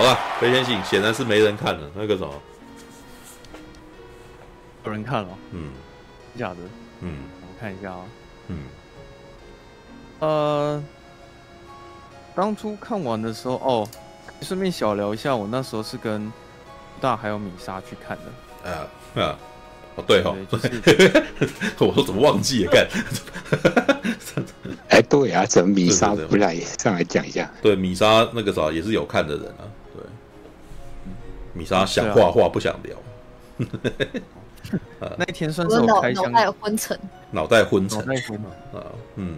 [0.00, 1.90] 好了，飞天信显然是没人看了。
[1.94, 2.32] 那个什么，
[4.86, 5.28] 有人看了？
[5.52, 5.72] 嗯，
[6.38, 6.56] 假的？
[7.02, 8.00] 嗯，我看一下啊。
[8.48, 8.56] 嗯，
[10.20, 10.82] 呃，
[12.34, 13.86] 当初看完的时候，哦，
[14.40, 16.32] 顺便小聊一下，我那时候是跟
[16.98, 18.70] 大还有米莎去看的。
[18.70, 18.88] 啊
[19.22, 19.38] 啊，
[19.96, 21.24] 哦对哈，对就是、
[21.78, 22.72] 我说怎么忘记了？
[22.72, 22.88] 干，
[24.88, 27.52] 哎，对啊，怎么米莎不来上来讲一下？
[27.60, 29.68] 对，米莎那个啥也是有看的人啊。
[31.60, 32.96] 米莎想画画，不想聊。
[35.18, 36.98] 那一天算是我开箱，脑袋昏沉，
[37.32, 38.38] 脑袋昏沉，脑袋昏
[38.72, 38.86] 啊，
[39.16, 39.36] 嗯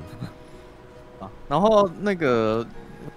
[1.19, 1.29] 啊。
[1.48, 2.64] 然后那个，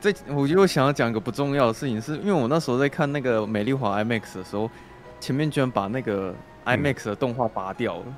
[0.02, 4.68] 这我就想要讲一个不重要的事情，是因为我那时候在看那个美丽华 IMAX 的时候，
[5.19, 6.34] 前面居然把那个
[6.66, 8.16] IMAX 的动画拔掉了，嗯、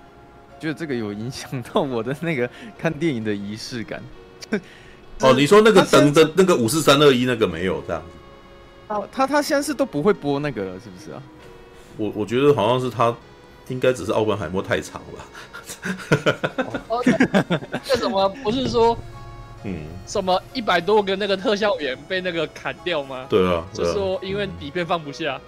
[0.57, 4.01] 觉得这个有影响到我的那个看电影的仪式感。
[5.19, 8.16] 哦， 你说那个等的那个五四三二一那个没有这样子。
[9.11, 11.21] 他他现在是都不会播那个了，是不是啊？
[11.97, 13.15] 我我觉得好像是他
[13.69, 15.25] 应该只是奥本海默太长了
[17.83, 18.97] 这怎 么不是说，
[19.63, 23.25] 嗯，什么一百多个那个特效员被那个砍掉吗？
[23.29, 25.39] 对啊，就是说因为底片放不下。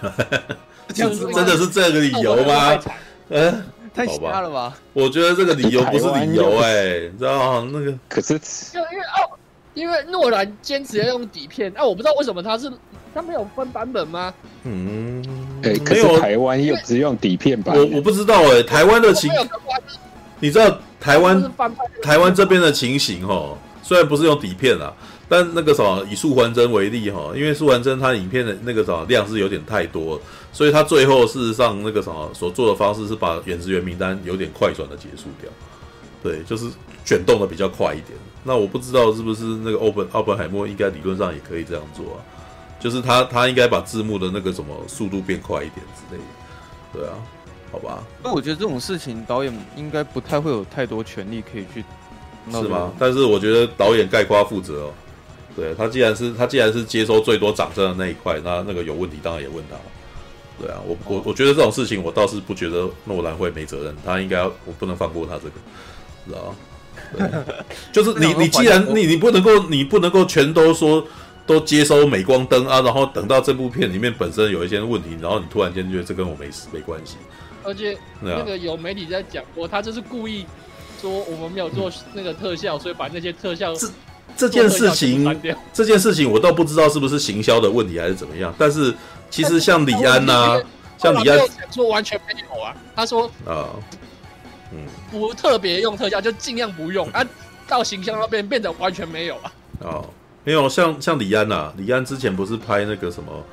[0.94, 1.10] 真
[1.44, 2.78] 的是这个理由吗？
[3.30, 4.78] 嗯， 太瞎了吧？
[4.92, 7.70] 我觉得这个理由不是理由哎，你知道吗？
[7.72, 9.37] 那个可是就因为哦。
[9.78, 12.68] 因为诺兰坚持要用底片，啊，我不知道为什么他是
[13.14, 14.34] 他没有分版本吗？
[14.64, 15.24] 嗯，
[15.62, 17.76] 哎、欸，可是台湾又只用底片版。
[17.76, 19.30] 我我不知道哎、欸，台湾的情，
[20.40, 21.52] 你知道台湾
[22.02, 24.92] 台湾这边的情形哈，虽然不是用底片啊，
[25.28, 30.20] 但那个什么以素还真为例哈，因为素还真它影片的那个什么量是有点太多，
[30.52, 35.48] 所以他最后事实上那个什么所做的方式是把原职员名单有点快转的结束掉，
[36.20, 36.66] 对，就是
[37.08, 38.18] 卷动的比较快一点。
[38.44, 42.18] 那我不知道是不是那个奥本奥本海默应该理论上也可以这样做啊，
[42.78, 46.26] 就是他他应该把字幕的那个什么速度变快一点之类的，
[46.92, 47.14] 对啊，
[47.72, 48.04] 好吧。
[48.22, 51.82] 那我觉得这种事情导演应该不太会有太多权利可以去，
[52.50, 52.92] 是吗？
[52.98, 54.92] 但是我觉得导演概括负责哦，
[55.56, 59.76] 对他既然是他既然是接收最多掌声的那一块，那那个有问题当然也问他，
[60.62, 65.54] 对啊，我我我觉得这种事情我倒是不觉得诺兰会没责任，他应该我不能放过他这个，
[66.26, 66.54] 知道吗？
[66.54, 66.77] 对，
[67.92, 71.04] 就是你，你既然你你不能够，你不能够全都说
[71.46, 77.16] 都接收镁光灯啊，然后等到这部片里面本身有一些问题，然后你突然间觉得这跟我没事没关系。
[77.64, 80.46] 而且那个有媒体在讲过，他就是故意
[81.00, 83.88] 说我们没有做那个特效，所以把那些特效这
[84.36, 85.40] 这件事情
[85.72, 88.94] 这件事情我倒不知道是不是行销的问题还是怎么样，但是
[89.30, 90.60] 其实像李安 呐，
[90.98, 91.38] 像李安
[91.70, 93.68] 说完全没有啊，他说啊。
[94.72, 94.78] 嗯，
[95.10, 97.24] 不特别用特效，就尽量不用啊。
[97.66, 99.52] 到形象那边变得完全没有啊。
[99.80, 100.04] 哦，
[100.44, 103.44] 没有，像像李安呐、啊，李安之前不是拍那个什么，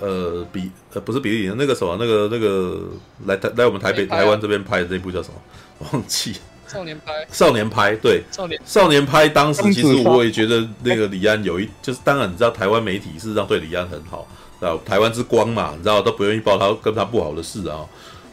[0.00, 2.80] 呃，比呃不是比利林那个什么那个那个
[3.26, 5.86] 来台来我们台北、啊、台湾这边拍的那部叫什么？
[5.92, 6.34] 忘记。
[6.66, 7.12] 少年拍。
[7.30, 8.22] 少年拍，对。
[8.32, 14.26] 少年少年拍，当时其实我也觉得那个李安有一，就是当然你知道台湾媒体事实上对李安很好，
[14.60, 17.86] 啊，台湾之光嘛，你知道都不愿意报他跟他不好的事啊。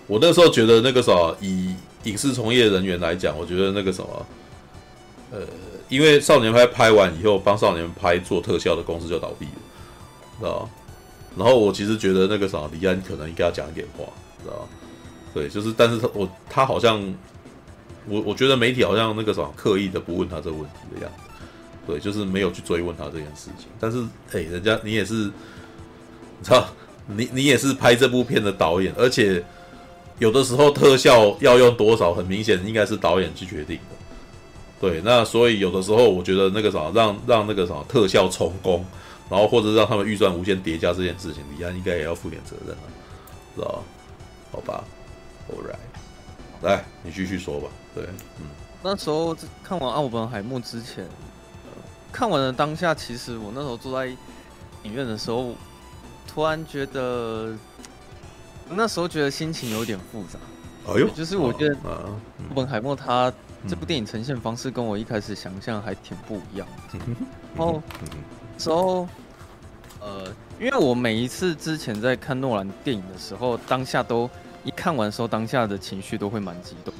[0.09, 1.73] 我那时候觉得那个什么以。
[2.05, 4.25] 影视从业人员来讲，我觉得那个什么，
[5.33, 5.41] 呃，
[5.89, 9.51] 因为少年拍拍完以后，帮少年拍做特效的公司就倒闭了，
[10.39, 10.69] 知道？
[11.35, 14.05] 然后我其实觉得那个什么，李安可能应该要讲一点话，
[14.41, 14.65] 知道？
[15.33, 17.03] 对，就是，但是他我他好像，
[18.07, 21.23] 我我觉得媒体好像那个什么刻意的不问他这个问题的样子，
[21.85, 23.67] 对，就是没有去追问他这件事情。
[23.77, 24.01] 但是，
[24.31, 25.31] 哎，人家你也是，你
[26.43, 26.65] 知道，
[27.07, 29.43] 你你也是拍这部片的导演，而且
[30.19, 33.95] 有的时候特效要用多少，很明显应该是导演去决定的。
[34.79, 38.85] 对，那所以有的时候我觉得那个啥，让让那个啥特效重工，
[39.29, 42.83] 然后或者让他们预算无限叠加这件事情，李安应该也要负点责任了，
[43.55, 43.81] 知道吧？
[44.51, 44.83] 好吧
[45.49, 47.67] ，All right，来，你继续说吧。
[47.93, 48.03] 对，
[48.39, 48.47] 嗯，
[48.81, 51.05] 那时候看完《奥本海默》之前，
[52.11, 54.07] 看完了当下，其实我那时候坐在
[54.83, 55.53] 影院的时候，
[56.25, 57.53] 突然觉得，
[58.69, 60.39] 那时候觉得心情有点复杂。
[60.87, 62.19] 哎呦，就是我觉得《奥
[62.55, 63.31] 本海默》他。
[63.67, 66.97] 这部电影呈现方式跟我一开始想象还挺不一样的。
[67.57, 67.83] 然后，
[68.57, 69.05] 之后，
[69.99, 74.29] 呃，因为我每一次之前在看诺兰电影的时候，当下都
[74.63, 76.93] 一看完的时候，当下的情绪都会蛮激动。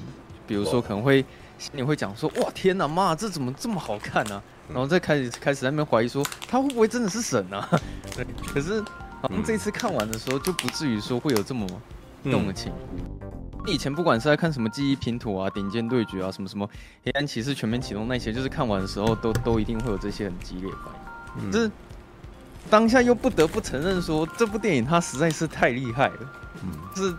[0.45, 1.24] 比如说，可能会
[1.57, 7.69] 心里会讲说：“哇，天哪，妈，这怎么这么好看呢？”然后再开始开始在那边怀疑说：“他会不会真的是神啊？”
[8.18, 8.27] 对。
[8.54, 8.83] 可是，
[9.21, 11.68] 好像这次看完的时候，就不至于说会有这么
[12.24, 13.71] 动的情绪。
[13.71, 16.68] 以前不管是在看什么记忆拼图啊、顶尖对决啊、什么什么
[17.04, 21.51] 黑暗骑士全面启动那些，就是看完的时候都都一定会有这些很激烈反应。
[21.51, 21.69] 就是
[22.69, 26.19] 当下又不得不承认说，这部电影它实在是太厉害了。
[26.63, 27.16] 嗯，就是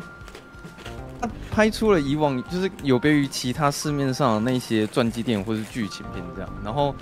[1.20, 6.94] 它拍出了以往就是有别于其他市面上的那些传记电影或是剧情片这样，然后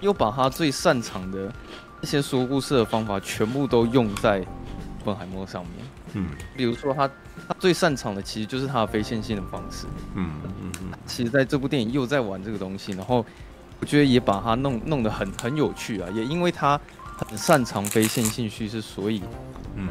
[0.00, 1.50] 又把它最擅长的
[2.02, 4.44] 一些说故事的方法全部都用在
[5.04, 5.72] 本海默上面。
[6.14, 6.26] 嗯，
[6.56, 7.10] 比如说他。
[7.48, 9.86] 他最擅长的其实就是他的非线性的方式。
[10.14, 10.90] 嗯嗯嗯。
[11.06, 13.24] 其实在这部电影又在玩这个东西，然后
[13.80, 16.08] 我觉得也把它弄弄得很很有趣啊。
[16.12, 16.78] 也因为他
[17.16, 19.22] 很擅长非线性叙事，所以
[19.74, 19.88] 嗯，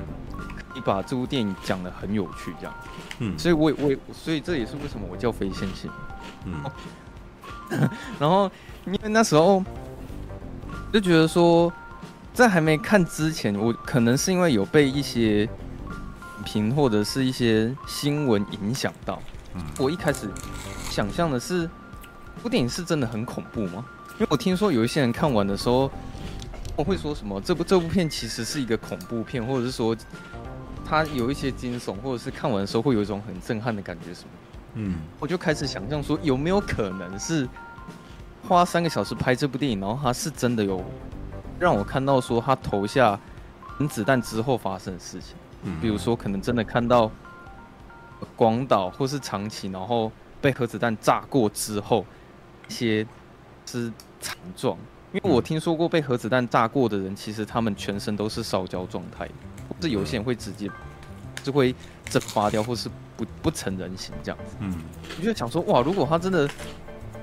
[0.76, 2.74] 你把这部电影讲得很有趣，这样。
[3.18, 3.38] 嗯。
[3.38, 5.90] 所以我我所以这也是为什么我叫非线性。
[6.46, 6.64] 嗯。
[8.20, 8.50] 然后
[8.86, 9.62] 因为那时候
[10.94, 11.74] 就觉得说，
[12.40, 15.48] 在还没看之前，我可能是因为有被一些。
[16.46, 19.22] 评或者是一些新闻影响到，
[19.78, 20.30] 我一开始
[20.90, 21.70] 想象的是，
[22.38, 23.86] 这部电影是真的很恐怖吗？
[24.14, 25.92] 因为我听说有一些人看完的时候，
[26.78, 29.94] 我会说什么这部这部片其实是一个恐怖片，或者是说
[30.86, 34.30] 它有一些惊悚，或者是看完的时候会有一种很震撼的感觉什么。
[34.76, 37.46] 嗯，我就开始想象说有没有可能是
[38.48, 40.82] 花三个小时拍这部电影，然后它是真的有
[41.60, 43.20] 让我看到说他投下
[43.80, 45.36] 原子弹之后发生的事情。
[45.82, 47.12] 比如说，可能真的看到
[48.38, 50.10] 广岛或是长崎，然后
[50.40, 52.06] 被核子弹炸过之后，
[52.70, 53.06] 一些
[53.66, 53.92] 是
[54.22, 54.78] 惨状。
[55.12, 59.28] 因为我听说过被核子弹炸过的人，其实他们全身都是烧焦状态，
[59.68, 60.70] 或是有些人会直接
[61.44, 61.76] 就会
[62.06, 64.56] 蒸发掉，或是不不成人形这样子。
[64.60, 64.74] 嗯，
[65.18, 66.48] 我就想说，哇，如果他真的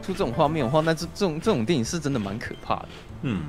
[0.03, 2.89] 出这种画面的话，那这这种这种电影是真的蛮可怕的。
[3.27, 3.43] 嗯。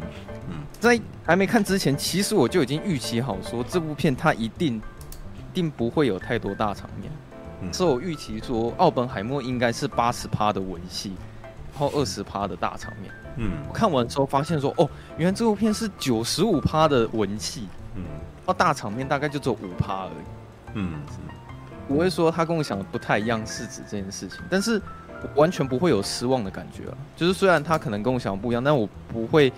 [0.49, 7.11] 嗯，在还没看之前，其实我就已经预期好说，这部片它一定，一定不会有太多大场面。
[7.61, 11.13] 嗯，所以我预期说，奥本海默应该是八十趴的文戏，
[11.73, 13.11] 然后二十趴的大场面。
[13.37, 18.03] 嗯，我看完之后发现说，哦，原来这部片是九十五趴的文戏，嗯，
[18.45, 20.73] 到大场面大概就只有五趴而已。
[20.75, 20.93] 嗯，
[21.89, 24.81] 我会说他跟我想的不太一样，是指这件事情，但是
[25.35, 26.97] 完全不会有失望的感觉啊。
[27.15, 29.51] 就是虽然他可能跟我想的不一样，但我不会。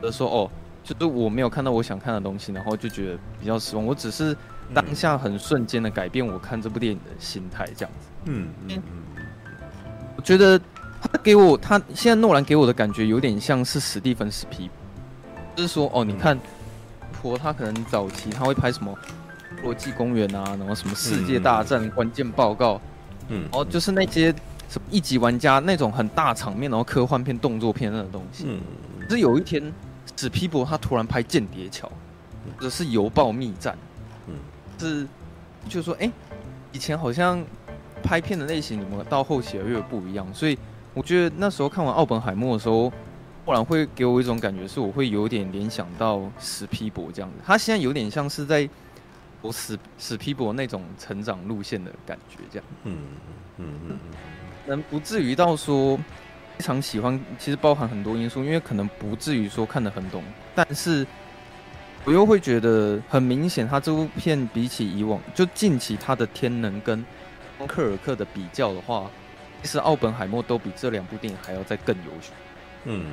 [0.00, 0.50] 的说哦，
[0.82, 3.84] 就是我没有看到我想看的东西，然后就觉得比较失望。
[3.84, 4.36] 我只是
[4.72, 8.08] 当下很瞬间的改变我看这部电影的心态，这样子。
[8.24, 9.22] 嗯嗯嗯。
[10.16, 10.58] 我觉得
[11.00, 14.68] 他给我，他现在诺兰给我的感觉有点像是史蒂芬史皮，
[15.54, 16.38] 就是说哦，你看，
[17.12, 18.92] 婆他可能早期他会拍什么
[19.60, 22.74] 《侏罗纪公园》啊，然后什么《世界大战关键报告》，
[23.28, 24.32] 嗯，然后就是那些
[24.68, 28.44] 什么一级玩家那种很大场面，然后科幻片、动作片那种东西。
[28.48, 28.60] 嗯。
[29.08, 29.72] 可是有一天。
[30.16, 31.86] 史皮博他突然拍《间谍桥》，
[32.56, 33.74] 或者是《邮报密战》，
[34.26, 34.34] 嗯，
[34.78, 35.06] 是，
[35.68, 36.12] 就是说，哎、欸，
[36.72, 37.44] 以前好像
[38.02, 40.58] 拍片的类型，你们到后期越来越不一样，所以
[40.94, 42.92] 我觉得那时候看完《奥本海默》的时候，
[43.44, 48.68] 忽然会给我一种感觉，是我会有点联想到史皮博这样子，他现在有点像是在
[49.40, 52.98] 我史史皮博那种成长路线的感觉，这样，嗯
[53.58, 53.98] 嗯嗯，
[54.66, 55.98] 能不至于到说。
[56.58, 60.24] 非常喜欢，其实包含很多因素，因为可能不至于说看得很懂，
[60.56, 61.06] 但是
[62.04, 66.98] 我又会觉得很明显，他这部片比起以往，就近期他的《天能》跟
[67.58, 69.08] 《敦刻尔克》的比较的话，
[69.62, 72.32] 其实《奥本海默》都比这两部电影还要再更优秀。
[72.84, 73.06] 嗯，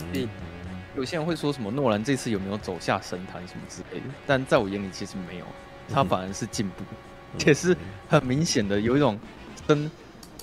[0.96, 5.46] 有些人会说什么诺兰这次有没有走下神坛什么之类的，但在我眼里其实没有，
[5.94, 6.84] 他反而是进步，
[7.46, 7.78] 也是
[8.10, 9.20] 很明显的有一种
[9.68, 9.92] 升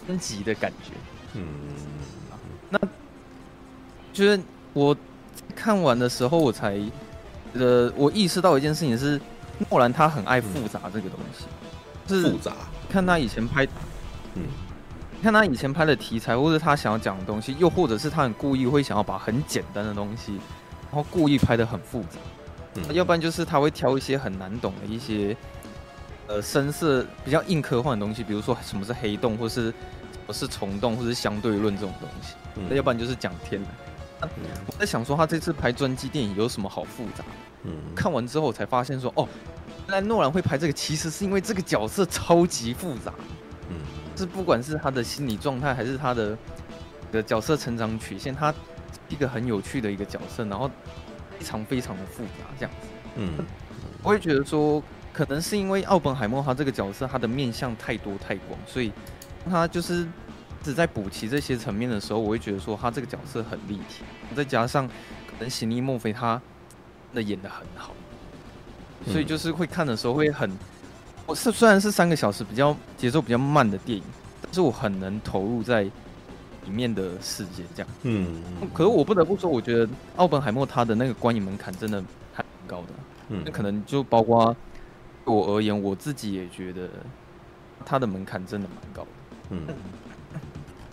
[0.07, 0.93] 升级的感觉。
[1.35, 1.45] 嗯，
[2.73, 2.79] 那
[4.15, 4.41] 就是
[4.73, 4.97] 我
[5.55, 6.81] 看完的时候，我才
[7.53, 9.21] 呃，我意识到一件事情是，
[9.69, 11.45] 诺兰他很爱复杂这个东西，
[12.09, 12.53] 是复杂。
[12.89, 13.67] 看他以前拍，
[14.35, 14.43] 嗯，
[15.23, 20.33] 看他以前拍的题材，或者他想要讲的东西，又或者是他很故意会想要把很简单的东西，
[20.91, 22.19] 然后故意拍的很复杂。
[22.77, 25.37] 嗯，要不然就是他会挑一些很难懂的一些，
[26.27, 29.73] 呃，深色比较硬科幻的东西，比如说什么是黑洞，或是
[30.31, 32.35] 是虫洞，或是相对论这种东西。
[32.57, 33.59] 嗯，要不然就是讲天
[34.21, 37.25] 我在想说他这次拍传记电影有什么好复杂？
[37.65, 39.27] 嗯，看完之后我才发现说，哦，
[39.89, 43.15] 原来诺兰会拍这个，其实是因为这个角色超级复杂。
[43.71, 43.77] 嗯，
[44.15, 46.37] 是不管是他的心理状态，还是他的
[47.11, 48.53] 的角色成长曲线，他
[49.09, 50.71] 一个很有趣的一个角色，然后。
[51.39, 52.87] 非常非常的复杂，这样子，
[53.17, 53.45] 嗯，
[54.05, 54.81] 我也觉得说，
[55.13, 58.93] 可能是因为奥本海默他这个角色，他的面向太多太广，所以
[59.51, 60.07] 他就是
[60.63, 64.03] 只在补齐这些层面的时候，我会觉得说他这个角色很立体，
[64.35, 64.87] 再加上
[65.27, 66.41] 可能行李墨菲他
[67.15, 67.93] 的演的很好，
[69.07, 70.51] 所以就是会看的时候会很，
[71.27, 74.05] 我是虽然是三个小时比较节奏比较慢的电影，
[74.43, 75.91] 但是我很能投入在。
[76.65, 78.41] 里面的世界这样，嗯，
[78.73, 82.01] 可是我不得不说，我觉得奥本海默他的那个观影门槛真的
[82.33, 82.89] 还挺高的，
[83.31, 84.57] 嗯，那可能就包括
[85.25, 86.89] 我而言，我自己也觉得
[87.85, 89.09] 他的门槛真的蛮高的，
[89.53, 89.67] 嗯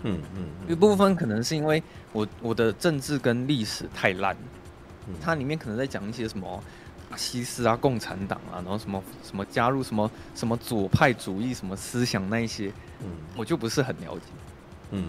[0.04, 1.82] 嗯嗯，一部分可能是因为
[2.14, 4.38] 我我的政治跟历史太烂，
[5.20, 6.64] 它里面可能在讲一些什么
[7.10, 14.26] 法西斯啊、共产党啊，然后什么什么加入什么什么左派主义什么思想那一些，嗯，我就不是很了解，
[14.92, 15.06] 嗯。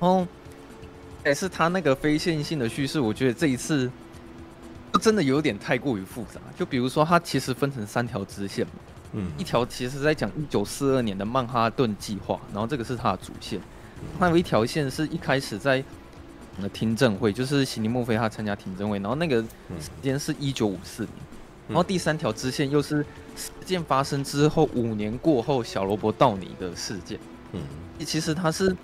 [0.00, 0.24] 哦，
[1.24, 3.90] 也是他那个非线性的叙事，我觉得这一次
[5.02, 6.40] 真的有点太过于复杂。
[6.56, 8.72] 就比如说，它其实分成三条支线嘛，
[9.12, 13.60] 嗯，一条其实在讲一九四二年的曼哈顿计划，然后这个是它的主线。
[14.18, 15.82] 还有一条线是一开始在
[16.60, 19.42] 呃听证会，就是席尼墨菲他参加听证会，然后那个
[19.80, 21.12] 时间是一九五四年。
[21.68, 23.04] 然后第三条支线又是
[23.36, 27.18] 事件发生之后五年过后，小罗伯道尼的事件。
[27.52, 27.60] 嗯，
[28.04, 28.76] 其实它是。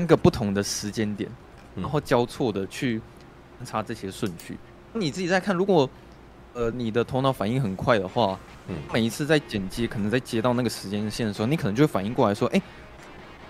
[0.00, 1.28] 那个不同的时间点，
[1.74, 3.02] 然后交错的去
[3.64, 4.56] 查这些顺序。
[4.92, 5.90] 你自己在看，如果
[6.58, 8.36] 呃你的头脑反应很快的话，
[8.66, 12.60] 嗯每一次在剪接，可能在接到那个时间线的时候，你可能就会反应过来说，哎，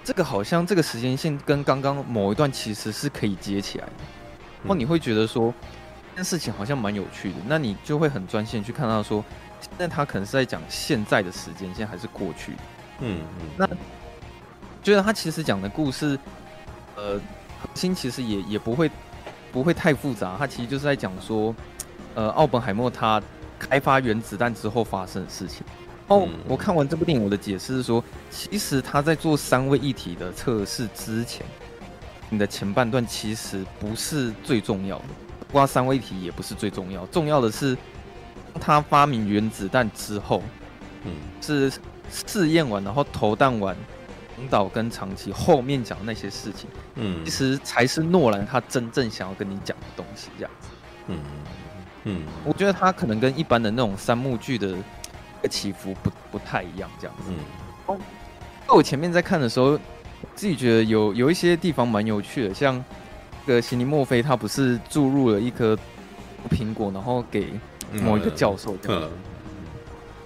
[0.05, 3.93] 这个好像这个时间线跟刚刚某一段其实是可以接起来的。
[4.61, 5.55] 然后你会觉得说，
[6.11, 9.25] 这件事情好像蛮有趣的，那你就会很专心去看到说，
[9.79, 12.53] 那他可能是在讲现在的时间线还是过去？
[13.01, 13.69] 嗯嗯，那。
[14.81, 16.19] 觉得他其实讲的故事，
[16.95, 17.21] 呃，
[17.61, 18.91] 核心其实也也不会
[19.53, 20.37] 不会太复杂。
[20.39, 21.55] 他其实就是在讲说，
[22.15, 23.23] 呃，奥本海默他
[23.59, 25.63] 开发原子弹之后发生的事情。
[26.09, 31.45] 哦，我看完这部电影，我的解释是说，其实他在做三位一体的测试之前，
[32.31, 35.05] 你的前半段其实不是最重要的，
[35.53, 37.77] 刮三位一体也不是最重要，重要的是
[38.59, 40.43] 他发明原子弹之后，
[41.05, 41.71] 嗯，是
[42.11, 43.77] 试验完然后投弹完。
[44.39, 50.69] 领导跟长期后面讲的那些事情，嗯，其实才是诺兰他真正想要跟你讲的东西，这样子，
[51.09, 51.19] 嗯
[52.05, 54.75] 嗯，我觉得他可能跟一般的那种三幕剧的
[55.51, 57.35] 起伏不不太一样，这样子，嗯，
[57.87, 57.99] 哦，
[58.67, 59.79] 那我前面在看的时候，
[60.35, 62.83] 自己觉得有有一些地方蛮有趣的，像
[63.47, 65.79] 这个席尼墨菲他不是注入了一颗
[66.51, 67.49] 苹果，然后给
[68.03, 69.11] 某一个教授这样。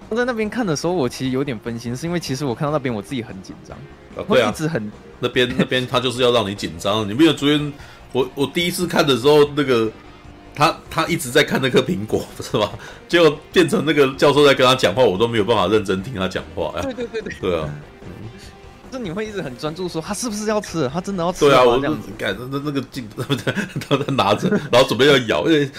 [0.08, 3.76] 我在那边看的时候，我其实有点分心，是因为其实我看到那边我自己很紧张。
[4.26, 7.08] 我一直很那边那边他就是要让你紧张。
[7.08, 7.72] 你没有昨天
[8.12, 9.90] 我我第一次看的时候，那个
[10.54, 12.70] 他他一直在看那颗苹果， 不是吧？
[13.08, 16.72] 结果变成那个教授在跟他讲话，我都没有办法认真听他讲话。
[16.82, 17.68] 对对对对，对 啊。
[18.92, 20.86] 是你会一直很专注说他是不是要吃？
[20.92, 21.46] 他真的要吃？
[21.48, 23.08] 对啊，我这样子干那那那个镜，
[23.88, 25.70] 他他拿着，然后准备要咬，因为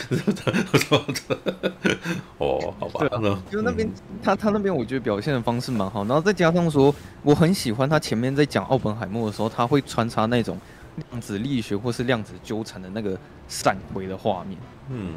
[2.39, 3.07] 哦，好吧，
[3.51, 3.87] 因为那边
[4.23, 10.57] 他他那边我觉得表现的方式蛮好，然后再加上说我很喜欢他前面在讲奥本海默的时候，他会穿插那种
[10.95, 14.57] 量子力学或是量子纠缠的那个闪回的画面，
[14.89, 15.15] 嗯，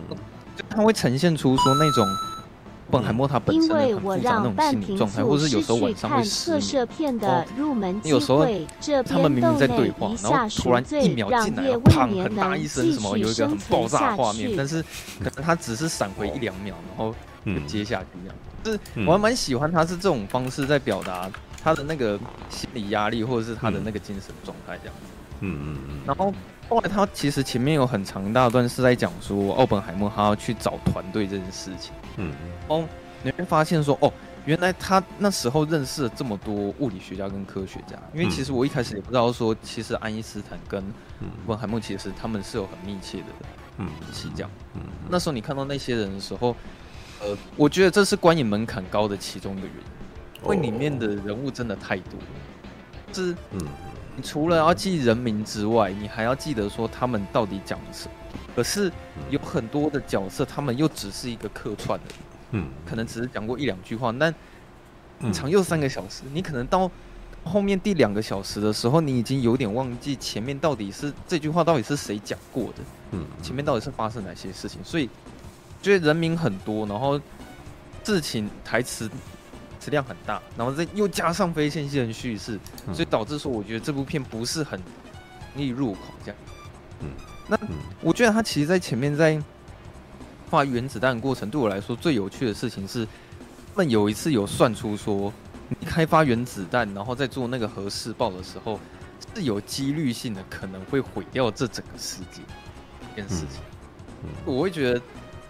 [0.56, 2.06] 就他会呈现出说那种。
[2.88, 7.18] 本海默他本身很复杂那种心理状态，或者是有时候晚上会失眠。
[7.20, 7.44] 哦，
[8.04, 8.46] 有时候
[9.02, 14.80] 他们明明在对话，然后突然一秒进来，砰，很大一声什么，有一个很爆炸画面，但是
[15.18, 17.12] 可能他只是闪回一两秒，然后
[17.44, 18.36] 就接下去这样。
[18.62, 21.28] 就是我还蛮喜欢他是这种方式在表达
[21.60, 22.16] 他的那个
[22.48, 25.15] 心理压力，或者是他的那个精神状态这样子。
[25.40, 26.00] 嗯嗯嗯。
[26.06, 26.32] 然后
[26.68, 31.92] 后来他其实前面有很长一大段是在讲说奥本海默他要去找团队这件事情。
[32.16, 32.32] 嗯，
[32.68, 32.84] 哦，
[33.22, 34.12] 你会发现说，哦，
[34.44, 40.82] 原来他那时候认识了这么多物理学家跟科学家，因为其实我一开始也不知道说，其实爱因斯坦跟
[41.46, 43.24] 本海默其实他们是有很密切的
[43.78, 44.50] 嗯关系这样。
[45.08, 46.56] 那时候你看到那些人的时候，
[47.20, 52.18] 呃，我觉得这是观影门槛高的其中一个原因，因为里面的人物真的太多，
[53.12, 53.60] 就是嗯，
[54.16, 58.12] 你除了要记人名之外，你还要记得说他们到底讲什么。
[58.54, 58.90] 可是
[59.28, 62.14] 有很多的角色，他们又只是一个客串的。
[62.52, 64.34] 嗯，可能只是讲过一两句话，但
[65.32, 66.90] 长又三个小时，你可能到
[67.44, 72.78] 后面第两个小时的时候，你已经有点忘记前面到底是这句话到底是谁讲过的，
[73.10, 75.10] 嗯，前面到底是发生哪些事情，所以
[75.82, 77.20] 觉得人名很多，然后
[78.02, 79.10] 事情台词
[79.86, 82.58] 质量很大，然后再又加上非线性的叙事，
[82.92, 84.82] 所以导致说我觉得这部片不是很
[85.54, 86.36] 容易入口这样，
[87.02, 87.08] 嗯，
[87.46, 87.56] 那
[88.00, 89.40] 我觉得他其实在前面在。
[90.48, 95.32] 画原子弹的过程对我来说最有趣的事情是，他们有一次有算出说，
[95.80, 98.78] 你开发原子弹，然后在做那个核试爆的时候，
[99.34, 102.42] 是有几率性的可能会毁掉这整个世界。
[103.16, 103.60] 这件事情，
[104.44, 105.00] 我会觉得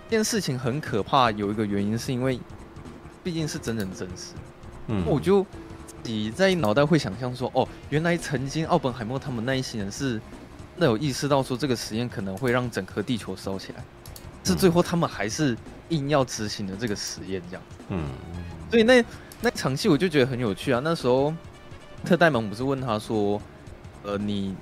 [0.08, 1.30] 这件事情很可怕。
[1.30, 2.40] 有一个原因是因为，
[3.26, 4.34] 毕竟是真人真事。
[4.86, 5.42] 嗯，我就
[6.00, 10.20] 自己在脑袋会想象说，哦，原来曾经奥本海默他们那一些人是
[10.76, 13.82] 那有意识到说这个实验可能会让整颗地球烧起来。
[14.44, 17.62] 是最后他们还是硬要执行的这个实验，这样。
[17.88, 18.04] 嗯，
[18.70, 19.04] 所以那
[19.40, 20.80] 那场戏我就觉得很有趣啊。
[20.84, 21.34] 那时候
[22.04, 23.42] 特戴蒙不是问他说
[24.06, 24.54] ：“呃，你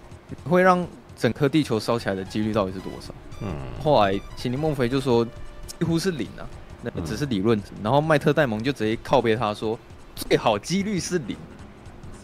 [0.49, 5.23] 会让整颗地球烧起来的几率到底是多少？”嗯，后来秦尼孟菲就说
[5.79, 6.49] 几乎是零啊，
[6.95, 7.71] 那只是理论值。
[7.83, 9.79] 然后麦特戴蒙就直接靠背他说
[10.15, 11.37] 最好几率是零。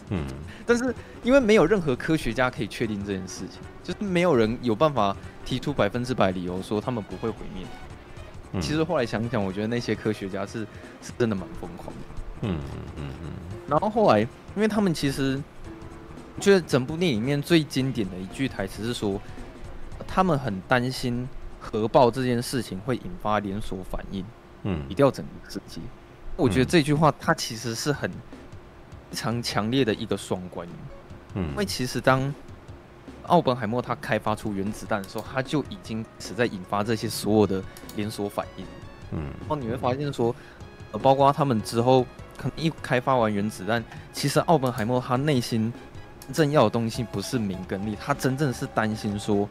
[0.09, 0.25] 嗯，
[0.65, 5.15] 但是因为没有任何科学家可以确定这件事情，就是没有人有办法。
[5.43, 7.65] 提出百分之百理由说他们不会毁灭。
[8.53, 10.59] 嗯、其实后来想想，我觉得那些科学家是
[11.01, 11.93] 是真的蛮疯狂的。
[12.43, 13.31] 嗯嗯嗯嗯。
[13.67, 15.41] 然后后来，因为他们其实
[16.39, 19.19] 觉得整部电影里面最经典的一句台词是说，
[20.07, 21.27] 他们很担心
[21.59, 24.23] 核爆这件事情会引发连锁反应，
[24.63, 25.81] 嗯，毁掉整个世界。
[26.35, 30.67] 我觉得这句话它其实是很非常强烈的一个双关。
[31.35, 32.33] 嗯，因为其实当
[33.27, 37.63] 奥本海默他开发出原子弹的时候，他就已经是在引发这些所有的
[37.95, 38.65] 连锁反应。
[39.11, 40.35] 嗯，然后你会发现说，
[40.91, 45.71] 呃，包括他们之后可能一开发完原子弹，其实奥本海默他内心
[46.21, 49.47] 真正要的东西不是名跟利，他真正是担心说，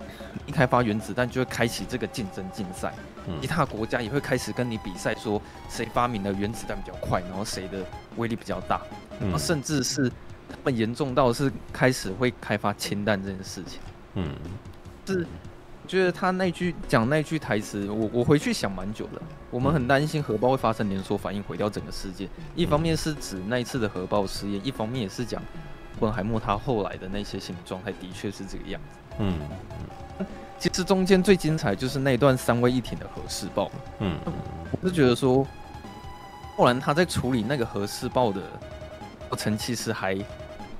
[0.46, 2.92] 一开发原子弹就会开启这个竞争竞赛，
[3.40, 7.84] 其他国家也会开始跟你比赛，说谁发明的原子弹比较快，然后谁的
[8.16, 8.80] 威力比较大，
[9.20, 10.10] 然后甚至是。
[10.52, 13.78] 他们严重到是开始会开发氢弹这件事情，
[14.14, 14.34] 嗯，
[15.06, 15.24] 是
[15.86, 19.22] 觉得他那句讲那句台词，我我回去想蛮久的。
[19.48, 22.28] 我们很担心核爆会发生连锁反应，毁掉整个世界。
[22.56, 25.40] 一方面是指那一次的核爆实验，一方面也是讲
[26.00, 28.98] 温海默他后来的那些心理状态，的确是这个样子。
[29.20, 29.38] 嗯，
[30.58, 33.70] 其实中间最精彩就是那段三位一体的核试爆。
[34.00, 34.18] 嗯，
[34.82, 35.46] 我是觉得说，
[36.56, 38.40] 后来他在处理那个核试爆的
[39.28, 40.18] 过程，其实还。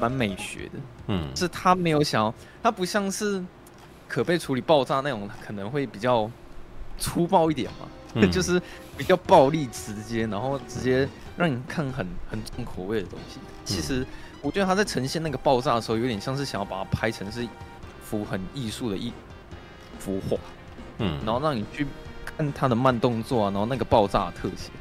[0.01, 3.45] 蛮美学的，嗯，是他没有想要，他不像是
[4.09, 6.31] 可被处理爆炸那种，可能会比较
[6.97, 8.59] 粗暴一点嘛，嗯、 就是
[8.97, 13.39] 比较暴力直接，然后直接让你看很很重口味的东西。
[13.63, 14.07] 其实
[14.41, 17.49] 我觉得他在呈现那个爆炸的时候，有点像是想要把它拍成是一
[18.11, 19.13] 幅很艺术的一
[20.01, 20.37] 幅画，
[20.99, 21.87] 嗯，然后让你去
[22.27, 24.73] 看他的慢动作啊，然后那个爆炸的特写，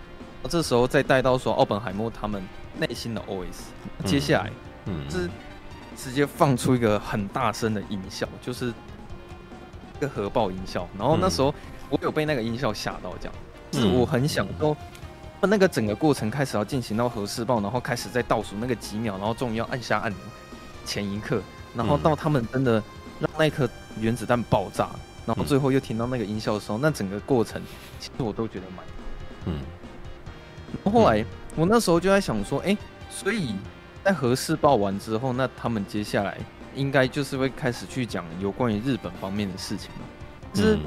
[0.50, 2.42] 这时候再带到说奥本海默他们
[2.76, 4.52] 内心的 OS，接下来。
[4.86, 5.30] 嗯，是
[5.96, 10.88] 直接放出一个很大声的音效，就是一个核爆音效。
[10.98, 11.54] 然后那时候
[11.92, 13.34] 我有被那个音效吓到，这样，
[13.70, 14.76] 就是我很想说，
[15.42, 20.20] 那个整个过程开始要进行到核试爆，然后开始在倒数那个几秒，然后终于要按下按钮。
[20.86, 21.40] 前一刻，
[21.76, 22.82] 然后到他们真的
[23.20, 24.90] 让那颗原子弹爆炸，
[25.26, 27.62] 然后最后又听到那个音效的时候，那整个过程
[28.00, 28.86] 其实我都觉得蛮，
[29.46, 30.92] 嗯。
[30.92, 32.78] 后来我那时候就在想说，哎，
[33.10, 33.56] 所以。
[34.02, 36.36] 在核试爆完之后，那他们接下来
[36.74, 40.54] 应该就是会开始去讲有关于日本方面的事情了。
[40.54, 40.80] 就是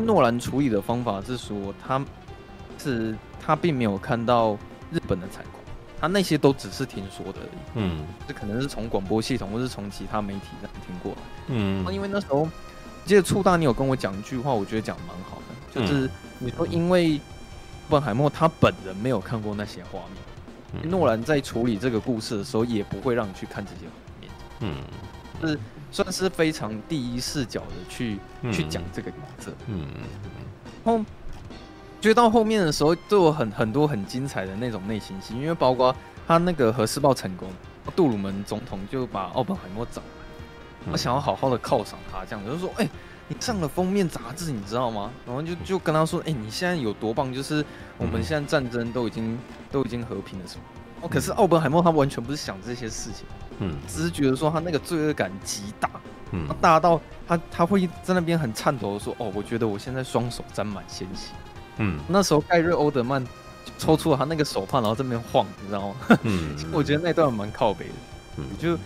[0.00, 2.02] 诺兰处理的方法是说，他
[2.78, 4.56] 是他并没有看到
[4.92, 5.55] 日本的惨况，
[6.00, 7.58] 他那些都只是听说的而已。
[7.74, 11.12] 嗯，这可能是从广播系统或是从其他媒体上听过。
[11.12, 11.18] 来。
[11.48, 12.48] 嗯，因为那时候
[13.04, 17.20] 记得触大，你有跟我讲一句话，我觉得讲的蛮好的，就是你说因为
[17.88, 20.90] 本海默他本人没有看过那些画面。
[20.90, 24.30] 诺兰在处理这个故事的时候，也不会让你去看这些画面，
[24.60, 24.76] 嗯，
[25.40, 25.58] 就是
[25.90, 29.86] 算是非常第一视角的去、嗯、去讲这个角色，嗯，
[30.84, 31.02] 然后
[32.00, 35.94] 觉得到后面的时候都有很很多很精彩的那种内心戏，因为包括
[36.26, 37.48] 他那个核试爆成功，
[37.96, 42.90] 杜鲁门总统就把奥本海默找来，他想要好好的犒赏他，这样子就说，哎、欸，
[43.28, 45.10] 你上了封面杂志，你知道吗？
[45.26, 47.64] 然后就就跟他说，哎、欸，你现在有多棒，就是
[47.98, 49.38] 我们现在战争都已经
[49.72, 50.62] 都已经和平了，什么？
[51.02, 53.26] 哦，可是奥本海默他完全不是想这些事情，
[53.58, 55.90] 嗯，只是觉得说他那个罪恶感极大，
[56.32, 61.32] 嗯，大到他他会在那边很颤抖的说，哦，我觉得我现在双手沾满鲜血。
[61.78, 63.24] 嗯，那时候盖瑞欧德曼
[63.78, 65.94] 抽出了他那个手帕，然后这边晃，你知道吗？
[66.22, 67.92] 嗯， 我觉得那段蛮靠北的。
[68.38, 68.78] 嗯，就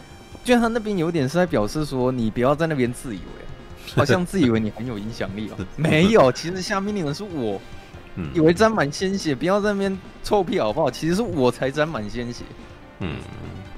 [0.44, 3.44] 就他那边有点是在表示说，你不要在那边自以为，
[3.94, 5.66] 好像自以为你很有影响力哦。
[5.76, 7.61] 没有，其实下命令的是我。
[8.16, 10.90] 嗯，以为沾满鲜血，不要在那边臭屁好不好？
[10.90, 12.44] 其实是我才沾满鲜血。
[12.98, 13.16] 嗯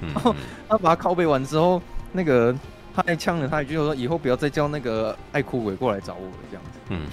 [0.01, 0.35] 嗯，然后
[0.67, 1.79] 他把他靠背完之后，
[2.11, 2.53] 那个
[2.95, 6.79] 他还呛了他一句说：“以后不要再叫那个爱哭鬼过来找我了。”这样子。
[6.89, 7.05] 嗯。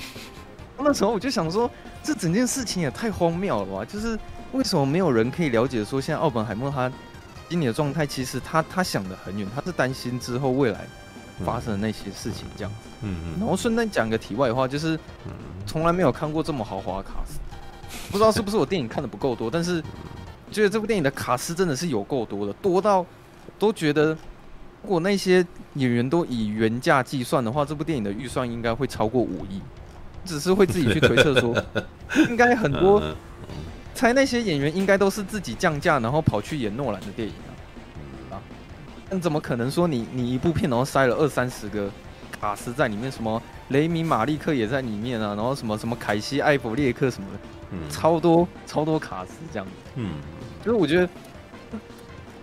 [0.82, 1.70] 那时候我就想说，
[2.02, 3.84] 这整件事情也太荒谬了吧！
[3.84, 4.18] 就是
[4.52, 6.90] 为什么没有人可以了解说，现在奥本海默他
[7.48, 10.86] 心理的状态，其实他他想的很远，他是担心之后未来
[11.44, 12.88] 发生的那些事情这样子。
[13.02, 13.38] 嗯嗯。
[13.38, 14.98] 然后顺便讲个题外话，就是
[15.66, 17.38] 从来没有看过这么豪华的卡司，
[18.10, 19.82] 不知道是不是我电影看的不够多，但是
[20.50, 23.04] 觉得这部电影的卡司真的是有够多的，多到
[23.58, 24.16] 都觉得
[24.82, 29.60] 如果那些演员都以原价计算的话，这部电影的预算应该会超过五亿。
[30.24, 31.54] 只是会自己去推测说，
[32.28, 33.02] 应该很多
[33.94, 37.34] 猜那些演员应该都是自己降价，然后跑去演诺兰的电影
[38.30, 38.34] 啊。
[38.34, 38.42] 啊，
[39.10, 41.90] 那怎么可能说你你一部片然后塞了二三十个
[42.40, 43.10] 卡斯在里面？
[43.10, 49.72] 什么雷米马利克也在里面啊，然后什么什么凯西艾弗列克什么的，超多超多卡斯这样子。
[49.96, 50.10] 嗯，
[50.64, 51.08] 就是我觉得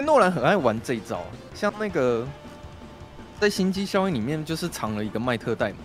[0.03, 2.25] 诺兰很爱玩这一招，像那个
[3.39, 5.77] 在《星际效应》里面就是藏了一个麦特戴蒙。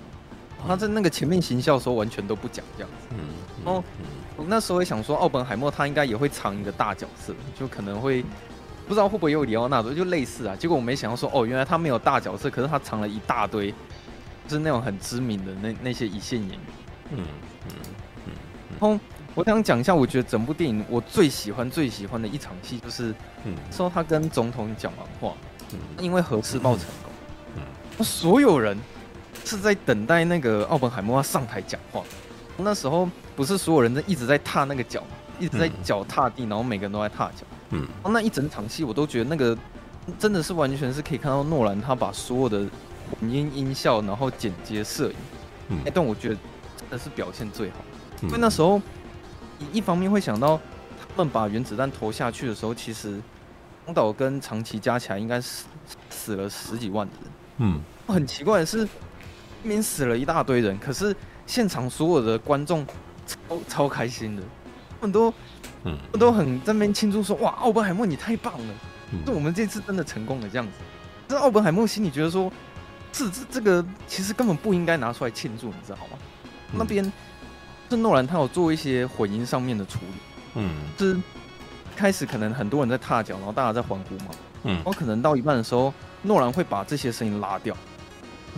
[0.67, 3.19] 他在那个前面行销的时候完全都不讲这样子，嗯，
[3.65, 3.83] 然后
[4.37, 8.25] 我那时候也想说，奥本海默他应该也会藏一个大角色，就可能会
[8.89, 10.57] 不知道会不会有里奥纳多，就类似啊。
[10.57, 13.71] 结果我没想到说，哦，原来他没有大角色，可是他藏了一大堆，
[14.49, 16.61] 就是那种很知名的那那些一线演员。
[17.11, 17.19] 嗯
[17.69, 17.75] 嗯
[18.27, 18.33] 嗯。
[18.81, 18.99] 然后
[19.35, 25.37] 我想讲一下，我觉得整部电影我最喜欢最喜欢的一场戏，就是嗯说他跟总统讲完话，
[25.73, 27.13] 嗯因为核试爆成功，
[27.57, 28.77] 嗯，所有人。
[29.45, 32.03] 是在等待那个奥本海默要上台讲话。
[32.59, 35.03] 那时候不是所有人在一直在踏那个脚，
[35.41, 37.45] 一直在脚踏地，然后每个人都在踏脚。
[37.71, 39.57] 嗯，那一整场戏我都觉得那个
[40.19, 42.59] 真的是完全是可以看到诺兰他把所有的
[43.11, 45.09] 混音、音效，然后剪接、摄
[45.69, 46.35] 影，那段我觉得
[46.79, 47.77] 真的是表现最好。
[48.21, 48.81] 因为那时候
[49.73, 50.61] 一方面会想到
[50.99, 53.21] 他们把原子弹投下去的时候，其实
[53.87, 55.65] 广岛跟长崎加起来应该是
[56.11, 57.33] 死了十几万的人。
[57.59, 58.87] 嗯，很奇怪的是。
[59.63, 61.15] 明明死了一大堆人，可是
[61.47, 62.87] 现场所有的观众
[63.27, 64.43] 超超开心的，
[65.01, 65.33] 很多，
[65.85, 68.75] 嗯，都很在那边庆祝说：“哇，奥本海默你太棒了，
[69.25, 70.73] 就、嗯、我们这次真的成功了。”这样子，
[71.29, 72.53] 这奥本海默心里觉得说
[73.13, 76.19] ：“是这这个其实根本不应该拿出来庆祝，你知道吗？”
[76.73, 77.05] 嗯、那边
[77.89, 80.21] 是诺兰他有做一些混音上面的处理，
[80.55, 81.21] 嗯，就是
[81.95, 84.31] 开始可能很多人在踏脚，然后大家在欢呼嘛，
[84.65, 87.77] 嗯，然后可能到一半的时候，诺兰会把这些声音拉掉。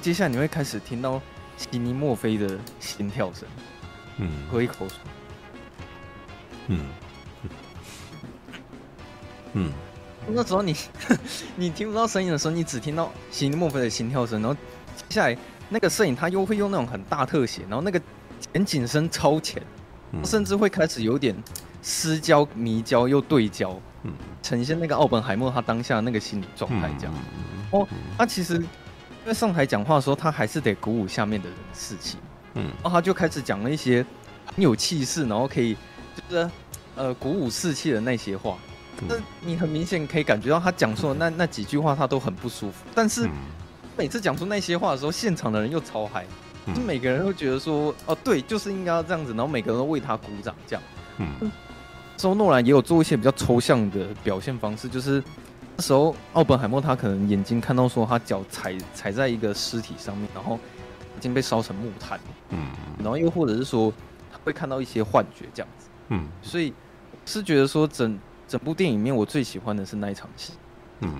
[0.02, 1.20] 接下来你会开始听到
[1.56, 3.48] 悉尼墨菲的心跳声，
[4.18, 4.98] 嗯，喝一口水，
[6.68, 6.80] 嗯，
[9.54, 9.72] 嗯，
[10.28, 10.76] 那时候你
[11.56, 14.56] 你听不到声音的时候，你只听到悉尼墨菲的心跳声，然后
[14.96, 15.36] 接下来
[15.68, 18.00] 那个摄影他又会用那种很大特写，然后那个
[18.52, 19.62] 前景深超浅，
[20.24, 21.34] 甚至会开始有点
[21.82, 27.14] 失焦、迷焦又对焦，嗯，呈现那个奥本海默他当下的那个心理状态这样，
[27.70, 28.62] 哦，他其实。
[29.24, 32.18] 因为上台讲话的时候，他还是得鼓舞下面的人士气，
[32.52, 34.04] 嗯，然后他就开始讲了一些
[34.54, 35.74] 很有气势，然后可以
[36.28, 36.50] 就是
[36.94, 38.58] 呃鼓舞士气的那些话。
[39.08, 43.26] 那你很明显可以感觉到他讲出的那那几句话他都很不舒服，但是
[43.96, 46.26] 每次讲出那些话的时候，现场的人又超嗨，
[46.74, 50.82] 就每个人都觉得说哦对，就是应该要这样子，然后每个人都为他鼓掌这样。
[51.16, 51.50] 嗯，
[52.18, 55.24] 之后诺兰也有做一些比较抽象的表现方式，就是。
[55.76, 60.56] 那时候，奥本海默他可能眼睛看到说他脚踩踩在一个尸体上面，然后
[61.16, 62.20] 已经被烧成木炭。
[62.50, 63.92] 嗯，然后又或者是说
[64.30, 65.88] 他会看到一些幻觉这样子。
[66.10, 66.72] 嗯，所以
[67.26, 70.52] 是觉得说整整部电影里面我最喜欢的是那一场戏。
[71.00, 71.12] 嗯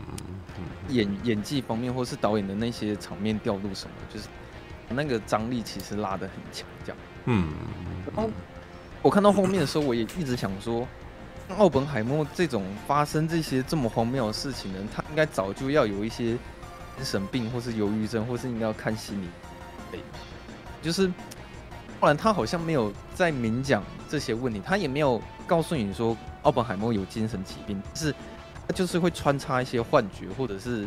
[0.57, 4.29] 嗯，演演技方面或是导演的那些场面调度什么，就是
[4.89, 6.99] 那个张力其实拉得很强这样。
[7.25, 7.53] 嗯，
[8.15, 8.31] 然后
[9.03, 10.87] 我看到后面的时候，我也一直想说。
[11.59, 16.37] 奥本海默这种发生这些这么荒谬的事情的人，他应该早就要有一些
[16.97, 19.29] 精神病，或是忧郁症，或是应该要看心理。
[20.83, 21.07] 就是
[22.01, 28.15] 奥不然他好像没有在明讲这些问题，他也没有告诉你说奥本海默有精神疾病，是
[28.69, 30.87] 他就是会穿插一些幻觉，或者是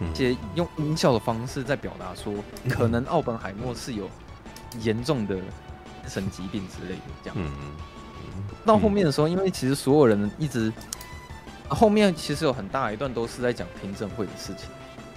[0.00, 2.34] 一些用音效的方式在表达说，
[2.68, 4.10] 可能奥本海默是有
[4.82, 5.44] 严重的精
[6.08, 7.36] 神疾病之类的这样。
[8.64, 10.72] 到后面的时候，因为其实所有人一直。
[11.70, 14.70] 后面其实有很大一段都是在讲听证会的事情，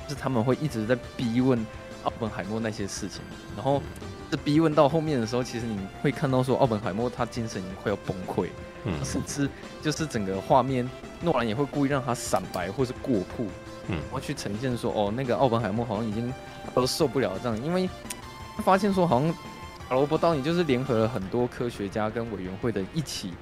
[0.06, 1.66] 就是他们会一直在逼问
[2.04, 3.22] 奥本海默那些事情，
[3.56, 3.82] 然后
[4.30, 8.50] 这逼问到后面的时候，其实你会看到说奥本海默他精神已经快要崩溃，
[8.84, 9.50] 嗯，甚至
[9.82, 10.86] 就是整个画面
[11.22, 13.46] 诺兰也会故意让他闪白或是过曝，
[13.88, 16.34] 嗯，然后去呈现说哦那个奥本海默好像已经
[16.74, 17.90] 都受不了这样，因为
[18.58, 19.34] 发现说好像
[19.96, 23.34] 罗伯道你就是联合了很多科学家跟委员会的一起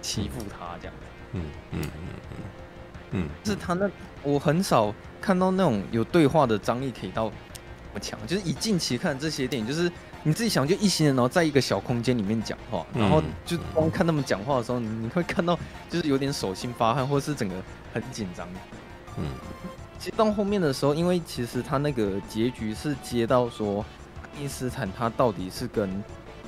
[0.00, 0.94] 欺负他这样。
[1.32, 2.36] 嗯嗯嗯嗯
[3.12, 3.90] 嗯，就是他那
[4.22, 7.30] 我很少看到那种有对话的张力可以到
[7.90, 9.90] 那么强，就是以近期看这些电影，就是
[10.22, 15.58] 你自己想就一行人然后在一个小空间里面讲话，然后就光看他们讲话的时候，你你会看到
[15.90, 17.54] 就是有点手心发汗，或者是整个
[17.92, 18.48] 很紧张。
[19.18, 19.24] 嗯，
[19.98, 23.84] 其实到后面的时候，因为其实他那个结局是接到说
[24.34, 25.90] 爱因斯坦他到底是跟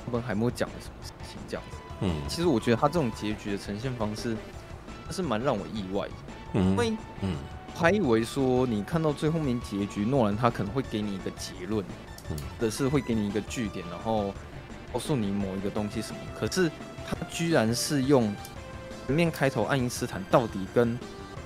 [0.07, 1.77] 奥本海默讲了什么事情这样子。
[2.01, 4.35] 嗯，其实我觉得他这种结局的呈现方式。
[5.11, 7.35] 是蛮让我意外的，因为嗯，
[7.75, 11.85] 还以为说你看到最后面结局，诺兰他可能会给你一个结论，
[12.31, 14.33] 嗯，的是会给你一个据点，然后
[14.91, 16.17] 告诉你某一个东西什么。
[16.39, 16.71] 可是
[17.07, 18.35] 他居然是用
[19.05, 20.97] 前面开头爱因斯坦到底跟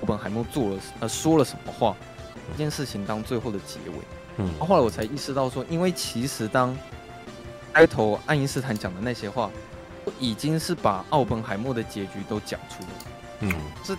[0.02, 1.94] 奥本海默做了呃说了什么话
[2.52, 3.96] 这件事情当最后的结尾，
[4.40, 6.76] 嗯，后来我才意识到说，因为其实当
[7.74, 9.52] 开头爱因斯坦讲的那些话，
[10.18, 12.90] 已经是把奥本海默的结局都讲出了。
[13.42, 13.96] 嗯，这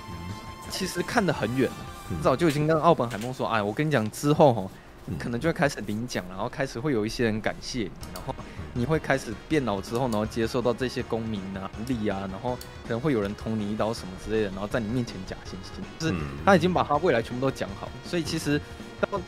[0.71, 4.71] 其实看得很远了，早就已经跟奥本海默说，哎，我跟你讲之后哦，
[5.05, 8.35] 你可能就会开始领奖，然后开始会有一些人感谢你，然后
[8.73, 18.61] 你会开始变老之后，然后接受到这些功名啊、利啊，然后可能会有人捅你一刀什么之类的，然后在你面前假惺惺，就是他已经把他未来全部都讲好，所以其实
[19.01, 19.21] 到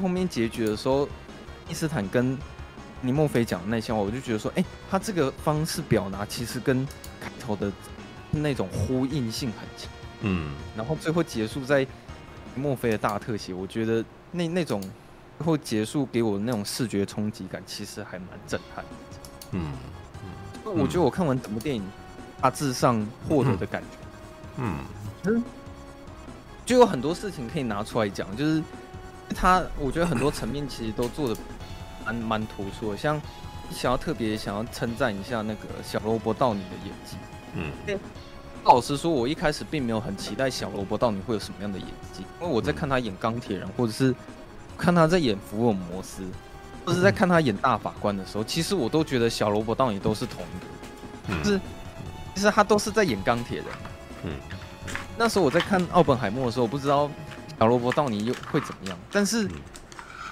[0.00, 1.08] 后面结局的时候，
[1.68, 2.36] 伊斯坦跟
[3.00, 6.86] 尼莫菲讲的那些话，我就觉得说，哎，他这个方式表达其实跟
[7.20, 7.70] 开头的。
[8.36, 9.88] 那种呼应性很强，
[10.22, 11.86] 嗯，然后最后结束在
[12.56, 14.80] 莫菲的大特写，我觉得那那种
[15.38, 18.90] 最后结束给我的那种视觉冲击感，其实还蛮震撼的，
[19.52, 19.72] 嗯，
[20.64, 21.88] 嗯，我觉得我看完整部电影
[22.40, 23.98] 大致上获得的感觉，
[24.56, 24.78] 嗯，
[25.26, 25.44] 嗯，
[26.66, 28.60] 就有很多事情可以拿出来讲，就是
[29.34, 31.40] 他我觉得很多层面其实都做的
[32.04, 33.20] 蛮蛮突出的，像
[33.70, 37.16] 想要特别想要称赞一下那个小萝卜道尼的演技。
[37.54, 37.98] 嗯，
[38.64, 44.14] 老实说，我一开始并没有很期待小萝卜道尼会有什么样的演技，因为我在看他演钢铁人，或者是
[44.76, 46.22] 看他在演福尔摩斯，
[46.84, 50.42] 或者是在看他演大法官的时候，其实我都觉得小萝卜道尼都是同
[51.28, 51.60] 一个，就是
[52.34, 53.66] 其实他都是在演钢铁人。
[54.24, 54.32] 嗯，
[55.16, 57.10] 那时候我在看奥本海默的时候，我不知道
[57.58, 59.48] 小罗伯道尼又会怎么样，但是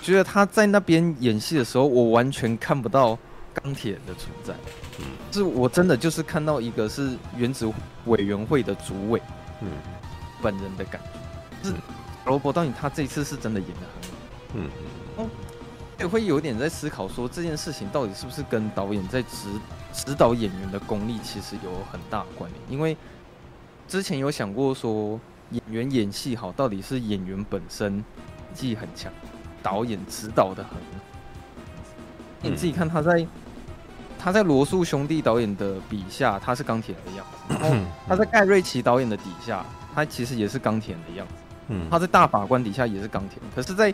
[0.00, 3.16] 觉得他在那边演戏的时候，我完全看不到
[3.54, 4.52] 钢铁人的存在。
[4.98, 7.72] 嗯，是我真的就是看到一个是原子
[8.06, 9.22] 委员会的主委，
[9.60, 9.68] 嗯，
[10.42, 11.00] 本人的感
[11.62, 11.74] 觉，是
[12.26, 14.18] 罗伯道尼他这一次是真的演得很好，
[14.54, 14.70] 嗯
[15.18, 15.30] 嗯，
[16.00, 19.48] 也会有点在思考说这件事情到底是不是跟导演在指
[19.94, 22.96] 指导演员的功力其实有很大的关联，因为
[23.88, 25.18] 之前有想过说
[25.52, 28.04] 演员演戏好到底是演员本身演
[28.54, 29.12] 技很强，
[29.62, 30.78] 导演指导的很，
[32.40, 33.26] 你自己看他在。
[34.24, 41.34] 他在罗素兄弟导演的笔下，他是钢铁人的样子； 然后他在盖瑞奇导演的底下，他其实也是钢铁人的样子。
[41.66, 43.92] 嗯，他在大法官底下也是钢铁人，可是，在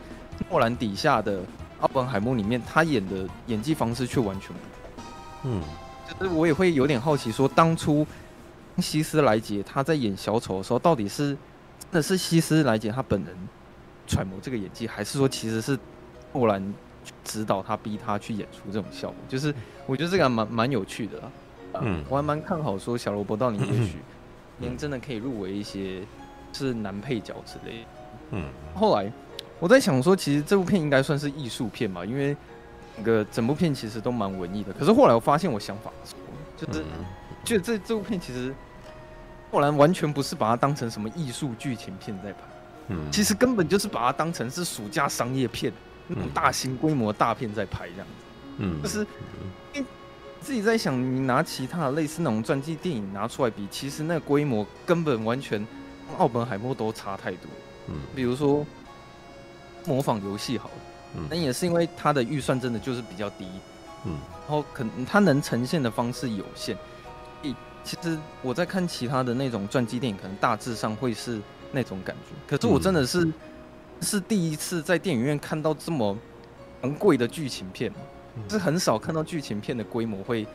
[0.51, 1.41] 诺兰底下的
[1.81, 5.05] 奥本海默里面，他演的演技方式却完全不同。
[5.45, 5.63] 嗯，
[6.07, 8.07] 就是我也会有点好奇，说当初
[8.81, 11.29] 希斯莱杰他在演小丑的时候，到底是
[11.81, 13.35] 真的是希斯莱杰他本人
[14.07, 15.79] 揣摩这个演技，还是说其实是
[16.33, 16.75] 诺兰？
[17.25, 19.55] 指导他，逼他去演出这种效果，就是
[19.87, 21.33] 我觉得这个还蛮蛮有趣的啦。
[21.81, 23.97] 嗯，我还蛮看好说小罗伯道尼也许
[24.59, 26.03] 您真的可以入围一些
[26.53, 27.87] 是男配角之类的。
[28.33, 29.11] 嗯，后来
[29.59, 32.37] 我在想说，其实这部片应该算是艺术片吧，因为
[32.99, 34.71] 那个整部片其实都蛮文艺的。
[34.75, 36.19] 可是后来我发现我想法错，
[36.59, 36.85] 就是
[37.43, 38.55] 觉得这这部片其实
[39.51, 42.39] 后来完全不是把它当成什么艺术剧情片在拍，
[42.89, 45.73] 嗯，其实根本就是把它当成是暑假商业片。
[46.11, 48.25] 那种大型规模大片在拍这样子，
[48.57, 49.07] 嗯，就是，
[49.75, 49.87] 因为
[50.41, 55.63] 自己在想，你拿其他的类似那种传记电影拿出来比，其实那个规模根本完全，
[56.17, 57.51] 奥本海默都差太多，
[57.89, 58.65] 嗯，比如说
[59.85, 60.75] 模仿游戏好了，
[61.17, 63.47] 嗯，那也是因为它的预算真的就是比较低，
[64.07, 64.13] 嗯，
[64.47, 66.75] 然后可能它能呈现的方式有限。
[67.85, 71.41] 其实我在看其他的那种传记电影，可能大致上会是
[71.73, 72.35] 那种感觉。
[72.47, 73.33] 可是我真的是、嗯、
[74.03, 76.17] 是第一次在电影院看到这么
[76.83, 77.91] 昂贵的剧情片，
[78.37, 80.47] 嗯、是很少看到剧情片的规模会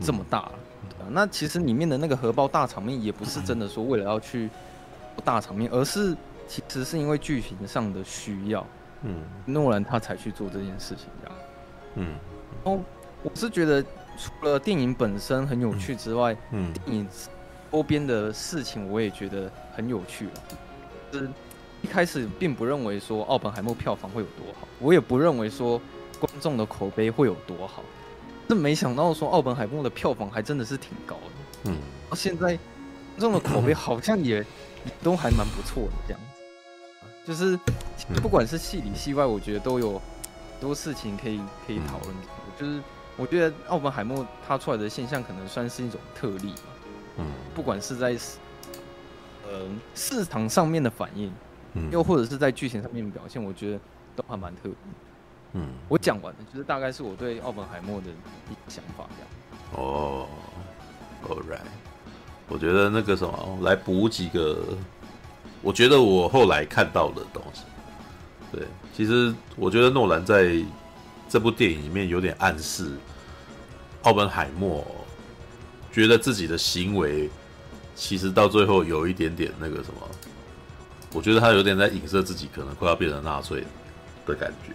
[0.00, 0.50] 这么大、
[0.82, 4.50] 嗯啊、那其实里面的那个荷包大场面，也不是真的说为了要去
[5.24, 6.16] 大场面，而是
[6.48, 8.66] 其实是因为剧情上的需要。
[9.02, 11.38] 嗯，诺兰他才去做这件事情这样。
[11.96, 12.14] 嗯，
[12.64, 12.80] 哦，
[13.22, 13.84] 我是觉得。
[14.16, 17.08] 除了电影本身很有趣之外，嗯，电影
[17.70, 20.28] 周边的事情我也觉得很有趣。
[21.10, 21.28] 就是
[21.82, 25.80] 一开始并不认为说奥本海默票房会有多好，我也不认为说
[26.18, 27.82] 观众的口碑会有多好，
[28.48, 31.70] 但没想到说奥本海默的票房还真的是挺高的。
[31.70, 31.76] 嗯，
[32.08, 34.44] 到现在观众的口碑好像也
[35.02, 36.26] 都还蛮不错的这样子。
[37.26, 37.58] 就是
[38.22, 42.14] 不管是戏里戏外，我觉得都有很多事情可以可以讨论。
[42.58, 42.80] 就是。
[43.16, 46.62] 我觉得奥本海默他出来的现象可能算是一种特例吧，
[47.18, 48.16] 嗯，不管是在
[49.46, 51.32] 呃市场上面的反应，
[51.74, 53.80] 嗯，又或者是在剧情上面的表现，我觉得
[54.16, 54.72] 都还蛮特别。
[55.52, 58.08] 嗯，我讲完了，就是大概是我对奥本海默的
[58.50, 59.86] 一想法这样。
[59.86, 60.26] 哦
[61.28, 61.60] ，All right，
[62.48, 64.58] 我觉得那个什么，来补几个，
[65.62, 67.62] 我觉得我后来看到的东西。
[68.50, 70.60] 对，其实我觉得诺兰在。
[71.28, 72.92] 这部电影里面有点暗示，
[74.02, 74.86] 奥本海默
[75.92, 77.28] 觉得自己的行为
[77.94, 80.08] 其实到最后有一点点那个什么，
[81.12, 83.64] 我觉得他有点在影射自己可能快要变成纳粹
[84.26, 84.72] 的感觉，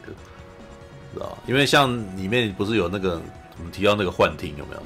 [1.14, 1.38] 知道？
[1.48, 3.22] 因为像里面不是有那个
[3.58, 4.84] 我们提到那个幻听有没有？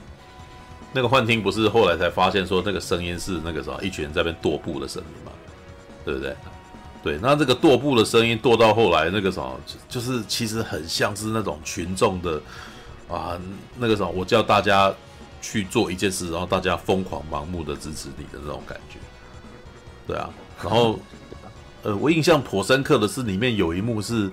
[0.95, 5.31] 那个幻听不是后来才发现说那个声音是那个什么一群人在那边踱步的声音嘛，
[6.05, 6.35] 对不对？
[7.03, 12.41] 对，那这个踱步的声音踱到后来，那个什么，就是其实很像是那种群众的
[13.09, 13.37] 啊，
[13.77, 14.93] 那个什么，我叫大家
[15.41, 18.97] 去做一件事，然后大家疯狂盲目的支持你的那种感觉。
[20.07, 20.29] 对啊，
[20.63, 20.97] 然后
[21.81, 24.31] 呃，我印象颇深刻的是里面有一幕是，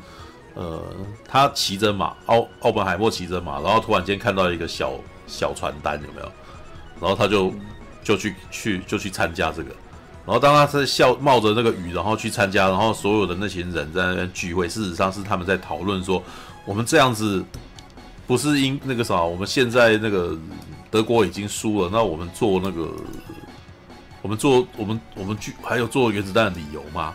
[0.54, 0.80] 呃，
[1.26, 4.92] 他骑着马，奥奥本海默骑着马，然后突然间看到一个小
[5.26, 6.33] 小传单，有没有？
[7.00, 7.52] 然后他就
[8.04, 9.74] 就去去就去参加这个。
[10.26, 16.22] 然后当他在笑冒着那个雨，然后去参加，然后所有的那群人在那边聚会，事实上是他们在讨论说，
[16.64, 17.44] 我们这样子
[18.26, 20.37] 不是因那个啥，我们现在那个
[20.90, 22.88] 德国已经输了，那我们做那个，
[24.22, 27.14] 我们做我们我们聚还有做原子弹的理由吗？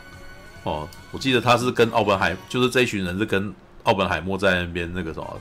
[0.63, 5.39] 哦，我记得他是跟奥本海，就是这一群人是跟奥本海默在那边那个什么，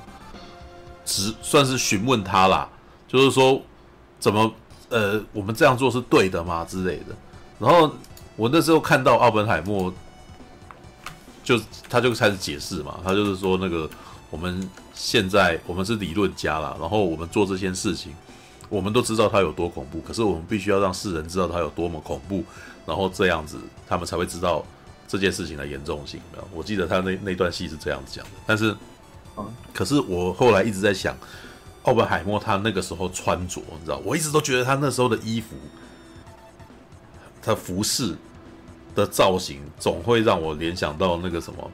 [1.05, 2.68] 只算是询问他啦，
[3.09, 3.61] 就是说
[4.20, 4.53] 怎么
[4.90, 7.16] 呃，我们这样做是对的吗之类的。
[7.58, 7.90] 然后
[8.36, 9.92] 我那时候看到奥本海默，
[11.42, 13.88] 就他就开始解释嘛，他就是说那个
[14.30, 18.12] 我们现在我们是理论家啦，然后我们做这件事情，
[18.68, 22.42] 我们都知道它有多恐怖，可是我们必须要让世人知道它有多么恐怖，
[22.86, 24.64] 然后这样子他们才会知道
[25.06, 26.20] 这件事情的严重性。
[26.52, 28.74] 我记得他那那段戏是这样子讲的，但是，
[29.72, 31.16] 可是我后来一直在想，
[31.84, 35.54] 奥本海默他那个时候穿着，你知道，我一直都觉得他那时候的衣服。
[37.44, 38.16] 他服饰
[38.94, 41.70] 的造型总会让我联想到那个什么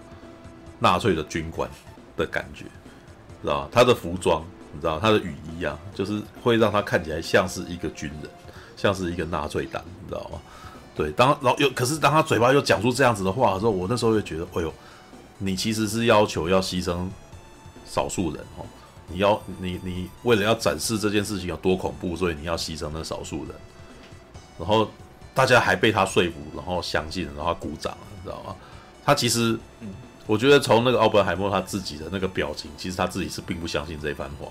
[0.81, 1.71] 纳粹的军官
[2.17, 2.65] 的感觉，
[3.43, 3.69] 知道吧？
[3.71, 8.31] 他的服装，你知道他的雨衣啊，就是会让他看起来像是一个军人，
[8.77, 10.41] 像是一个纳粹党，你知道吗？
[10.97, 14.75] 对，当然后又可是当他嘴巴又讲出这样子的话的时候，我那时候就觉得，哎呦，
[15.39, 17.07] 你其实是要求要牺牲
[17.87, 18.67] 少数人哦，
[19.07, 23.55] 你要你你为了要展示这件事情有多恐怖，所以你要牺牲那少数人，
[24.59, 24.89] 然后。
[25.41, 28.55] 大家还被他说服，然后相信，然后他鼓掌，你知道吗？
[29.03, 29.59] 他其实，
[30.27, 34.49] 我觉得从那个奥本海默他自己的那个表情，其实他自己是并不相信这一番话。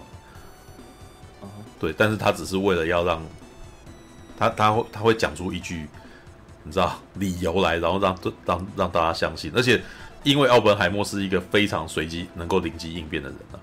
[1.79, 3.21] 对，但是他只是为了要让
[4.35, 5.87] 他，他会他会讲出一句，
[6.63, 9.51] 你知道理由来，然后让让让大家相信。
[9.55, 9.79] 而且，
[10.23, 13.58] 因为奥本海默是一个非常随机、能够灵机应变的人啊。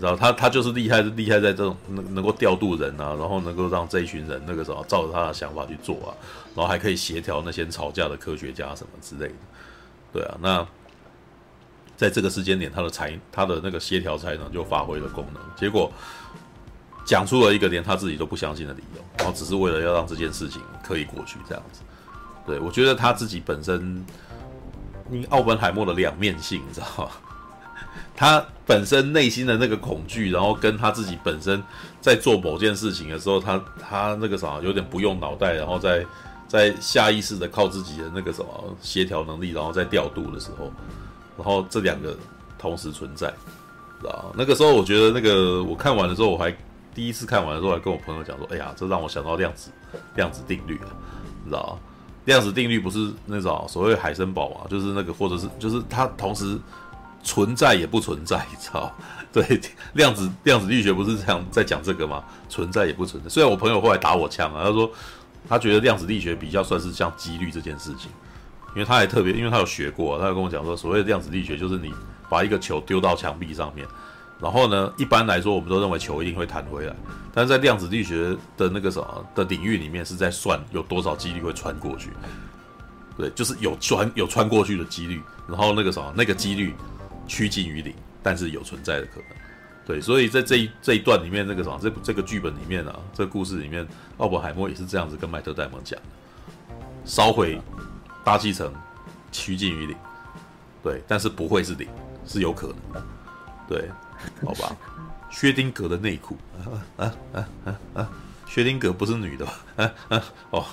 [0.00, 6.10] 然后他他就是厉害，厉害在这种能能够调度人啊，然后能够让这一群人那个时候照着他的想法去做啊，
[6.54, 9.34] 然后还可以协调那些吵架的科学家什么之类的，
[10.12, 10.66] 对啊，那
[11.96, 15.92] 在这个时间点，他的才他的那个协调才能就发挥了功能，结果
[17.04, 21.82] 讲出了一个连他自己都不相信的理由，然后只是为了要让这件事情可以过去这样子，
[22.46, 24.04] 对，我觉得他自己本身，
[25.10, 27.10] 因为奥本海默的两面性，你知道吗？
[28.16, 31.62] 他本身内心的那个恐惧，然后跟他自己本身
[32.00, 36.04] 在做某件事情的时候，他他那个啥有点不用脑袋，然后在
[36.46, 40.72] 在下意识的靠自己的那个什么协调能力，然后在调度的时候，
[41.36, 42.16] 然后这两个
[42.58, 43.28] 同时存在，
[44.00, 44.32] 知道？
[44.36, 46.54] 那个时候我觉得那个我看完的时候，我还
[46.94, 49.70] 第一次看完的时候，还跟我朋友讲说：“哎呀，这让我想到量子
[50.16, 50.90] 量子定律啊，
[51.44, 51.78] 知道？
[52.26, 56.58] 量子定律不是那种所谓海森堡嘛，就是那个或者是就是它同时
[57.22, 58.92] 存在也不存在，你知道？
[59.32, 59.60] 对，
[59.94, 62.24] 量子量子力学不是这样在讲这个吗？
[62.48, 63.28] 存在也不存在。
[63.28, 64.90] 虽然我朋友后来打我枪啊，他说
[65.48, 68.10] 他觉得量子力学比较算是像几率这件事情。”
[68.72, 71.92] 因为他还特别，因为他有学过，他有跟我讲说，所谓的量子力学就是你
[72.28, 73.84] 把一个球丢到墙壁上面，
[74.38, 76.94] 然后呢，一般来说我们都认为球一定会弹回来，
[77.34, 82.10] 但是在量子力学的那个什么的领域里面是在算有多少几率会穿过去，
[83.18, 86.72] 对，就是有穿有穿过去的几率，然后那个什么那个几率
[87.30, 89.28] 趋近于零，但是有存在的可能，
[89.86, 95.96] 对，所以在这一这一段里面那个什么这这个剧本里面啊，这个故事里面，奥本海默也是这样子跟麦特戴蒙讲，
[97.04, 97.60] 烧毁。
[98.22, 98.70] 大气层
[99.32, 99.96] 趋近于零，
[100.82, 101.88] 对，但是不会是零，
[102.26, 103.06] 是有可能的，
[103.66, 103.88] 对，
[104.44, 104.76] 好吧。
[105.30, 108.10] 薛丁格的内裤啊啊啊啊啊！
[108.46, 109.52] 薛丁格不是女的吧？
[109.76, 110.66] 啊 啊哦，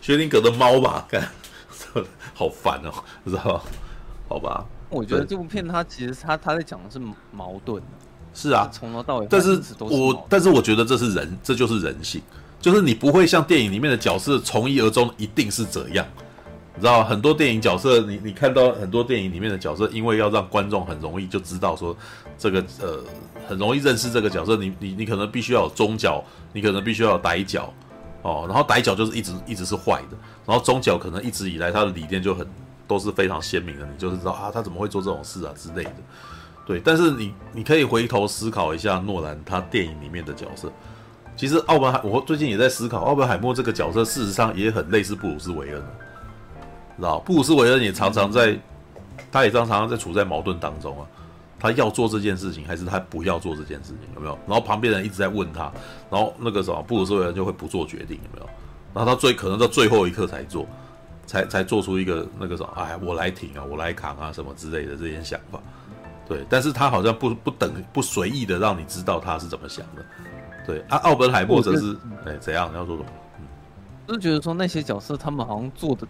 [0.00, 1.04] 薛丁格的猫吧？
[1.10, 1.28] 看，
[2.32, 3.62] 好烦哦，知道吧？
[4.30, 4.64] 好吧。
[4.90, 7.00] 我觉得这部片它其实它它在讲的是
[7.32, 7.82] 矛盾，
[8.32, 9.26] 是啊，从头到尾。
[9.28, 12.20] 但是我但是我觉得这是人，这就是人性，
[12.60, 16.06] 就是你不会像电影里面的角色从一而终，一定是这样。
[16.74, 21.96] 你知道很多电影角色，你你看到很多电影里面的角色，因为要让观众很容易就知道说，
[22.38, 23.02] 这个呃
[23.48, 26.22] 很容易认识这个角色，你你你可能必须要有中角，
[26.52, 27.74] 你可能必须要有歹角，
[28.22, 30.16] 哦，然后歹角就是一直一直是坏的，
[30.46, 32.46] 然后中角可能一直以来他的理念就很
[32.88, 35.92] 都是非常鲜明的，你就是知道啊他怎么会做这种事啊之类的，
[36.66, 40.72] 对，但是你你可以回头思考一下诺兰他电影里面的角色，
[41.36, 45.82] 其实奥本海我最近也在思考奥本海默这个角色，事实上也很类似布鲁斯韦恩。
[46.96, 48.58] 知道布鲁斯韦恩也常常在，
[49.30, 51.06] 他也常常在处在矛盾当中啊。
[51.60, 54.08] 他要做这件事情，还是他不要做这件事情？
[54.14, 54.38] 有没有？
[54.46, 55.72] 然后旁边人一直在问他，
[56.08, 58.48] 然后那个什么布鲁斯韦恩就会不做决定，有没有？
[58.94, 60.66] 然后他最可能到最后一刻才做，
[61.28, 65.60] 才才做出一个那个什么，哎，我来挺啊，我来扛啊，什么之类的这些想法。
[66.26, 70.04] 对，但是他好像不不等不随意的让你知道他是怎么想的。
[70.66, 72.68] 对啊，奥本海默则是哎怎样？
[72.72, 73.08] 你要说什么？
[73.38, 73.44] 嗯，
[74.08, 76.04] 就是觉得说那些角色他们好像做的。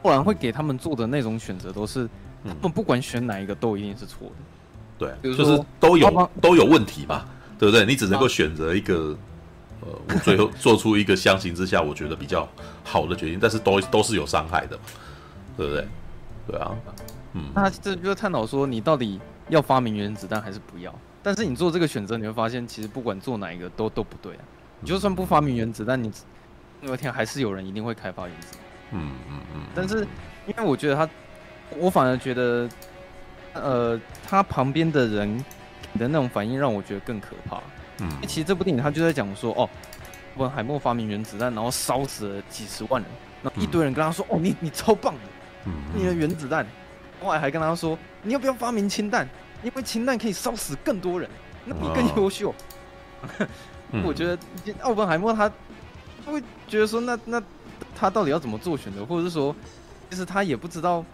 [0.00, 2.08] 不然会给他们做的那种选择都是，
[2.44, 4.30] 他们不管选哪一个都一定是错
[4.96, 7.24] 的，对，就是都有都有问题嘛，
[7.58, 7.84] 对不对？
[7.84, 9.14] 你只能够选择一个，
[9.80, 12.48] 呃，我最后做出一个相形之下我觉得比较
[12.84, 14.78] 好的决定，但是都都是有伤害的，
[15.56, 15.88] 对不对？
[16.46, 16.74] 对啊，
[17.34, 20.94] 嗯，那这就是探讨说你到底要发明原子弹还是不要？
[21.22, 24.40] 但是你做这个选择，你会发现其实不管做哪一个都都不对啊。
[24.80, 26.10] 你就算不发明原子弹，你
[26.80, 28.60] 有一天还是有人一定会开发原子弹。
[28.92, 30.06] 嗯嗯嗯，但是
[30.46, 31.08] 因为我觉得他，
[31.76, 32.68] 我反而觉得，
[33.52, 35.44] 呃，他旁边的人
[35.98, 37.60] 的那种反应让我觉得更可怕。
[37.98, 39.68] 嗯，其实这部电影他就在讲说，哦，
[40.36, 43.10] 奥本海默发明原子弹，然后烧死了几十万人，
[43.42, 45.20] 然后一堆人跟他说，哦，你你超棒的，
[45.66, 46.66] 嗯，你的原子弹，
[47.20, 49.28] 后来还跟他说，你要不要发明氢弹？
[49.62, 51.28] 因为氢弹可以烧死更多人，
[51.64, 52.54] 那你更优秀。
[54.04, 54.38] 我觉得
[54.82, 55.50] 奥本海默他
[56.26, 57.42] 会觉得说，那那。
[57.94, 59.54] 他到底要怎么做选择，或者是说，
[60.08, 61.04] 其实他也不知道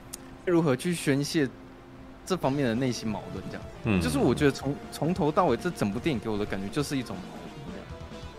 [0.44, 1.48] 如何去宣泄
[2.26, 3.62] 这方面的内心矛盾，这样。
[3.84, 7.76] 嗯，就是我觉得从从头到尾，这整部电影给我的感觉就是一种矛盾，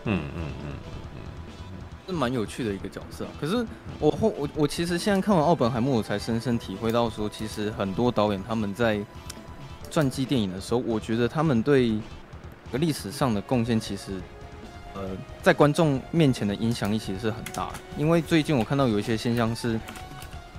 [0.04, 0.20] 这样。
[0.20, 0.74] 嗯嗯嗯
[1.16, 3.26] 嗯，是蛮有趣的一个角色。
[3.40, 3.66] 可是
[4.00, 9.00] 我后我我其实现在看完奥本海默，我才深深体会到说，其实很多导演他们在
[9.90, 11.98] 传记电影的时候，我觉得他们对
[12.74, 14.14] 历史上的贡献其实。
[14.98, 15.02] 呃，
[15.44, 19.78] 在观众面前的影响力其实是很大的，因为最近我看到有一些现象是，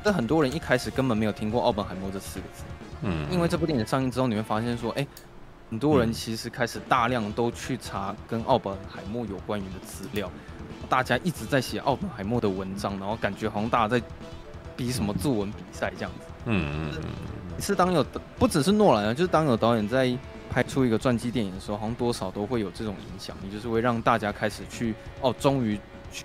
[0.06, 2.62] 这很多人一开始根本没有听过奥本海默这四个字，
[3.02, 5.04] 嗯，因为这部电影上映之后，你会发现说，哎，
[5.68, 10.30] 很多人其实开始大量都去查跟奥本海默有关于的资料，
[10.88, 14.00] 大家一直在写奥本海默的文章，然后感觉好像大家在
[14.76, 18.06] 比什么作文比赛这样子，嗯嗯嗯，是当有
[18.38, 20.16] 不只是诺兰啊，就是当有导演在。
[20.48, 25.78] 拍出一个传记电影的时候，好像多少都会有这种影响，也就是会让大家开始去哦，终于
[26.10, 26.24] 去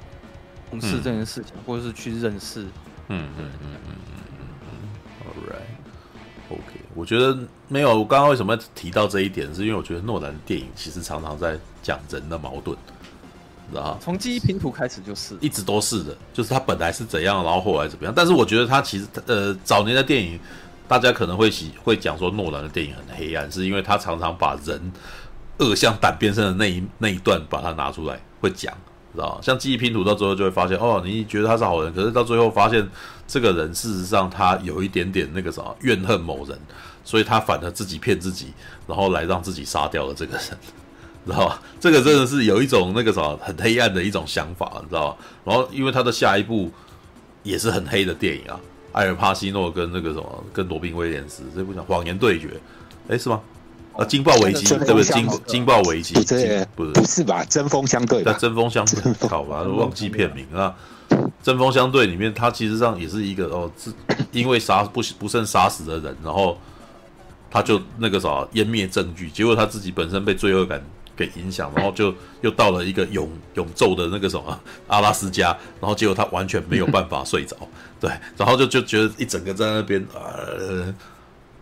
[0.70, 2.66] 从事这件事情，嗯、或者是去认识。
[3.12, 4.72] 嗯嗯嗯嗯嗯嗯嗯。
[5.28, 7.38] All right，OK，我觉得
[7.68, 8.00] 没有。
[8.00, 12.78] 我刚刚为什么要提到这一点，是因为我觉得诺兰的电影其实常常在讲人的矛盾，
[13.70, 13.98] 知道吗？
[14.02, 18.14] 从记忆拼图开始就是，一直都是的，就是他本来是怎样，然后后来怎么样。
[18.16, 20.40] 但是我觉得他其实呃，早年的电影。
[20.88, 24.92] 大家可能会喜会讲说诺兰的电影很黑暗，是因为他常常把人
[25.60, 28.76] 恶向胆边生的那一那一段把它拿出来会讲，
[29.14, 32.88] 知道像记忆拼图到最后就会发现，哦，你觉得他是好人，可是到最后发现
[33.28, 36.58] 这个人事实上他有一点点那个什么怨恨某人，
[37.04, 38.54] 所以他反而自己骗自己，
[38.88, 40.44] 然后来让自己杀掉了这个人，
[41.26, 41.62] 知道吧？
[41.80, 45.18] 这个真的是有一种那个什么很黑暗的一种想法，你知道吧？
[45.44, 46.72] 然后因为他的下一部
[47.44, 48.60] 也是很黑的电影啊，
[48.94, 52.48] 艾尔帕西诺跟那个什么跟罗宾威廉斯这部叫《谎言对决》，
[53.08, 53.42] 哎，是吗？
[53.98, 55.04] 啊，惊爆危机，对不对？
[55.04, 57.44] 惊惊爆危机，不是不是不是吧？
[57.46, 60.74] 针锋相对，但针锋相对，好吧，忘记片名啊。
[61.44, 63.92] 针锋相对里面，他其实上也是一个哦，是
[64.32, 66.58] 因为杀不不慎杀死的人，然后
[67.50, 70.82] 他就那个啥湮灭证据，结果他自己本身被罪恶感
[71.18, 75.48] 给影响，然后就又到了一个永永昼的那个什么 阿拉斯加，
[75.82, 77.58] 然后结果他完全没有办法睡着，
[78.00, 80.94] 对，然后就就觉得一整个在那边呃。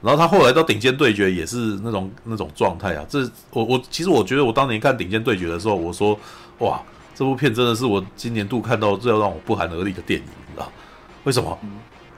[0.01, 3.19] 然后他后来到顶尖对决也是那种那种状态啊，这
[3.51, 6.17] 我我其实我觉得我当年看顶尖对决的时候，我说
[6.59, 6.81] 哇，
[7.13, 10.71] 这部片真的是我今年度看到最让我不寒而栗的电影，你知道
[11.25, 11.57] 为什么？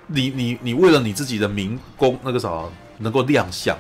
[0.07, 2.63] 你你你为了你自己的名功那个啥
[2.97, 3.75] 能够亮相，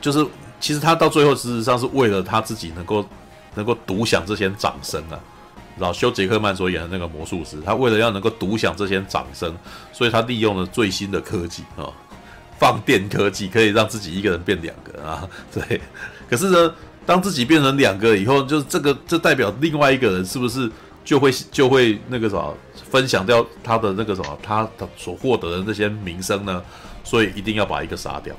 [0.00, 0.26] 就是
[0.58, 3.06] 其实他到最后事实上是为了他自己能够
[3.54, 5.18] 能够独享这些掌声啊，
[5.78, 9.56] 然后修杰克曼所演的那个魔术师，他为了要能够独享这些掌声，
[9.92, 11.88] 所以他利用了最新的科技啊。
[12.60, 15.80] 放电科技可以让自己一个人变两个啊， 对。
[16.28, 16.74] 可是呢，
[17.06, 20.70] 当自己变成两个以后，就是这个，这代表另外一个人是不是
[21.02, 22.54] 就会就会那个什么
[22.90, 26.62] 分享掉他的那个什么他的所获得的那些名声呢？
[27.02, 28.36] 所以一定要把一个杀掉。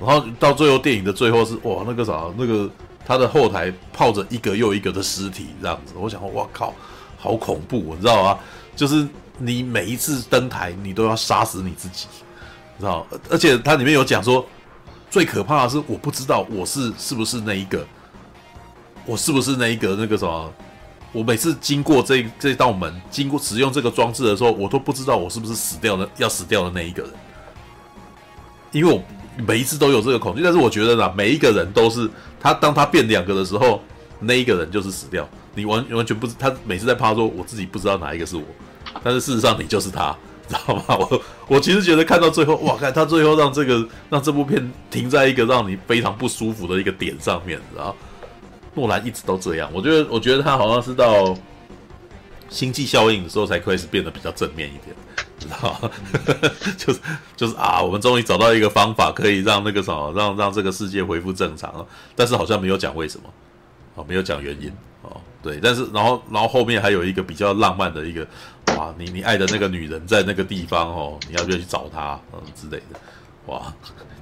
[0.00, 2.68] 然后到最后电影的最后是哇，那个啥，那个
[3.04, 5.92] 他的后台泡着一个又一个的尸体这样子。
[5.94, 6.74] 我想，哇靠，
[7.18, 8.38] 好恐怖，你知道吗？
[8.74, 9.06] 就是
[9.38, 12.06] 你每一次登台，你都要杀死你自己。
[12.78, 14.44] 知道，而且它里面有讲说，
[15.10, 17.86] 最可怕的是我不知道我是是不是那一个，
[19.06, 20.52] 我是不是那一个那个什么？
[21.12, 27.12] 我每次经过这这道门，经过使用这个装置的时候，我都不知道我是不是死掉的要死掉的那一个人，
[28.72, 29.00] 因为我
[29.46, 30.42] 每一次都有这个恐惧。
[30.42, 32.10] 但是我觉得呢，每一个人都是
[32.40, 33.80] 他，当他变两个的时候，
[34.18, 35.28] 那一个人就是死掉。
[35.54, 38.42] 你完完全不知他每次在怕说我自己不知道哪一个是我，
[39.04, 40.16] 但是事实上你就是他。
[40.48, 40.84] 知道吗？
[40.88, 47.96] 我我其实觉得看到最后，哇，看他最后让这个让这部片停在一个让你非常不舒服的一个点上面，然后
[48.74, 49.70] 诺兰一直都这样。
[49.72, 51.34] 我觉得，我觉得他好像是到
[52.50, 54.94] 星际效应的时候才开始变得比较正面一点，
[55.38, 55.90] 知道吗？
[56.76, 57.00] 就是
[57.34, 63.24] 就是啊，我们终于找到一个方法可以让那个什么，让让这个世界恢复正常了，但是好像没有讲为什么，
[63.94, 64.70] 哦，没有讲原因，
[65.00, 68.26] 哦，对，但是然后然后后面还有一个比较浪漫的一个。
[68.76, 72.18] 哇，你你爱的那个女人在那个地方哦，你要不要去找她？
[72.32, 72.98] 嗯之类的。
[73.46, 73.72] 哇，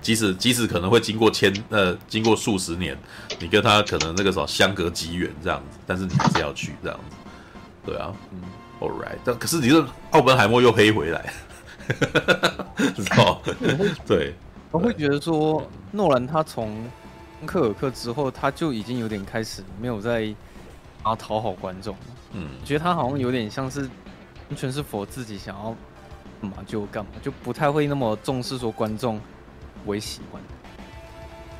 [0.00, 2.98] 即使即使可能会经过千呃经过数十年，
[3.38, 7.16] 你跟她可能那个时候相隔极远这样子，但是你还是要去这样子。
[7.86, 8.40] 对啊，嗯
[8.80, 9.16] ，All right。
[9.24, 11.32] 但可是你这奥本海默又黑回来，
[12.96, 13.40] 知道？
[14.06, 14.34] 对，
[14.72, 16.84] 我会觉得说诺兰他从
[17.46, 20.34] 克尔克之后，他就已经有点开始没有在
[21.04, 21.96] 啊讨好观众。
[22.32, 23.88] 嗯，觉得他好像有点像是。
[24.52, 25.74] 完全是否自己想要
[26.42, 29.18] 干嘛就干嘛，就不太会那么重视说观众
[29.86, 30.42] 为喜欢。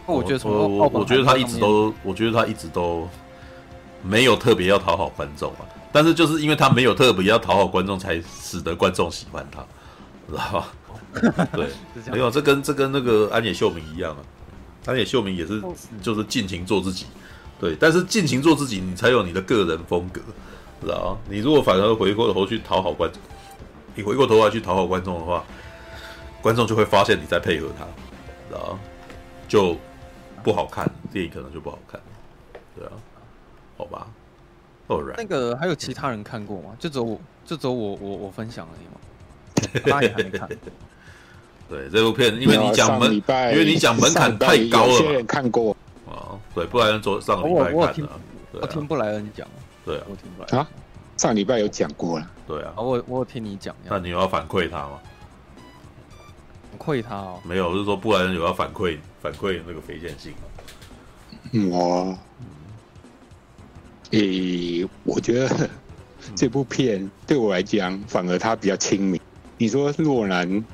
[0.05, 3.09] 我觉得从我我觉得他一直都，我觉得他一直都
[4.03, 5.65] 没有特别要讨好观众啊。
[5.91, 9.65] 但是就是因为他没有特别要讨好观众，才使得观众喜欢他，
[10.29, 11.49] 知道吧？
[11.57, 11.69] 对，
[12.13, 14.21] 没有这跟这跟那个安野秀明一样啊。
[14.85, 15.63] 安野秀明也是
[16.03, 17.07] 就是尽情做自己，
[17.59, 20.21] 对，但是尽情做自己，你才有你的个人风格。
[20.83, 23.23] 知道你如果反而回过头去讨好观众，
[23.95, 25.45] 你回过头来去讨好观众的话，
[26.43, 27.85] 观众就会发现你在配合他，
[28.49, 28.79] 知道
[29.47, 29.77] 就
[30.43, 32.01] 不好看，电影可能就不好看，
[32.77, 32.93] 对啊，
[33.77, 34.07] 好吧。
[35.17, 36.77] 那个还有其他人看过吗？
[36.79, 39.81] 就走我，就走我，我我分享而已吗？
[39.91, 40.47] 他也还没看。
[41.67, 44.93] 对这部片，因为你讲门，因为你讲门槛太高了嘛。
[44.93, 45.75] 有些人看过
[46.07, 48.09] 啊，对，布莱恩昨上个礼拜看的，我听，
[48.61, 49.47] 我听布莱恩讲。
[49.85, 50.69] 对啊，我听出来啊。
[51.17, 52.31] 上礼拜有讲过了。
[52.47, 53.75] 对啊，我我有听你讲。
[53.85, 55.01] 那你有要反馈他吗？
[56.71, 57.41] 反馈他哦。
[57.45, 60.39] 没有，就是说不然有要反馈反馈那个非线性吗？
[61.71, 62.19] 我，
[64.11, 65.71] 诶，我觉得
[66.35, 69.21] 这部片对我来讲，反而他比较亲民。
[69.59, 70.65] 你说诺兰，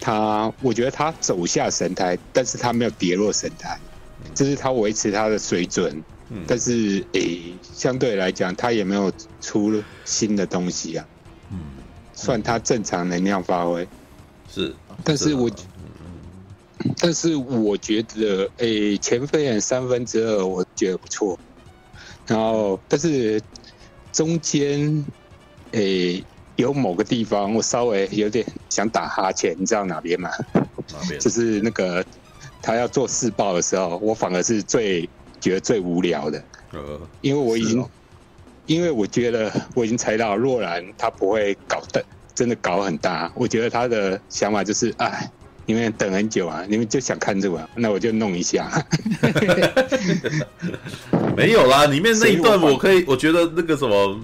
[0.00, 3.78] 他我觉得他走下神台，但是他没有跌落神台，
[4.34, 6.02] 这是他维持他的水准。
[6.46, 9.10] 但是，诶、欸，相对来讲，他也没有
[9.40, 11.06] 出新的东西啊。
[11.50, 11.58] 嗯，
[12.12, 13.88] 算他正常能量发挥。
[14.46, 14.74] 是，
[15.04, 15.50] 但是我，
[17.00, 21.38] 但是我觉得，诶、欸，前飞人三分之二，我觉得不错。
[22.26, 23.40] 然后但是
[24.12, 25.04] 中间
[25.70, 26.24] 诶、欸、
[26.56, 30.30] 有某个地方我稍微有点想打哈欠，你知道哪边吗？
[30.92, 31.18] 哪边？
[31.18, 32.04] 就是那个
[32.60, 35.08] 他要做试爆的时候，我反而是最
[35.40, 37.84] 觉得最无聊的，呃，因为我已经。
[38.66, 43.32] 因为我觉得我已经猜到若兰他不会搞的，真的搞很大。
[43.34, 45.26] 我觉得他的想法就是，哎，
[45.64, 48.70] 你们等很久啊，你们就想看这个，那我就弄一下。
[51.34, 54.20] 没有啦，里面那一段我可以，我觉得那个什么，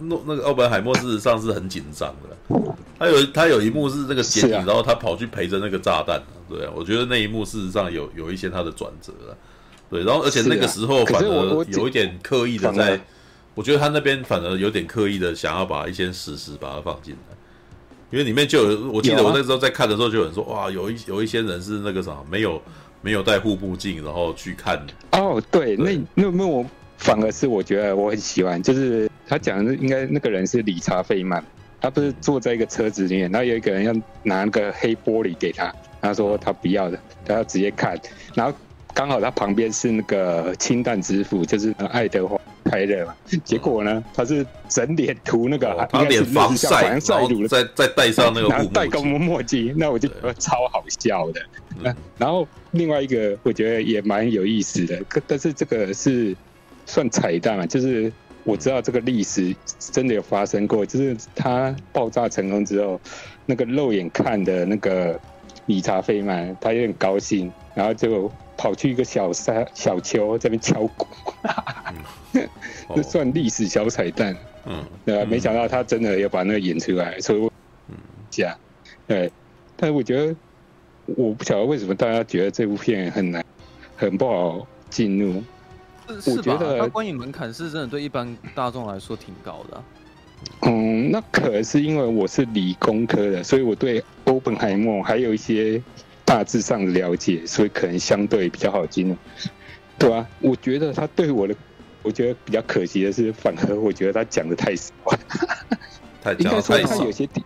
[0.00, 2.58] 那那个奥本海默事实上是很紧张的。
[2.98, 6.20] 他有他有一幕是那个剪影，然后他跑去陪着那个炸弹。
[6.48, 9.36] 对，我觉得那一幕事实上有有一些他的转折了。
[9.90, 13.00] 对，然后而且那个时候反而有一点刻意的在。
[13.54, 17.34] 我觉得他那边反而有点刻意的想要把一些史实把它放进来，
[18.10, 22.60] 因为里面就有，我记得我那时候在看的时候就有人说，哇，有一有一些人是那个啥，没有
[23.00, 24.78] 没有戴护目镜，然后去看。
[25.12, 26.62] 哦，对，对那那那我
[26.98, 31.42] 反而是我觉得我很喜欢，就是他讲的应该那个人是理查费曼，
[31.80, 37.98] 他不是坐在一个车子里面，然后有一个人要拿那个黑玻璃给他，他说他不要的，他要直接看，
[38.34, 38.54] 然后
[38.96, 42.40] 刚好他旁边是那个氢弹之父，就是爱德华。
[42.68, 51.94] 拍的嘛，结果呢，他是整脸涂那个，把脸防晒，晒乳，再再戴上那个然后戴个墨镜，那我就觉得超好笑的。
[52.18, 56.34] 然后另外一个我觉得也蛮有意思的，但是这个是
[56.86, 63.00] 算彩蛋啊，就是我知道这个历史真的有发生过，就是它爆炸成功之后，
[63.46, 65.16] 那个肉眼看的那个
[65.66, 68.30] 理查费曼，他有点高兴，然后就。
[68.58, 71.06] 跑去一个小山小丘这边敲鼓，
[72.32, 72.48] 这、
[72.88, 74.34] 嗯、 算历史小彩蛋。
[74.64, 75.26] 嗯，对吧？
[75.28, 77.52] 没想到他真的要把那个演出来，所以我
[77.90, 77.94] 嗯，
[78.30, 78.56] 假
[79.06, 79.30] 对。
[79.76, 80.34] 但是我觉得，
[81.04, 83.44] 我不晓得为什么大家觉得这部片很难，
[83.94, 85.44] 很不好进入。
[86.08, 89.84] 我觉得它观影门槛是真的对一般大众来说挺高的、啊。
[90.62, 95.82] 嗯，那可能是因为我是理工科的，所以我对欧本海默还有一些。
[96.28, 99.16] 大致上的了解，所以可能相对比较好进入，
[99.96, 100.28] 对吧、啊？
[100.40, 101.54] 我觉得他对我的，
[102.02, 104.92] 我觉得比较可惜的是，反而我觉得他讲的太少，
[106.38, 107.44] 应该说他有些地，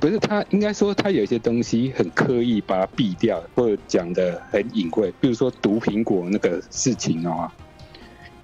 [0.00, 7.52] 不是他应该说他有些东西很刻意把它避掉，或者讲的很隐晦，比如说毒苹果那个事情啊，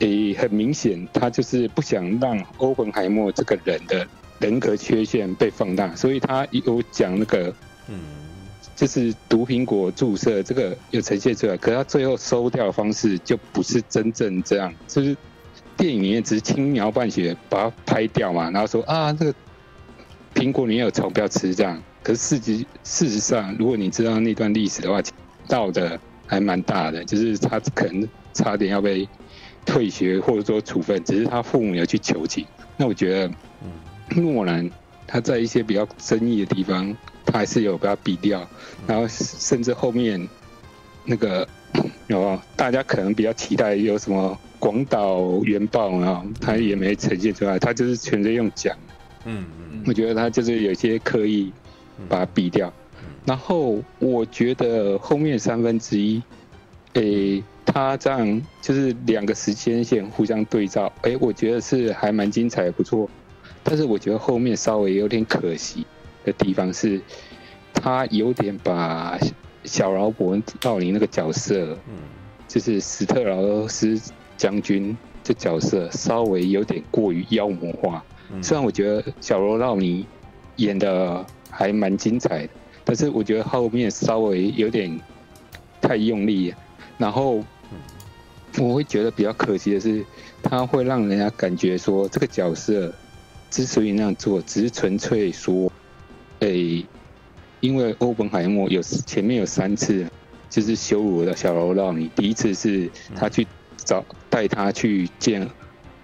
[0.06, 4.06] 诶，很明显他就是不想让欧本海默这个人的
[4.38, 7.54] 人格缺陷被放大，所以他有讲那个，
[7.88, 7.98] 嗯。
[8.76, 15.16] 就是毒苹果注射这个有呈现出来，可是他最后收掉的方式就不是真正这样，就是
[15.76, 19.34] 电影里面只是轻描淡写把它拍掉嘛，然后说啊，这个
[20.34, 21.80] 苹果里面有虫，不要吃这样。
[22.02, 25.00] 可是事实事实上，如果你知道那段历史的话，
[25.48, 25.96] 闹的
[26.26, 29.08] 还蛮大的，就是他可能差点要被
[29.64, 32.46] 退学或者说处分，只是他父母有去求情。
[32.76, 34.70] 那我觉得，诺兰
[35.06, 36.96] 他在一些比较争议的地方。
[37.26, 38.46] 他还是有把它比掉，
[38.86, 40.28] 然后甚至后面
[41.06, 41.48] 那个
[42.06, 48.76] 有大家可能比较期待有什么广岛原爆啊，他也没呈现出来，他就是全在用讲。
[49.24, 51.50] 嗯嗯，我觉得他就是有些刻意
[52.10, 52.70] 把它比掉。
[53.24, 56.22] 然后我觉得后面三分之一，
[56.92, 57.42] 诶，
[57.74, 63.10] 他这样就是两个时间线互相对照，诶，我觉得是还蛮精彩，不错。
[63.64, 65.84] 但是我觉得后面稍微有点可惜。
[66.24, 66.98] 的地方是，
[67.74, 69.18] 他有点把
[69.64, 71.94] 小劳勃道尼那个角色，嗯，
[72.48, 74.00] 就是史特劳斯
[74.36, 78.02] 将军这角色稍微有点过于妖魔化。
[78.40, 80.06] 虽然我觉得小罗道尼
[80.56, 82.50] 演的还蛮精彩的，
[82.84, 84.98] 但是我觉得后面稍微有点
[85.80, 86.54] 太用力。
[86.96, 87.44] 然后
[88.58, 90.04] 我会觉得比较可惜的是，
[90.42, 92.92] 他会让人家感觉说这个角色
[93.50, 95.72] 之所以那样做，只是纯粹说。
[96.40, 96.84] 诶，
[97.60, 100.06] 因为欧本海默有前面有三次，
[100.50, 102.08] 就是羞辱了小罗道你。
[102.08, 103.46] 第一次是他去
[103.76, 105.48] 找带他去见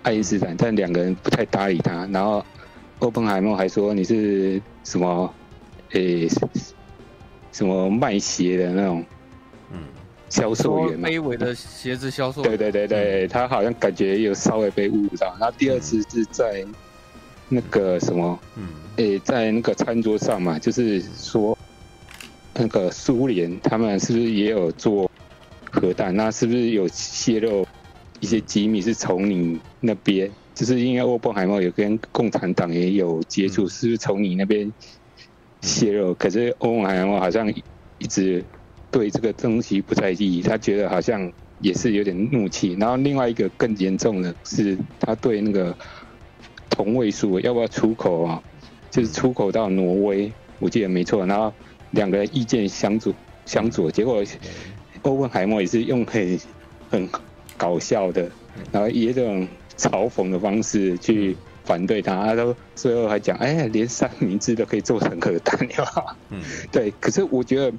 [0.02, 2.06] 爱因斯坦，但两个人不太搭理他。
[2.06, 2.42] 然后
[3.00, 5.34] 欧本海默还说你是什么
[5.90, 6.26] 诶，
[7.52, 9.04] 什么卖鞋的那种，
[10.30, 12.56] 销售员嘛，卑微的鞋子销售员。
[12.56, 15.36] 对对对对，他好像感觉有稍微被侮辱到。
[15.38, 16.64] 然后第二次是在
[17.48, 18.68] 那个什么，嗯。
[18.96, 21.56] 诶，在那个餐桌上嘛，就是说，
[22.54, 25.10] 那个苏联他们是不是也有做
[25.70, 26.14] 核弹？
[26.14, 27.66] 那是不是有泄露
[28.18, 30.30] 一些机密是从你那边？
[30.54, 34.70] 就是因为欧本海默有跟共产党也有接触，是不是从你那边
[35.62, 36.12] 泄露？
[36.14, 37.50] 可是欧本海默好像
[37.96, 38.44] 一直
[38.90, 41.30] 对这个东西不在意，他觉得好像
[41.60, 42.76] 也是有点怒气。
[42.80, 45.76] 然后另外一个更严重的是，他对那个
[46.68, 48.42] 同位素要不要出口啊？
[48.90, 51.24] 就是出口到挪威，我记得没错。
[51.24, 51.52] 然后
[51.92, 53.14] 两个人意见相左
[53.46, 54.24] 相左，结果
[55.02, 56.40] 欧文海默也是用很
[56.90, 57.08] 很
[57.56, 58.28] 搞笑的，
[58.72, 62.26] 然后以这种嘲讽的方式去反对他。
[62.26, 66.92] 他都最后还讲：“哎，连三明治都可以做成核弹，对吧？”嗯，对。
[66.98, 67.72] 可是我觉得。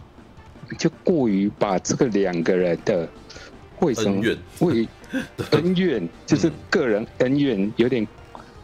[0.77, 3.07] 就过于把这个两个人的
[3.79, 4.23] 为什么
[4.59, 4.87] 为
[5.51, 8.07] 恩怨，就是个人恩怨有点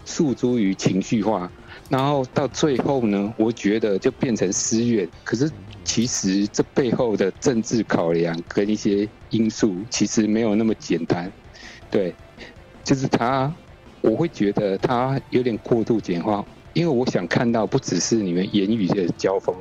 [0.05, 1.51] 诉诸于情绪化，
[1.89, 5.07] 然后到最后呢，我觉得就变成私怨。
[5.23, 5.51] 可是
[5.83, 11.31] 其实这背后的政治考量跟一些因素，其实没有那么简单。
[11.89, 12.13] 对，
[12.83, 13.53] 就是他，
[14.01, 19.55] 我会觉得他有点过度简化，因为我想看到不只是你们言语的交锋。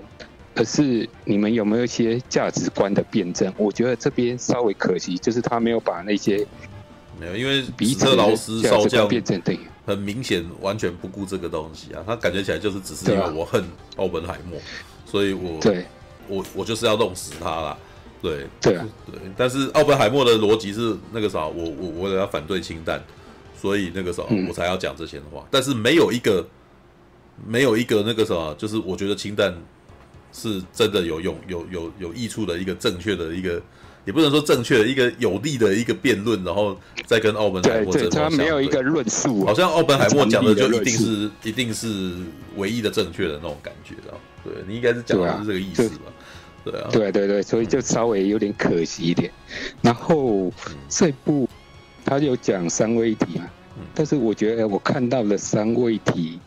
[0.57, 3.53] 可是你们有没有一些价值观的辩证？
[3.59, 6.47] 我觉得这边稍微可惜，就是他没有把那些
[7.21, 13.63] 没有，因为彼此的劳斯少将辩证对，很明显完全不顾这个东西啊，他感觉起来就是只是因为我恨
[13.97, 14.59] 奥本海默，
[15.05, 15.85] 所以我对
[16.27, 17.77] 我我就是要弄死他啦。
[18.23, 23.05] 对对啊对，但是奥本海默的逻辑是那个啥，我我我要反对氢弹，
[23.61, 26.49] 所以那个啥我才要讲这些的话，但是没有一个
[27.47, 29.55] 没有一个那个啥，就是我觉得氢弹。
[30.33, 33.61] 是真的有用、有有有益处的一个正确的一个，
[34.05, 38.09] 也不能说正确的一个有利的一个辩论，然后再跟奥本海默争。
[38.11, 42.13] 他没有一个论述，好像奥本海默讲的就一定是一定是
[42.57, 44.15] 唯一的正确的那种感觉啊。
[44.45, 46.05] 对，你应该是讲的是这个意思吧？
[46.65, 49.31] 对啊，对对对，所以就稍微有点可惜一点。
[49.83, 50.53] 然后
[50.89, 51.49] 这部
[52.05, 53.47] 他有讲三位一体嘛，
[53.95, 56.39] 但是我觉得我看到了三位一体。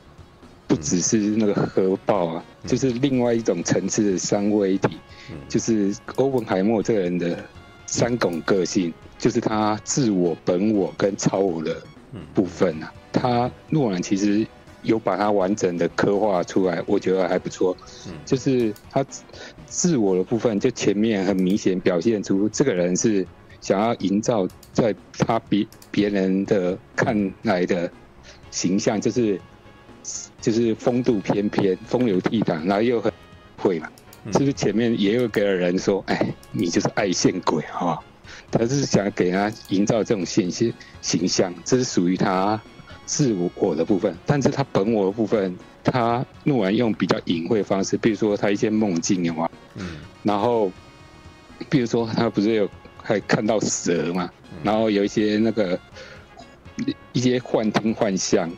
[0.70, 4.97] 不只是那个核爆啊，就是另外一种层次的三位一体，
[5.47, 7.43] 就是欧文海默这个人的
[7.88, 11.76] 三种个性，就是他自我、本我跟超我的
[12.36, 12.93] 部分啊。
[13.11, 14.45] 他诺兰其实
[14.84, 17.76] 有把它完整的刻画出来，我觉得还不错。
[18.24, 19.03] 就是他
[19.65, 23.26] 自我的部分，就前面很明显表现出这个人是
[23.59, 27.91] 想要营造在他别别人的看来的
[28.51, 29.41] 形象，就是。
[30.41, 33.12] 就是风度翩翩、风流倜傥，然后又很
[33.57, 33.89] 会嘛，
[34.32, 37.97] 是不是前面也有个人说：“哎，你就是爱现鬼哦？”
[38.51, 42.60] 他是想给他营造这种显现形象，这是属于他
[43.05, 44.16] 自我的部分。
[44.26, 50.72] 但是他本我的部分，他弄完用比较隐晦的方式，比如说他一些梦境的话，嗯，然后
[51.70, 52.68] 比如说他不是有
[53.03, 54.30] 还看到蛇嘛，
[54.64, 55.80] 然后有一些那个
[57.14, 58.49] 一些幻听幻象。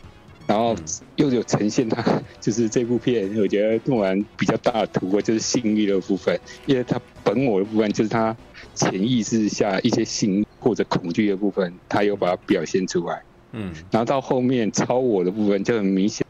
[0.51, 0.75] 然后
[1.15, 2.03] 又有呈现他，
[2.41, 8.35] 就是这部片，我觉得诺兰比较大的突破就是性欲的部分，因为他本我的部分就是他
[8.75, 13.21] 潜意识下一些性或者恐惧的部分，他有把它表现出来。
[13.53, 16.27] 嗯，然后到后面超我的部分就很明显，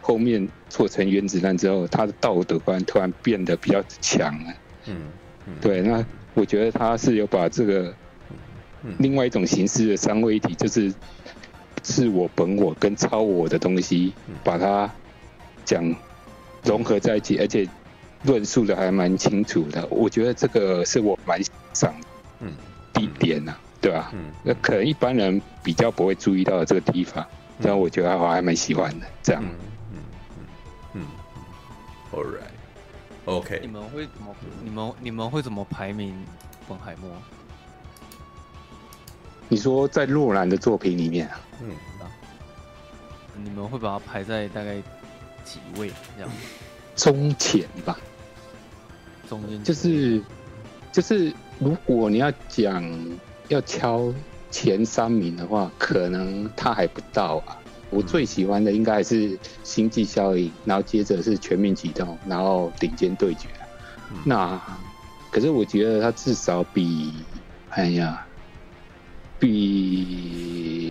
[0.00, 4.54] 后面做成原子弹之后，他的道德观突然变得比较强了。
[4.86, 5.02] 嗯，
[5.60, 7.94] 对，那我觉得他是有把这个
[8.98, 10.92] 另外一种形式的三位一体，就是。
[11.86, 14.12] 是我本我跟超我的东西，
[14.42, 14.90] 把它
[15.64, 15.94] 讲
[16.64, 17.66] 融合在一起，而且
[18.24, 19.86] 论述的还蛮清楚的。
[19.86, 21.94] 我觉得这个是我蛮欣赏
[22.40, 22.52] 嗯
[22.92, 24.10] 地点呐，对吧？
[24.14, 27.24] 嗯，那可能一般人比较不会注意到的这个地方，
[27.62, 29.06] 但我觉得我还蛮喜欢的。
[29.22, 29.54] 这样，嗯
[29.94, 29.98] 嗯
[30.94, 31.06] 嗯
[32.12, 33.60] ，All right，OK。
[33.62, 34.34] 你们会怎么？
[34.64, 36.12] 你们你们会怎么排名
[36.68, 37.10] 本海默？
[39.48, 41.30] 你说在诺兰的作品里面，
[41.62, 41.70] 嗯，
[43.42, 44.76] 你们会把它排在大概
[45.44, 46.30] 几位这样？
[46.96, 47.98] 中前吧，
[49.28, 50.22] 中间就是
[50.92, 52.82] 就是，如果你要讲
[53.48, 54.12] 要敲
[54.50, 57.58] 前三名的话，可能他还不到啊。
[57.90, 59.30] 我最喜欢的应该还是
[59.62, 63.48] 《星际效应》，然后接着是《全面启动》，然后《顶尖对决》。
[64.24, 64.60] 那
[65.30, 67.12] 可是我觉得他至少比，
[67.70, 68.22] 哎呀。
[69.38, 70.90] 比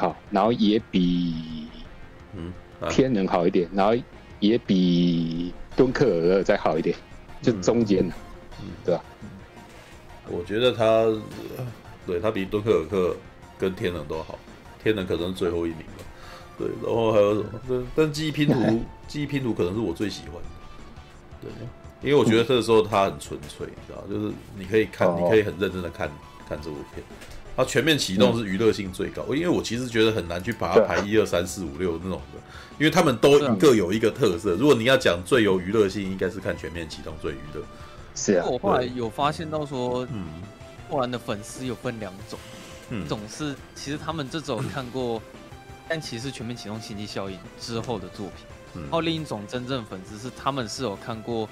[0.00, 1.68] 好，然后也比
[2.34, 2.50] 嗯
[2.88, 3.92] 天能好一点，然后
[4.38, 6.96] 也比敦刻尔克再好一点，
[7.42, 8.02] 就中间，
[8.62, 9.04] 嗯，对吧？
[10.28, 11.04] 我觉得他
[12.06, 13.14] 对他比敦刻尔克
[13.58, 14.38] 跟天能都好，
[14.82, 16.04] 天能可能是最后一名吧。
[16.56, 17.60] 对，然后还有什么？
[17.68, 20.48] 但但记忆拼图， 记忆拼图可能是我最喜欢的。
[21.42, 21.50] 对，
[22.08, 26.10] 因为我觉得这个时候他很纯粹，你知道，就是你可以看，你可以很认真的看。
[26.48, 27.04] 看这部片，
[27.60, 32.40] 它全面启动是娱乐性最高，因为我其实觉得很难去把它排一二三四五六那种的，
[32.78, 34.54] 因为他们都各有一个特色。
[34.54, 37.62] 如果你要讲最有娱乐性，应该是看全面启动最娱乐。
[38.14, 40.24] 是啊，我后来有发现到说，嗯，
[40.88, 42.38] 诺兰的粉丝有分两种，
[42.88, 45.20] 嗯一种是其实他们这种看过，
[45.86, 51.46] 但其实全面启动星际效应之后的作品，嗯然后另一种真正粉丝是他们是有看过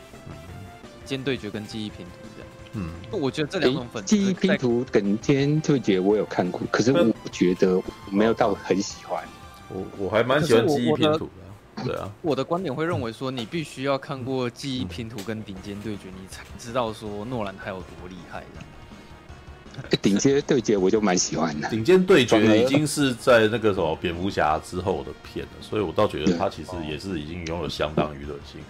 [1.05, 2.28] 尖对决跟记忆拼图。
[2.73, 9.23] 嗯，我觉得这两种粉丝记忆拼图跟尖对决我有看过，可是我觉得我没有到很喜欢。
[9.69, 11.29] 我我还蛮喜欢记忆拼图
[11.77, 12.11] 的，对啊。
[12.23, 19.97] 我的观点会认为说，你必须要看过记忆拼图跟顶尖对决，你才知道说诺兰他有多厉害的。
[20.01, 21.69] 顶尖对决我就蛮喜欢的。
[21.69, 28.61] 顶尖对决已经是在那个什么蝙蝠侠之后的片了，所以我倒觉得他其实也是已经拥有相当娱乐性。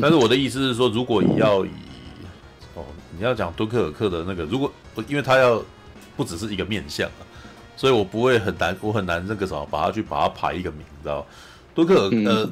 [0.00, 1.70] 但是我的意思是说，如果你要以
[2.74, 2.84] 哦，
[3.16, 4.72] 你要讲敦刻尔克的那个，如果
[5.08, 5.62] 因为他要
[6.16, 7.22] 不只是一个面相啊，
[7.76, 11.26] 所以我不会很难，我很难那个什么把它去把它排一个名，你知道？
[11.74, 12.50] 敦刻尔呃，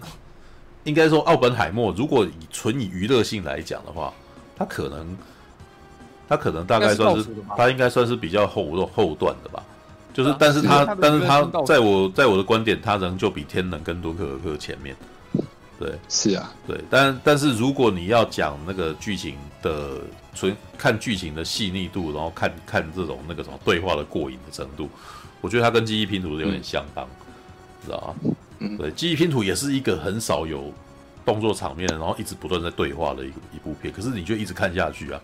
[0.85, 4.12] 应该说奥本海默，如果以纯以娱乐性来讲的话，
[4.57, 5.16] 他可能。
[6.29, 7.27] 他可能大概算是，
[7.59, 9.62] 他应该算是比较后后段的吧，
[10.14, 14.97] 就是，但是他，但是他在我在我的观点，他仍旧比天能跟敦刻尔克前面，
[15.83, 19.99] 对，是啊，对，但但是如果你要讲那个剧情的
[20.35, 24.89] 纯看剧情的细腻度，然后看看这种那个什么对话的过瘾的程度，
[25.41, 27.09] 我觉得它跟记忆拼图有点相当，
[27.85, 28.14] 知道
[28.59, 28.76] 吗？
[28.78, 30.72] 对，记忆拼图也是一个很少有
[31.24, 35.20] 动作场面，然后一直不断在对话的一一部片，可是你就一直看下去啊。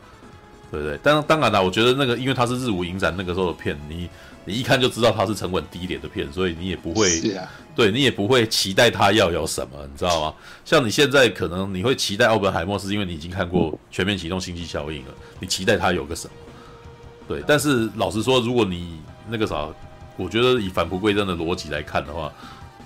[0.71, 0.99] 对不对？
[0.99, 4.07] 当当然啦，我觉得那个，因为它是日舞影展那个时候的片，你
[4.49, 7.47] 你一看就知道它是成本低廉的片，所以你也不会，是啊，
[7.77, 10.35] 对你也不会期待它要有什么，你知道吗？
[10.65, 16.33] 像你现在可能你会期待奥本海默，是因为你已经看过《全面启动星际效应》了，你期待它有个什么？
[17.29, 19.69] 对，但是老实说，如果你那个啥，
[20.17, 22.33] 我觉得以返璞归真的逻辑来看的话，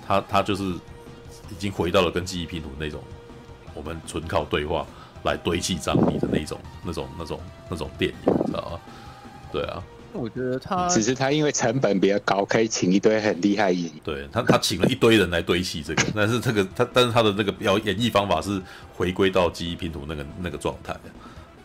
[0.05, 3.01] 它它就是已经回到了跟记忆拼图那种，
[3.73, 4.85] 我们纯靠对话。
[5.23, 7.39] 来堆砌张力的那种、那种、那种、
[7.69, 8.79] 那种电影，你知道吗？
[9.53, 9.81] 对啊，
[10.13, 13.93] 我觉得他只是他因为成本比较高，可以请一堆很厉害演员。
[14.03, 18.61] 对他，他请了一堆人来堆砌这个， 但是这个他，但是他的那个表演绎方法是
[18.95, 20.95] 回归到记忆拼图那个那个状态。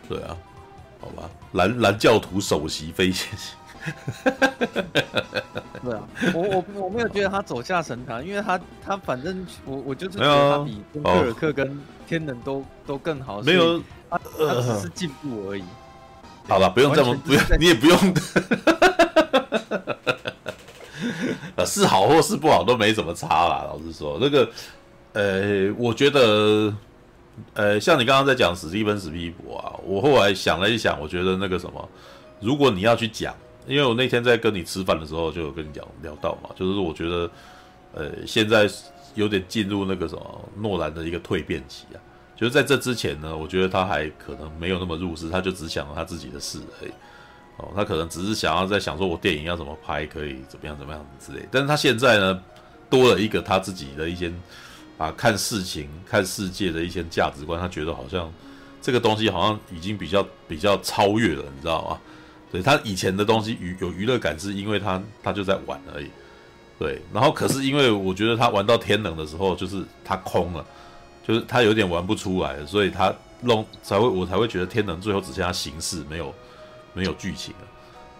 [0.07, 0.35] 对啊，
[0.99, 3.27] 好吧，蓝蓝教徒首席飞行。
[5.81, 13.79] 对啊，我我我没有觉得他走下神坛，因为他他反正我我就是觉得他比敦刻尔克跟天能都、哦、都更好，没有
[14.09, 15.63] 他他只是进步而已。
[16.49, 17.97] 好了，不用这么不用，你也不用。
[21.65, 23.63] 是好或是不好都没怎么差啦。
[23.67, 24.49] 老实说，那个
[25.13, 26.73] 呃，我觉得
[27.53, 31.87] 呃，像你刚刚在讲史蒂芬史匹柏啊，我后来想了一想，我觉得那个什么，
[32.39, 33.33] 如果你要去讲。
[33.67, 37.29] 因为我那天在跟你吃饭的时候，就有跟你讲聊到嘛，就是我觉得，
[37.93, 38.67] 呃，现在
[39.13, 42.01] 有点进入那个什么诺兰的一个蜕变期啊。
[42.39, 46.91] 就是在这之前呢，我觉得他还可能没有那么入世，他就只想他自己的事而已。
[47.57, 51.45] 哦，他可能只是想要在想说，我电影要怎么拍，可以怎么样怎么样之类。
[51.51, 52.41] 但是他现在呢，
[52.89, 54.31] 多了一个他自己的一些
[54.97, 58.31] 啊，看事情、看世界的一些价值观，他觉得好像
[58.81, 61.99] 这个东西好像已经比较比较超越了，你知道吗？
[62.49, 66.09] 对，他以前的东西娱有娱乐感，是因为他他就在玩而已。
[66.79, 70.65] 对，然后可是因为我觉得他玩到天冷的时候，就是他空了，
[71.29, 76.33] 就是他有点玩不出来了，所以他弄才会我才会觉得天能最后只剩下形式，没有
[76.91, 77.67] 没有剧情了，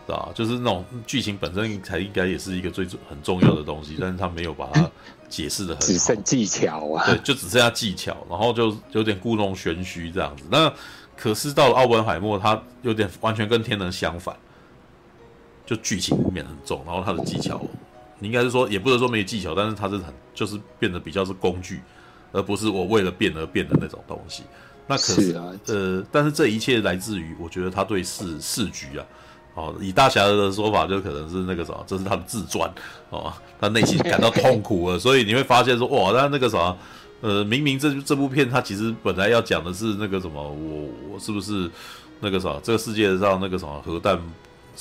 [0.06, 0.32] 知道吧？
[0.36, 4.88] 就是那种剧情本身才应该也是一个最很重要的东西，但是他没有把它
[5.28, 10.44] 解释的很好，只剩技巧啊，对，就只剩下技巧，然后就有点故弄玄虚这样子。
[10.52, 10.72] 那
[11.18, 14.36] 可是到了奥本海默，他有点完全跟天能相反，
[15.66, 17.60] 就剧情面很重，然后他的技巧，
[18.20, 21.82] 你应该是说，也不能说没有技巧，但是他是很就是变得比较是工具，
[22.32, 24.44] 而不是我为了变而变的那种东西。
[24.88, 29.06] 那可是，呃，但是这一切来自于，我觉得他对视视局啊，
[29.54, 32.72] 哦，以大侠的说法，就可能是那个什么，这是他的自传
[33.10, 36.78] 哦，他内心感到痛苦了，所以你会发现说，哇，他那个什么。
[37.22, 41.70] 呃，明明这这部片他其实本来要讲的是那个什么，我我是不是
[42.22, 44.18] 那个啥，这个世界上那个什么核弹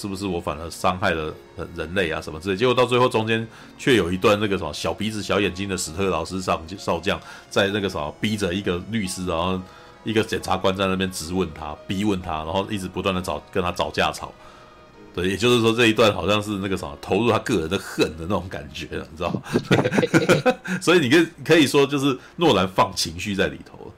[0.01, 1.35] 是不是我反而伤害了
[1.75, 3.45] 人类啊什么之类，结果到最后中间
[3.77, 7.21] 却有一段那个什么小鼻子小眼睛的史特劳斯上少将
[7.51, 9.61] 在那个什么逼着一个律师，然后
[10.05, 14.33] 一个检察官在那边质问他，逼问他，然后一直不断的找跟他找架吵。
[15.13, 19.43] 对，也就是说这一段好像是那个什么投入他个人的恨的那种感觉，你知道吗？
[20.81, 23.93] 所以你可以可以说就是诺兰放情绪在里头，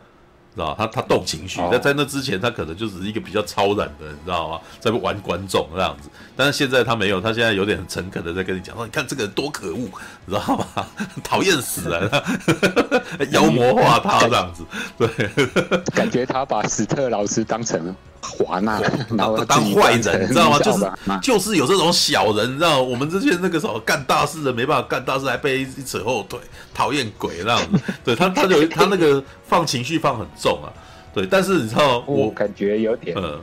[0.55, 0.75] 知道吗？
[0.79, 4.61] 他他动情绪，那在那之前他可能就只是一个比较超然的，你知道吗？
[4.81, 9.89] 在玩观众这样子，但是现在他没有，他现在有点很诚恳的在跟你讲说，你看这个人多可恶，
[10.27, 10.87] 你知道吗？
[11.23, 12.25] 讨厌死了，
[13.31, 14.65] 妖魔化他这样子，
[14.99, 15.09] 对，
[15.95, 18.81] 感觉他把史特老师当成华纳，
[19.17, 20.59] 然后当坏人，你知道吗？
[20.59, 20.91] 就是
[21.23, 22.83] 就是有这种小人，你知道吗？
[22.83, 26.39] 我们这些那个什么干大事的没办法干大事，还被一扯后腿，
[26.75, 27.81] 讨厌鬼那样子。
[28.05, 30.69] 对他，他就他那个放情绪放很重啊。
[31.13, 33.41] 对，但是你知道，我，我感觉有点，嗯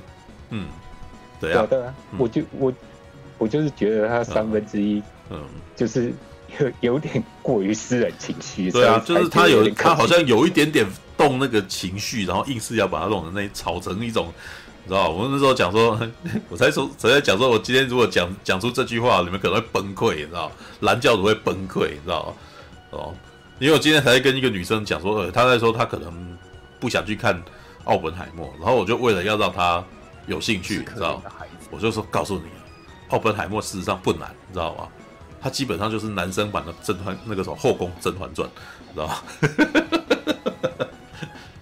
[0.52, 0.66] 嗯，
[1.38, 2.72] 对啊，对啊，我就我
[3.38, 5.38] 我就是觉得他三分之一，嗯，
[5.76, 6.14] 就是
[6.60, 8.72] 有有点过于私人情绪。
[8.72, 14.34] 对啊，就是他有他好像有一点点动那个情绪，然后硬是要把他弄成那炒成一种，
[14.88, 16.00] 你知道我们那时候讲说，
[16.48, 22.34] 我才说才在讲说，我今天如果讲讲出这句话，你们可能会崩溃，你知道蓝教主会崩溃，你知道
[22.92, 23.14] 哦，
[23.60, 26.38] 因为我今天才在跟一个女生讲说，呃，她在说她可能
[26.80, 27.44] 不想去看。
[27.84, 29.82] 奥本海默，然后我就为了要让她
[30.26, 31.22] 有兴趣，你知道，
[31.72, 32.44] 我就说告诉你，
[33.08, 34.90] 奥本海默事实上不难，你知道吗？
[35.42, 38.50] 他基本上就是男生版的甄嬛，那个什么后宫甄嬛传，
[38.90, 39.16] 你知道吗？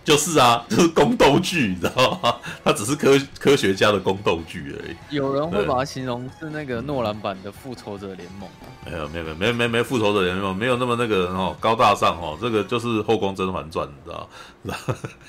[0.05, 2.35] 就是啊， 就是宫斗剧，你知道吗？
[2.63, 4.95] 它只是科科学家的宫斗剧而已。
[5.15, 8.47] 有人会把它形容是那个诺兰版的复仇者联盟。
[8.85, 14.29] 没有没有没有没没没复仇者联盟没有那么那个哦高大上哦，这个就是后宫甄嬛传，你知道
[14.61, 14.75] 吗？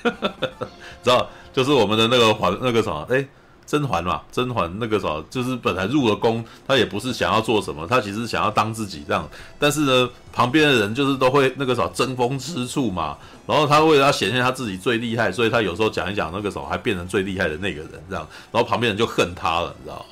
[1.03, 3.25] 知道就是我们的那个环那个什么哎。
[3.67, 9.29] 甄嬛嘛，甄嬛那个啥，就是本来入了宫，她也不是想要做什么，她其实想要当自己这样。
[9.59, 13.17] 但是呢，旁边的人就是都会那个啥争风吃醋嘛。
[13.45, 18.25] 然后她为了要显现她自己最厉害，所以她有时候讲一讲那个时候还变成最厉害的那个人这样。
[18.51, 20.05] 然后旁边人就恨她了，你知道吗？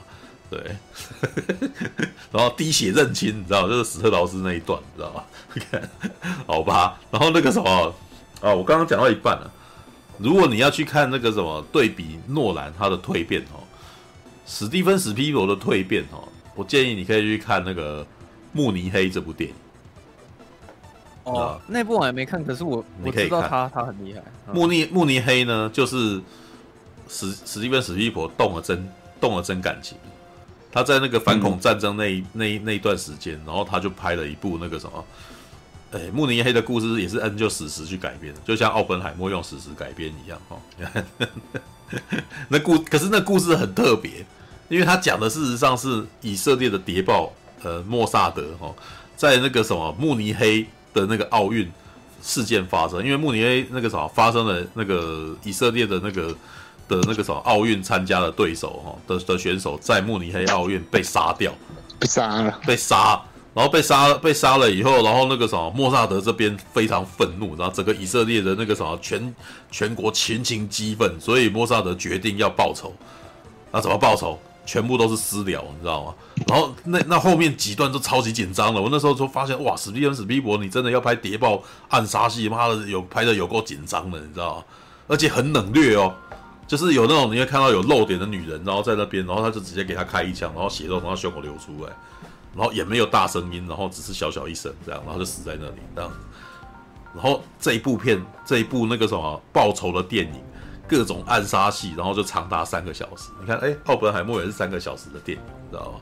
[0.50, 1.70] 对。
[2.32, 5.90] 然后滴血认亲，你知道，就是史特劳斯那一段，你知道吗？
[6.46, 7.00] 好吧。
[7.10, 7.94] 然后那个什么
[8.42, 9.50] 啊，我刚刚讲到一半了。
[10.18, 13.60] 如果你要去看那个什么对比诺兰他的蜕变哦，
[14.46, 18.04] 史蒂芬史匹柏的蜕变哦，我建议你可以去看那个
[18.54, 19.56] 《慕尼黑》这部电影。
[21.24, 24.22] 哦，那部我还没看，可是我我知道他他很厉害。
[24.54, 26.22] 慕尼慕尼黑呢，就是
[27.10, 28.88] 史史蒂芬史皮婆动了真
[29.20, 29.98] 动了真感情，
[30.72, 35.04] 他在那个反恐战争那、嗯、那那一段时间，然后他就拍了一部那个什么。
[35.96, 40.60] 哎，慕尼黑的故事也是按就史实去改编的，就像奥本海默用史实改编一样哦。
[42.50, 44.26] 那故可是那故事很特别，
[44.68, 47.32] 因为他讲的事实上是以色列的谍报，
[47.64, 48.76] 呃，莫萨德哈，
[49.16, 51.72] 在那个什么慕尼黑的那个奥运
[52.22, 56.28] 事件发生，因为慕尼黑那个什么发生了那个以色列的那个
[56.90, 61.54] 的那个什么奥运参加的对手哈的的选手在慕尼黑奥运被杀掉，
[61.98, 63.22] 被杀了，被杀。
[63.56, 69.34] 然后被杀了，被杀了以后，然后那个什么莫萨德这边非常愤怒，然后整个以色列的那个什么全
[69.72, 72.94] 全国群情激愤，所以莫萨德决定要报仇。
[73.72, 74.38] 那怎么报仇？
[74.66, 76.16] 全部都是私了，你知道吗？
[76.50, 78.82] 然后那那后面几段都超级紧张了。
[78.82, 84.64] 我那时候就发现，哇，史蒂芬史蒂博，你真的要拍谍报暗杀戏，妈的有拍的有够紧张的，你知道吗？
[85.08, 86.14] 而且很冷冽哦，
[86.68, 91.92] 就是有那种你会看到有露点的女人，然后在那边，然后他就直接给他开一枪，然后血都从他胸口流出来。
[92.56, 96.12] 然后也没有大声音，然后只是小小一声这样，然后就死在那里这样。
[97.14, 100.42] 然后这一部片，这一部那个什么报仇的电影，
[100.88, 103.30] 各种暗杀戏，然后就长达三个小时。
[103.40, 106.00] 你看，哎，奥本海默也是三个小时的电影，知道吗？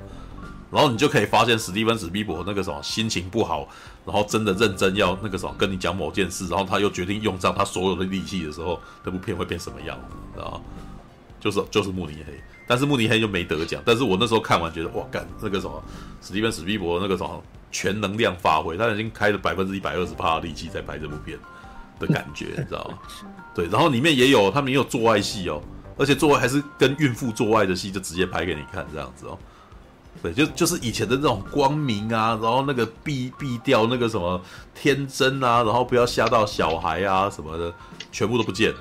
[0.72, 3.68] 然后你就可以发现史蒂芬史匹柏那个什么心情不好，
[4.06, 10.62] 然后真的认真要那个什么跟你讲某件事，然后他又决定用上他所有的力气的时候，这部片会变什么样子，知道吗？
[11.39, 12.34] 就是就是慕尼黑。
[12.66, 15.84] 但是慕尼黑就没得奖，但是我那时候看完觉得哇，干那个什么
[16.24, 21.38] 史蒂芬史蒂伯那个什么全能量发挥，他已经开了百分之一百二十趴的力气在拍这部片
[21.99, 22.97] 的感觉，你知道吗？
[23.53, 25.61] 对，然后里面也有他们也有做爱戏哦，
[25.97, 29.38] 而且做爱还是跟孕妇做爱的戏，就直接拍给你看这样子哦。
[30.21, 34.41] 对，就就是以前的那种光明啊，然后那个避避掉那个什么
[34.74, 37.74] 天真啊，然后不要吓到小孩啊什么的，
[38.11, 38.78] 全部都不见了。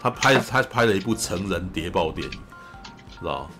[0.00, 2.38] 他拍他拍了一部成人谍报电影。
[3.20, 3.50] 知道，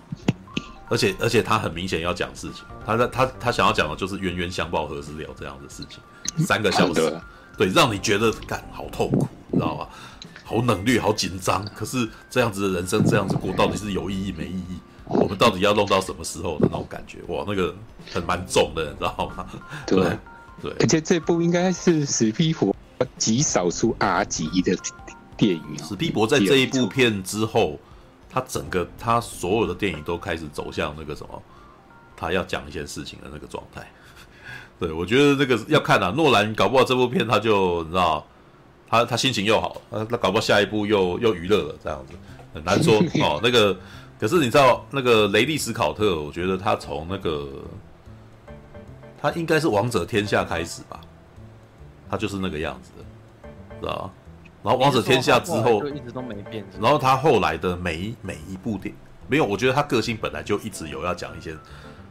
[0.88, 5.98] 而且而且他很明显要讲事情，他在他他想要讲的就是冤冤相报何时了这样的事情，
[6.44, 7.20] 三个小时，
[7.56, 9.88] 对，让你觉得干好痛苦，你知道吗？
[10.44, 11.64] 好冷冽，好紧张。
[11.74, 14.78] 可是这样子的人生这样子过，到底是有意义没意义？
[15.06, 17.18] 我们到底要弄到什么时候的那种感觉？
[17.28, 17.74] 哇，那个
[18.12, 19.46] 很蛮重的，你知道吗？
[19.86, 20.18] 对
[20.60, 22.76] 对，而且这部应该是史匹柏
[23.16, 24.76] 极少数 R 级的
[25.34, 25.78] 电影。
[25.82, 27.80] 史匹柏在这一部片之后。
[28.34, 31.40] 他整个他所有的电影都开始走向那个什么，
[32.16, 33.88] 他要讲一些事情的那个状态。
[34.80, 38.26] 对，我觉得这个要看啊，诺兰搞不好这部片他就你知道，
[38.88, 42.14] 他他心情又好，他他搞不好下一部又又娱乐了这样子，
[42.52, 43.38] 很难说 哦。
[43.40, 43.78] 那个
[44.18, 47.48] 可是你知道那个雷利斯考特，我觉得他从那个
[49.22, 51.00] 他应该是王者天下开始吧，
[52.10, 53.48] 他就是那个样子的，
[53.80, 54.10] 知道吧？
[54.64, 56.64] 然后《王者天下》之后就一直都没变。
[56.80, 58.94] 然后他后来的每一每一部电影
[59.28, 61.54] 没有，我觉得他个性本来就一直有要讲一些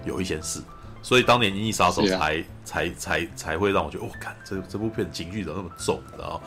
[0.06, 0.62] 有一些事，
[1.02, 6.40] 所以当年《银翼杀手》才、啊、才才才，才会让我觉得，我、哦、看这这部片情绪怎么那么重，你知道？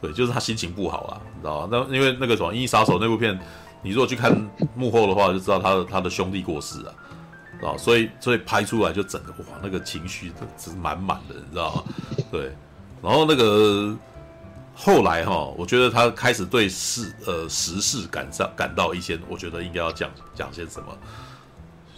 [0.00, 1.68] 对，就是他心情不好啊，你知道吗？
[1.70, 3.38] 那因为那个什么《银翼杀手》那部片，
[3.82, 4.34] 你如果去看
[4.74, 11.84] 幕后的话，就知道他的他的兄弟过世啊，啊，所以所以拍出来就整个哇，那个情绪是满满的，你知道吗？
[12.32, 12.50] 对，
[13.02, 13.94] 然后那个。
[14.82, 20.86] 后来哈，我觉得他开始对事呃时事感上感到一些，我觉得应该要讲讲些什么，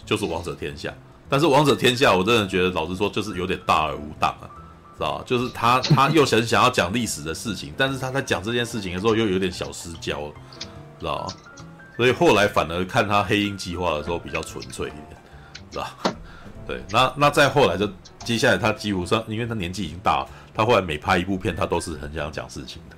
[0.05, 0.93] 就是王者天下。
[1.29, 4.51] 但是王者天下，我真的觉得老实说，就是有点大而无当啊，
[4.97, 5.23] 知道吧？
[5.25, 10.29] 就是他他又想想要讲历史的事情，但是他在讲这件事情的时候又有点小失焦，
[10.99, 11.33] 知道吧？
[11.95, 15.17] 所以后来反而看他黑鹰计划的时候比较纯粹一点，
[15.71, 16.13] 知道吧？
[16.67, 17.89] 对，那那再后来就
[18.25, 20.27] 接下来他几乎上，因为他年纪已经大了。
[20.53, 22.95] 他后来每拍一部片，他都是很想讲事情的，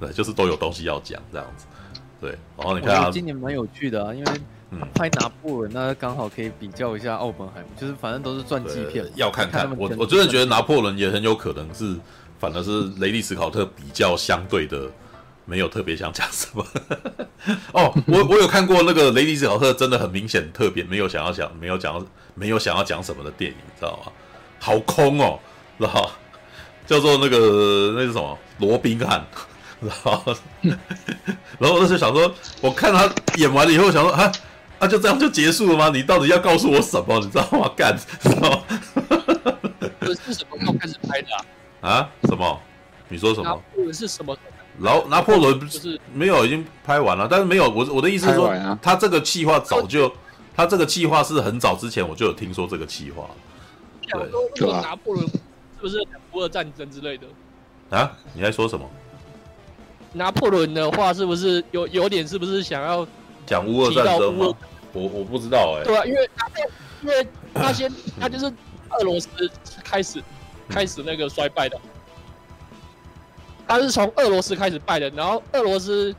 [0.06, 1.66] 对，就是都有东西要讲这样子，
[2.20, 2.30] 对。
[2.56, 4.32] 然后你看他，今年蛮有趣的啊，因为
[4.94, 9.66] 拍拿破仑，那刚好可以比较一下奥本海默，就是反正都是传记片，要看看。
[9.68, 11.98] 看我我真的觉得拿破仑也很有可能是，
[12.38, 14.88] 反而是雷利·史考特比较相对的
[15.44, 16.64] 没有特别想讲什么。
[17.74, 24.12] 哦，我我有看过那个雷利·史考特，真的很明显特别没有想要讲，没有讲，没有想要讲什么的电影，你知道吗？
[24.60, 25.38] 好空哦，
[25.78, 26.10] 知道吗？
[26.90, 29.24] 叫做那个那是什么罗宾汉，
[29.80, 30.20] 然后
[31.60, 34.32] 然后我就想说，我看他演完了以后，想说啊
[34.80, 35.88] 啊就这样就结束了吗？
[35.94, 37.20] 你到底要告诉我什么？
[37.20, 37.70] 你知道吗？
[37.76, 38.62] 干，知道吗？
[40.00, 41.28] 这是什么时候开始拍的
[41.80, 41.90] 啊？
[41.92, 42.08] 啊？
[42.24, 42.60] 什么？
[43.08, 43.44] 你说什么？
[43.48, 44.36] 拿破仑是什么？
[44.80, 50.12] 然后拿破仑不是没有已经拍完了，但是没有我我的意思是说，啊、他这个计划早就
[50.56, 53.30] 他这个计划是很早之前我就有听说这个计划了。
[54.56, 55.24] 对，拿破仑。
[55.82, 55.96] 是不是
[56.32, 57.26] 乌俄战争之类的
[57.90, 58.16] 啊？
[58.34, 58.88] 你在说什么？
[60.12, 62.26] 拿破仑的话是不是有有点？
[62.26, 63.06] 是不是想要
[63.46, 64.52] 讲乌俄战争吗？
[64.92, 65.84] 我我不知道哎、欸。
[65.84, 66.48] 对啊，因为他
[67.02, 69.28] 因为他先他就是俄罗斯
[69.84, 70.20] 开始
[70.68, 71.80] 开始那个衰败的，
[73.68, 76.12] 他是从俄罗斯开始败的，然后俄罗斯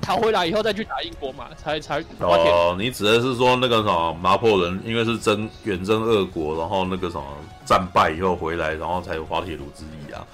[0.00, 2.76] 逃回来以后再去打英国嘛，才才哦。
[2.78, 7.24] 你指的是说那个什么拿破仑，因为是征远征俄国，然后那个什么。
[7.68, 10.26] 战败以后回来，然后才有滑铁卢之役啊，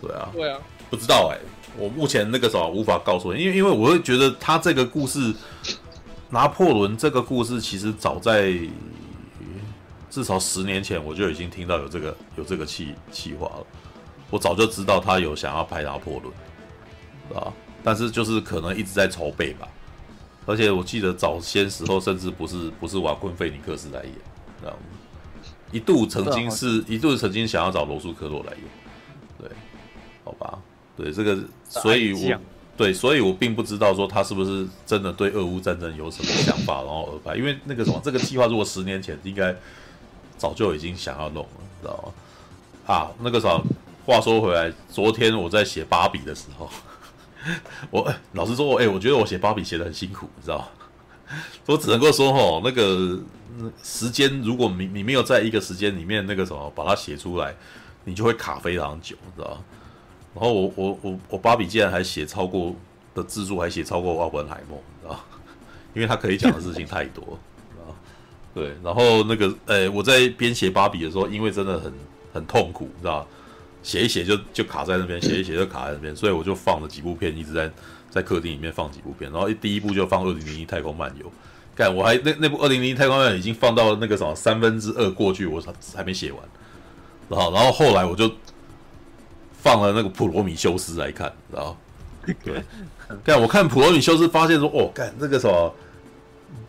[0.00, 0.56] 对啊，对啊，
[0.88, 1.40] 不知道哎、欸，
[1.76, 5.34] 我目前那个什么无法告诉你，因为因为我会觉得他这个故事，
[6.28, 8.54] 拿破仑这个故事其实早在
[10.08, 13.66] 至少十年前我就已经听到有这个有这个气气话了，
[14.30, 17.52] 我早就知道他有想要拍拿破仑，啊，
[17.82, 19.66] 但是就是可能一直在筹备吧，
[20.46, 24.12] 而且我记得早先时候甚至不是不是瓦昆菲尼克斯来演，
[24.60, 24.78] 知道吗？
[25.72, 28.62] 一度曾经是一度曾经想要找罗素克洛来演，
[29.38, 29.48] 对，
[30.24, 30.58] 好吧，
[30.96, 32.40] 对这个，所以我
[32.76, 39.54] 对，所以我并不知道说他是不是真的对俄乌战争有什么想法，然后而拍，因为那个什么，这个计划如果十年前应该
[40.36, 41.50] 早就已经想要弄了，
[41.82, 42.12] 知道
[42.86, 42.94] 吗？
[42.94, 43.62] 啊，那个什么，
[44.04, 46.68] 话说回来，昨天我在写芭比的时候，
[47.90, 50.68] 我老实说，哎，我觉得我写芭比写的很辛苦，你知道？
[51.66, 53.18] 我只能够说，吼，那个。
[53.82, 57.54] 时间，如果你你没有在一个时间里面那个什么把它写出来，
[58.04, 59.62] 你就会卡非常久，你知道？
[60.34, 62.74] 然后我我我我芭比竟然还写超过
[63.14, 65.20] 的字数，还写超过奥本海默，知道？
[65.92, 67.22] 因为他可以讲的事情太多，
[67.70, 67.94] 知道？
[68.54, 71.92] 对，然后那个呃、欸，我在编写芭比的时候，因为真的很
[72.32, 73.26] 很痛苦，你知道？
[73.82, 77.70] 写一写就就卡在那边，写一写就卡在那边，所以我就放了几部片，一直在
[78.10, 81.26] 在客厅里面放几部片，然后一第一部就放《二零零一太空漫游》。
[81.74, 86.40] 干，我还那那部二零零一太空漫游已经放到那个什么三分之二过去，我还还没写完。
[87.28, 88.30] 然后然后后来我就
[89.52, 91.76] 放了那个普罗米修斯来看，然后
[92.44, 92.62] 对，
[93.24, 95.74] 干我看普罗米修斯发现说，哦，干那个什么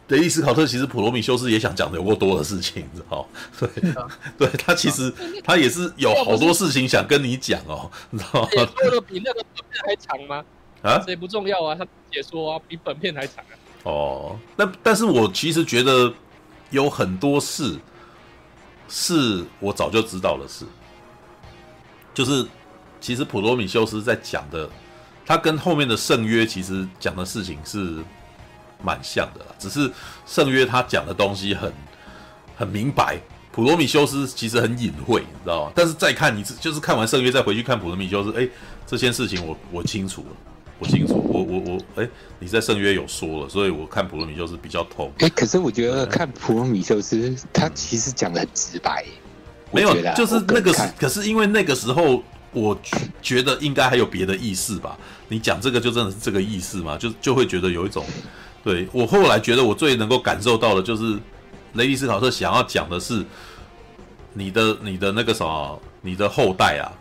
[0.09, 3.27] 雷利斯考特其实普罗米修斯也想讲的有过多的事情，你知道？
[3.59, 3.69] 对，
[4.37, 5.13] 对他其实
[5.43, 8.49] 他也是有好多事情想跟你讲哦，你知道吗？
[8.51, 10.43] 说的比那个本片还长吗？
[10.81, 13.53] 啊，这也不重要啊，他解说啊比本片还长啊。
[13.83, 16.13] 哦，那但是我其实觉得
[16.71, 17.77] 有很多事
[18.89, 20.65] 是我早就知道的事，
[22.13, 22.45] 就是
[22.99, 24.69] 其实普罗米修斯在讲的，
[25.25, 28.03] 他跟后面的圣约其实讲的事情是
[28.83, 29.91] 蛮像的啦，只是
[30.25, 31.71] 圣约他讲的东西很
[32.55, 33.17] 很明白，
[33.51, 35.71] 普罗米修斯其实很隐晦，你知道吗？
[35.75, 38.47] 但是再看一次，就是看完圣约再回去看普罗米修斯，哎，
[38.85, 40.27] 这件事情我我清楚了。
[40.79, 42.09] 我清楚，我我我，哎、欸，
[42.39, 45.11] 你在圣约有说了，所以我看普罗米修斯比较痛。
[45.19, 49.05] 哎、欸，可是我觉得看普罗米修斯，他其实讲的很直白。
[49.69, 52.75] 没有，就是那个，可是因为那个时候我
[53.21, 54.97] 觉得应该还有别的意思吧？
[55.27, 56.97] 你讲这个就真的是这个意思吗？
[56.97, 58.03] 就就会觉得有一种，
[58.63, 61.17] 对，我后来觉得我最能够感受到的就是
[61.73, 63.25] 雷迪斯考特想要讲的是
[64.33, 66.91] 你的你的那个什么，你的后代啊，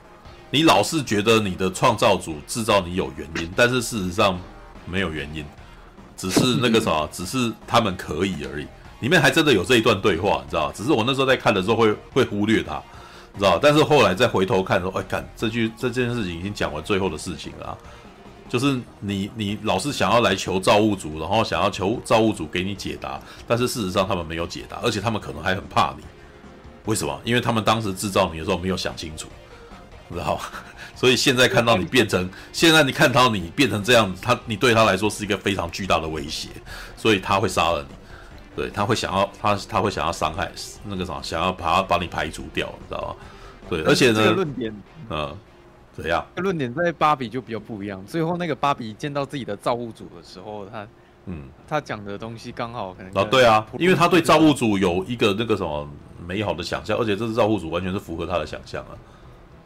[0.50, 4.40] 你老是觉得你的创造主制造你有原因，但是事实上
[4.86, 5.44] 没有原因，
[6.16, 8.66] 只是那个什么， 只是他们可以而已。
[9.00, 10.70] 里面还真的有这一段对话，你知道？
[10.72, 12.82] 只是我那时候在看的时候会会忽略它。
[13.32, 17.78] 你知道，但是后来再回头看说，哎，看这句这件事情已经讲完最后的事情了，啊，
[18.50, 26.04] 就是你你老是想要来求造物主，然后想要求造物主给你解答，但是事实上他们没有解答，而且他们可能还很怕你，
[26.84, 27.18] 为什么？
[27.24, 29.28] 因为他们当时制造你的时候没有想清楚，
[30.12, 30.42] 知道吗？
[30.96, 36.48] 所以现在看到你变成，现在你看到你变成这样子，他你对他来说是一个非常巨大的威胁，
[36.96, 37.94] 所以他会杀了你。
[38.56, 40.50] 对，他会想要他他会想要伤害
[40.84, 43.16] 那个什么，想要把他把你排除掉，你知道吗？
[43.70, 44.74] 对，而且呢，这个论点，
[45.08, 45.34] 嗯，
[45.92, 46.24] 怎样？
[46.36, 48.04] 论点在芭比就比较不一样。
[48.06, 50.86] 最后那个芭比见到自己的造物主的时候，他
[51.26, 55.88] 嗯，他讲的东西刚好可能啊，对啊，因为他对造物主有一个那个什么
[56.26, 58.96] 美好的想象，而且这是造物主完全是符合他的想象啊。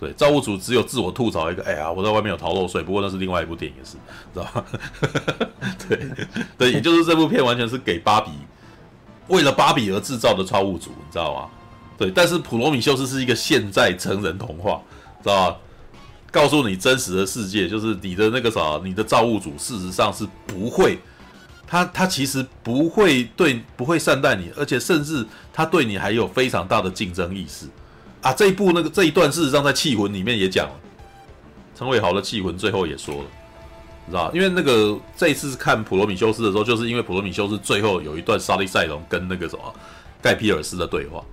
[0.01, 3.97] 对，造物主只有自我吐槽一个，哎呀，我在外面有逃漏税，不过那是另外一部电影的事，
[4.35, 4.65] 知道吗？
[5.89, 6.11] 对
[6.59, 8.31] 对，也就是这部片完全是给芭比。
[9.29, 11.49] 为了芭比而制造的造物主，你知道吗？
[11.97, 14.83] 对，但是普罗米修斯是一个现在成人童话，
[15.23, 15.57] 知道吗？
[16.35, 20.99] 告诉你真实的世界，就是你的那个啥，你的造物主事实上是不会，
[21.65, 27.67] 他他其实不会对，不会善待你，而且甚至他对你还有非常大的竞争意识
[28.21, 28.33] 啊！
[28.33, 30.75] 这一部那个这一段事实上在《气魂》里面也讲了，
[31.77, 33.25] 陈伟豪的《气魂》最后也说了。
[34.07, 39.75] 你知道，因为那个这一次看普罗米修斯的时候，就是因为普罗米修斯最后有一段莎莉赛隆跟那个什么
[40.21, 41.25] 盖皮尔斯的对话，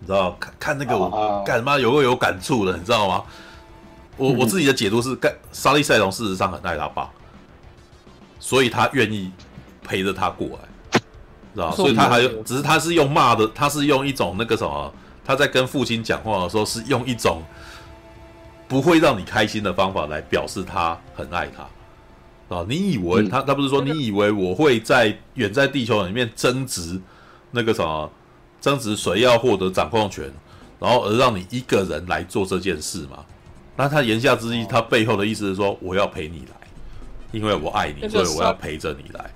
[0.00, 3.22] 你知道，看看那个我干嘛有个有感触的，你知道吗？
[4.16, 7.08] 我 我自己的解读是，干莎莉赛隆事实上很爱他爸，
[8.38, 9.30] 所以他愿意
[9.84, 11.00] 陪着他过来，
[11.54, 14.92] 知道，所以他还有，只是他是用骂的，他是用一种那个什么，
[15.24, 17.42] 他在跟父亲讲话的时候是用一种。
[18.68, 26.96] 不会让你开心的方法来表示他很爱他，啊，你以为他他不是说你以为我会在远在地球里面争执
[27.50, 28.08] 那个什么
[28.60, 30.30] 争执谁要获得掌控权，
[30.78, 33.24] 然后而让你一个人来做这件事嘛？
[33.76, 36.68] 那他言下之意，他背后的意思是说我要陪你来，
[37.32, 39.30] 因为我爱你，所以我要陪着你来。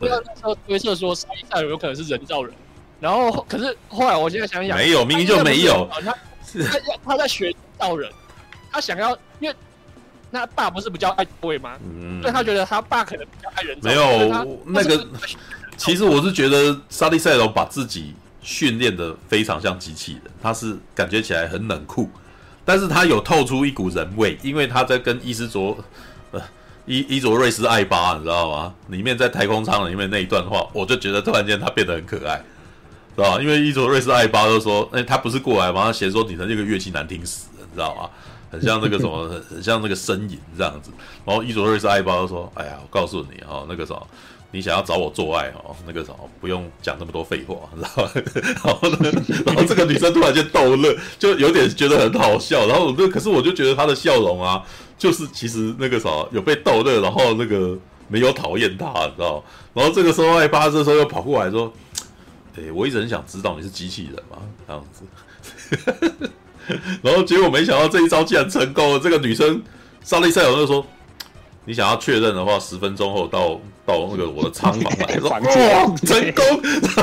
[0.00, 2.52] 对，那时候推测说，沙利塞有可能是人造人，
[2.98, 8.10] 然后可是后来我现在想想，没有，明明就没有， 他他他在学造人。
[8.72, 9.54] 他想要，因为
[10.32, 11.78] 那爸不是比较爱位吗？
[11.84, 13.88] 嗯，所以他觉得他爸可能比较爱人造。
[13.88, 15.06] 没有那个，
[15.76, 18.12] 其实我是觉得莎莉赛隆把自己
[18.44, 22.08] 训练得非常像机器人，他是感觉起来很冷酷，
[22.64, 25.76] 但是他有透出一股人味，因为他在跟伊斯卓
[26.30, 26.40] 呃
[26.84, 28.74] 伊伊卓瑞斯艾巴，你知道吗？
[28.88, 32.36] 里面在太空舱里面那一段话，我就觉得突然间他变得很可爱，
[33.16, 33.42] 知道吧？
[33.42, 35.84] 因为伊卓瑞斯艾巴就说，哎，他不是过来吗？
[35.84, 38.10] 他嫌说你的这个乐器难听死了，你知道吗？
[38.50, 40.92] 很像那个什么，很像那个呻吟这样子。
[41.24, 44.06] 然后伊佐瑞斯艾巴就说：“哎呀，我告诉你哦，那个什么，
[44.54, 48.12] 你想要找我做爱哦，那个什么，不用讲那么多废话，知道吧？”
[48.64, 49.10] 然后呢，
[49.44, 52.68] 然后这个女生突然间逗乐，就有点觉得很好笑。
[52.68, 54.62] 然后我就，可是我就觉得她的笑容啊，
[54.96, 57.76] 就是其实那个什么有被逗乐，然后那个
[58.06, 59.42] 没有讨厌她，你知道？
[59.74, 61.72] 然后这个时候艾巴这时候又跑过来说
[62.54, 66.30] ：“对，我一直很想知道你是机器人嘛，这样子。
[67.02, 69.00] ”然后结果没想到这一招竟然成功了。
[69.00, 69.60] 这个女生
[70.04, 70.86] 莎莉赛隆就说
[71.66, 75.16] ：“你想要确认的话，十分钟后到到那个我的仓房来。
[75.20, 75.38] ”说：“哇，
[76.04, 76.44] 成功！”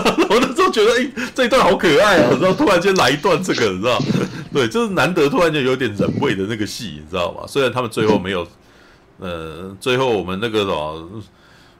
[0.29, 2.29] 我那时候觉得，哎，这一段好可爱啊！
[2.41, 3.99] 然后突然间来一段这个，你知道？
[4.53, 7.43] 对，就是难得突然间有点人味的那个戏，你知道吗？
[7.47, 8.47] 虽然他们最后没有，
[9.19, 11.09] 呃，最后我们那个什么。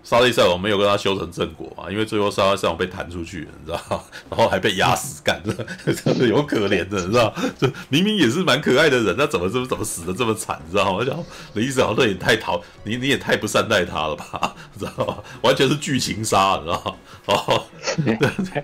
[0.03, 5.53] 莎莉赛隆没有跟他修成正果啊，因为最后莎莉赛隆被弹出去了，你知道， 然后还被压死干的，
[5.93, 7.33] 真 的有可怜的，你知道？
[7.59, 10.91] 就明明也是蛮可爱的人，那怎么怎么怎么死的这么惨，你知道吗？
[10.93, 11.17] 我想
[11.53, 15.17] 雷伊斯好像也太讨你，你也太不善待他了吧， 你知道吗？
[15.43, 16.95] 完全是剧情杀，你知道吗？
[17.27, 17.63] 哦，
[18.03, 18.63] 对对。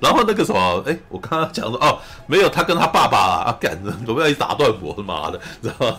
[0.00, 5.98] 然后那个什么，哎，我刚刚讲说哦，没有，他跟他爸爸啊，干的，怎么要一打断我他妈的，知道吗？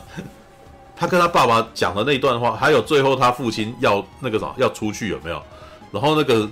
[1.04, 5.44] 他跟他爸爸讲的那段话，还有最后他父亲要那个啥要出去有没有？
[5.92, 6.50] 然后那个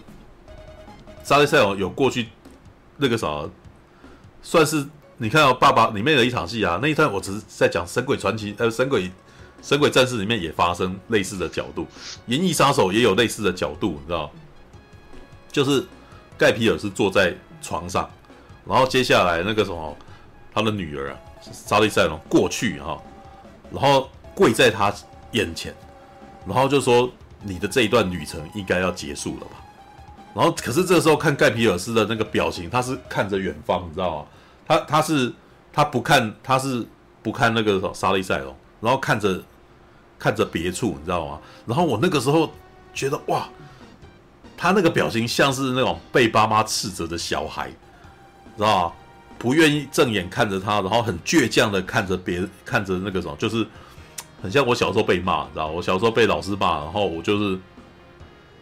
[1.23, 2.27] 沙利赛隆有过去
[2.97, 3.45] 那个啥，
[4.41, 6.77] 算是你看到爸爸里面的一场戏啊。
[6.81, 9.09] 那一段我只是在讲《神鬼传奇》呃，《神鬼
[9.61, 11.83] 神鬼战士》里面也发生类似的角度，
[12.25, 14.29] 《银翼杀手》也有类似的角度，你知道？
[15.49, 15.85] 就是
[16.37, 18.09] 盖皮尔是坐在床上，
[18.67, 19.97] 然后接下来那个什么，
[20.53, 21.17] 他的女儿啊。
[21.51, 23.01] 莎莉赛隆过去哈，
[23.71, 24.93] 然后跪在他
[25.31, 25.73] 眼前，
[26.45, 27.11] 然后就说
[27.43, 29.51] ：“你的这一段旅程应该要结束了吧？”
[30.33, 34.25] 然后可是这时候看盖皮尔斯的那个表情，他是看着远方，你知道吗？
[34.65, 35.33] 他他是
[35.73, 36.85] 他不看，他是
[37.21, 39.41] 不看那个莎莉赛龙，然后看着
[40.17, 41.39] 看着别处，你知道吗？
[41.65, 42.49] 然后我那个时候
[42.93, 43.49] 觉得哇，
[44.55, 47.69] 他那个表情像是那种被爸妈斥责的小孩，
[48.55, 48.93] 知道吗？
[49.37, 53.67] 不愿意正眼看着他，然后很倔强的看着别看着那个什么，就是
[54.41, 55.67] 很像我小时候被骂，知道？
[55.67, 57.59] 我小时候被老师骂，然后我就是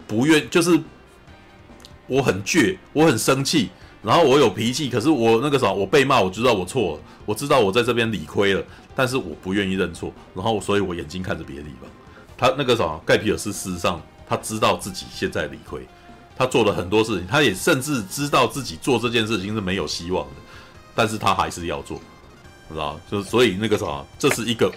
[0.07, 0.79] 不愿，就是
[2.07, 3.69] 我很倔，我很生气，
[4.01, 8.63] 然后我有脾气，可是我那个什么，我被骂，我知道我错了，我知道我在这边理亏了，
[8.95, 11.89] 但是我不愿意认错，然后所以我眼睛看着别的地方。
[12.37, 15.87] 他那个什么，盖皮尔斯事实上他知道自己现在理亏，
[16.35, 20.31] 他做了很多事情，他也甚至知道自己做这件事情是没有希望的。
[20.95, 21.99] 但是他还是要做，
[22.69, 24.69] 知道就是所以那个啥，这是一个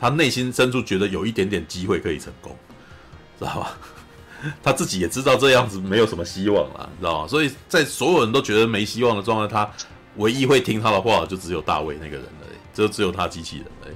[0.00, 2.56] 他内心深处觉得有一点点机会可以成功，
[3.38, 3.76] 知道吧？
[4.62, 7.28] 他自己也知道这样子没有什么希望了，知道吗？
[7.28, 9.70] 所以在所有人都觉得没希望的状态，他
[10.16, 13.88] 唯一会听他的话就只有大卫那个人了，就只有他机器人了，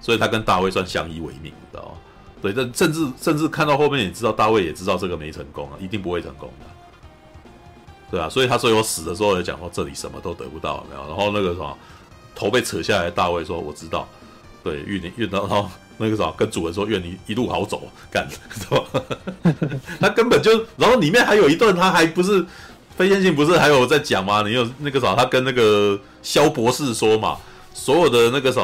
[0.00, 1.98] 所以他跟大卫算相依为命，你知道吗？
[2.40, 6.66] 对，但甚至甚至看到后面也知道大卫也知道这个没成功啊，一定不会成功的。
[8.10, 11.06] 对啊，所以他说我死的时候也讲说这里什么都得不到，没有。
[11.08, 11.76] 然后那个什么
[12.34, 14.08] 头被扯下来，大卫说我知道，
[14.62, 18.84] 对，愿你愿，然后那个啥跟主人说愿你一路好走，干，是吧？
[20.00, 22.44] 他根本就，然后里面还有一段，他还不是
[22.96, 24.42] 飞天性，不是还有在讲吗？
[24.42, 27.36] 你有那个啥，他跟那个肖博士说嘛，
[27.72, 28.62] 所有的那个啥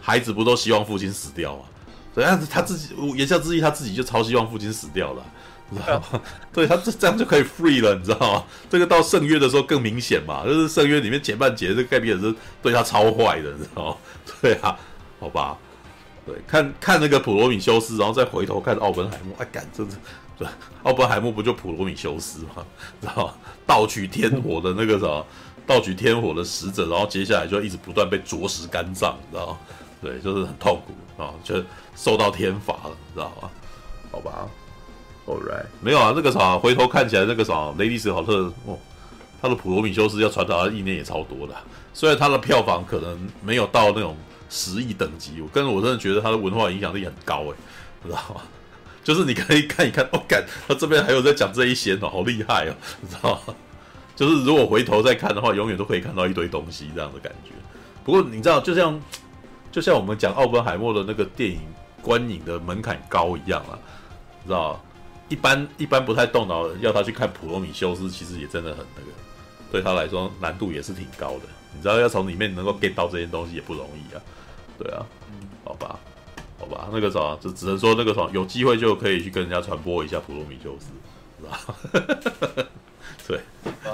[0.00, 1.62] 孩子不都希望父亲死掉嘛？
[2.14, 5.22] 对啊，他自己言下之意，他自己就超希望父亲死掉了。
[5.70, 6.20] 知道吗？
[6.50, 8.44] 对他这这样就可以 free 了，你知道吗？
[8.70, 13.96] 这个到圣约的时候更明显嘛，就是圣约里面前半节这个盖比尔是对他超坏的，你知道吗？
[14.40, 14.74] 对啊，
[15.20, 15.56] 好吧，
[16.24, 19.94] 对，看看那个普罗米修斯，然后再回头看奥本海默，哎，干，真的
[20.38, 20.46] 对，
[20.82, 22.64] 奥本海默不就普罗米修斯吗？
[23.00, 23.34] 知道吗？
[23.66, 25.26] 盗取天火的那个什么，
[25.66, 29.58] 盗取天火的使者，然后接下来就一直不断被啄食肝脏，你知道吗？
[30.00, 31.56] 对，就是很痛苦啊，就
[31.96, 33.50] 受到天罚了，你知道吗？
[34.10, 34.48] 好吧。
[35.26, 38.78] ，All right，没有啊，那个啥，回头看起来那个啥，雷迪斯好特哦，
[39.42, 41.54] 他的普罗米修斯要传达的意念也超多的，
[41.92, 44.16] 虽然他的票房可能没有到那种
[44.48, 47.54] 十亿等级，我跟我真的觉得他的文化影响力很高诶，
[48.04, 48.42] 知道吗？
[49.04, 53.54] 就是你可以看一看，哦，干，他这边还有在讲这一些哦，好厉害哦，你知道吗？
[54.14, 57.52] 就是如果回头再看的话，永远都可以看到一堆东西这样的感觉。
[58.04, 59.00] 不过你知道，就像
[59.70, 61.60] 就像我们讲奥本海默的那个电影
[62.02, 63.78] 观影的门槛高一样啊，
[64.44, 64.80] 知道吗？
[65.28, 69.08] 一般一般不太动脑，要他去看《普罗米修斯》，其实也真的很那个，
[69.70, 71.42] 对他来说难度也是挺高的。
[71.74, 74.20] 你知道，要从里面能够 get 到这些东西也不容易啊。
[74.78, 75.04] 对啊，
[75.64, 75.98] 好吧，
[76.58, 80.86] 好吧，那个啥，就只能说那个啥，有机会就可以去跟人家传播一下《普罗米修斯》，
[81.42, 82.66] 是吧？
[83.26, 83.40] 对，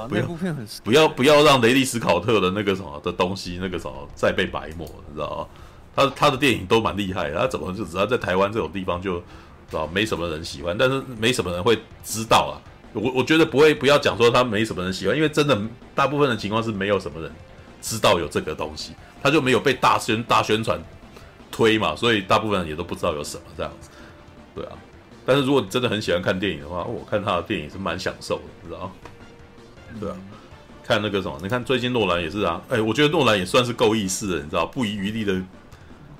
[0.09, 5.47] 不要那部片很不要不要让雷利斯考特的那个什么的东西，那个什么再被白抹，你知道吗？
[5.97, 9.23] 他他的电影都蛮厉害的，他怎么就只要在台湾这种地方就。
[9.71, 12.61] 知道，没什么人喜欢，但是没什么人会知道啊。
[12.93, 15.59] 我我觉得不会，不要讲说他没什么人喜欢，因为真的
[15.95, 17.33] 大部分的情况是没有什么人
[17.85, 20.81] 知道有这个东西，他就没有被大宣大宣传
[21.51, 23.91] 推嘛，所以大部分人也都不知道有什么这样子。
[24.55, 24.73] 对啊，
[25.27, 28.93] 但是如果你真的很喜欢看电影的话，我看他的电影是蛮享受的，你知道吗？
[30.01, 30.17] 对啊，
[30.83, 35.41] 看那个什么，你看最近诺兰也是啊，哎，我觉得诺兰也算是够意思的，你知道，不遗余力的。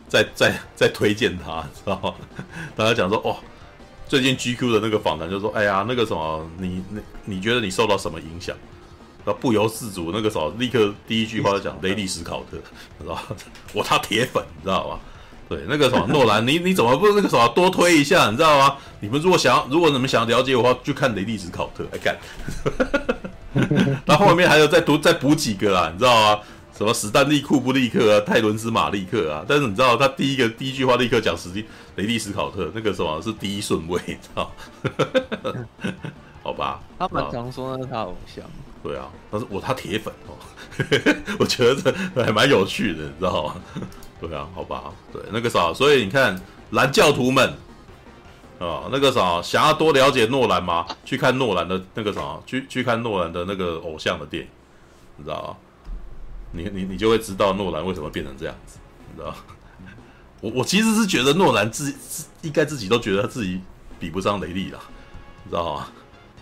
[0.07, 2.15] 在在在推荐他，知道吗？
[2.77, 3.35] 大家讲说，哦，
[4.07, 8.55] 最近 GQ 的那个访谈就说，哎呀，那个什么，你你你觉得你受到什么影响？
[9.25, 12.59] 然后不由自主，那个时候，立刻第一句话就讲雷利史考特，
[13.01, 13.23] 知道吧？
[13.73, 14.99] 我他铁粉，你知道吗？
[15.49, 18.77] 对，那个什么诺兰，你你怎么不那个什么多推一下，你知道吗？
[19.01, 22.19] 你们如果想要，如果你们想要了解我的话，就看雷利史考特来干。
[24.07, 26.41] 那后，后面还有再读再补几个啊，你知道吗？
[26.77, 29.45] 什么史丹利库布利克啊，泰伦斯马利克啊？
[29.47, 31.65] 但是你知道他第一个第一句话立刻讲史蒂
[31.95, 34.51] 雷利史考特，那个什么是第一顺位，你知道？
[36.43, 38.45] 好吧，他蛮常说那是他偶像。
[38.85, 40.37] 对啊，但是我他铁粉哦，
[41.41, 43.55] 我觉得这还蛮有趣的，你知道吗？
[44.21, 46.39] 对啊，好吧，对那个啥，所以你看
[46.71, 47.49] 蓝教徒们
[48.59, 50.87] 啊，那个啥，想要多了解诺兰吗？
[51.03, 54.49] 去看诺兰的那个啥，去去看诺兰的那个偶像的电影，
[55.17, 55.57] 你知道吗？
[56.53, 58.79] 你你你就会知道诺兰为什么变成这样子，
[59.11, 59.35] 你知道？
[60.43, 63.59] 我我其实是觉得诺兰自自应该自己都觉得他自己
[63.99, 64.79] 比不上雷利啦，
[65.43, 65.89] 你知道吗？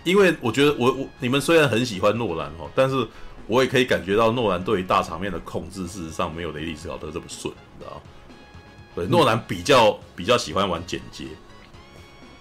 [0.05, 3.07] 因为我觉得我我你们虽然很喜欢诺兰哦，但是
[3.47, 8.03] 我也可以感觉到诺兰对于大场面的控制，事实上没有雷利斯考特这么顺，你知道吗？
[8.95, 11.25] 对，诺兰比较比较喜欢玩简洁，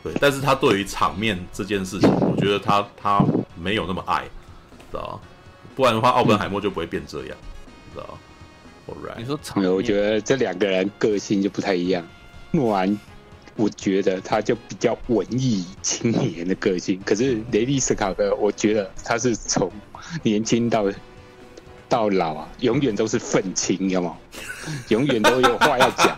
[0.03, 3.23] 对，但是他对于场面这件事情，我觉得他他
[3.55, 4.23] 没有那么爱，
[4.91, 5.19] 知道吗？
[5.75, 7.37] 不然的话，奥本海默就不会变这样，
[7.93, 8.19] 知道吗
[8.87, 12.05] ？Alright，你说场面，我觉得这两个人个性就不太一样。
[12.51, 12.99] 诺兰，
[13.55, 19.71] 我觉得他就比较文艺青年的个性，可是雷利斯考特，我觉得他是从
[20.23, 20.85] 年轻到
[21.89, 24.15] 到老啊，永远都是愤青，有吗？
[24.87, 26.17] 永远都有话要讲，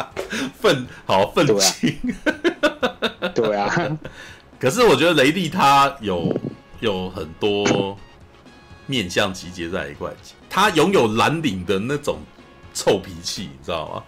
[0.58, 1.96] 愤好愤青，
[3.34, 3.98] 对啊。
[4.58, 6.34] 可是我觉得雷利他有
[6.80, 7.96] 有很多
[8.86, 10.10] 面相集结在一块，
[10.48, 12.18] 他拥有蓝领的那种
[12.74, 14.02] 臭脾气，你知道吗？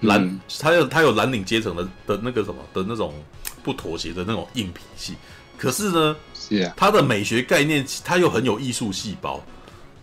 [0.00, 3.14] 蓝，嗯、他有他有蓝领阶层的的那个什么的那种
[3.62, 5.14] 不妥协的那种硬脾气，
[5.58, 9.40] 可是呢，是啊，他的美学概念他又很有艺术细胞，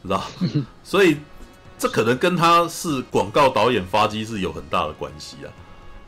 [0.04, 0.24] 知道？
[0.84, 1.18] 所以
[1.78, 5.50] 这可能跟他是广告导演发迹是有很大的关系啊。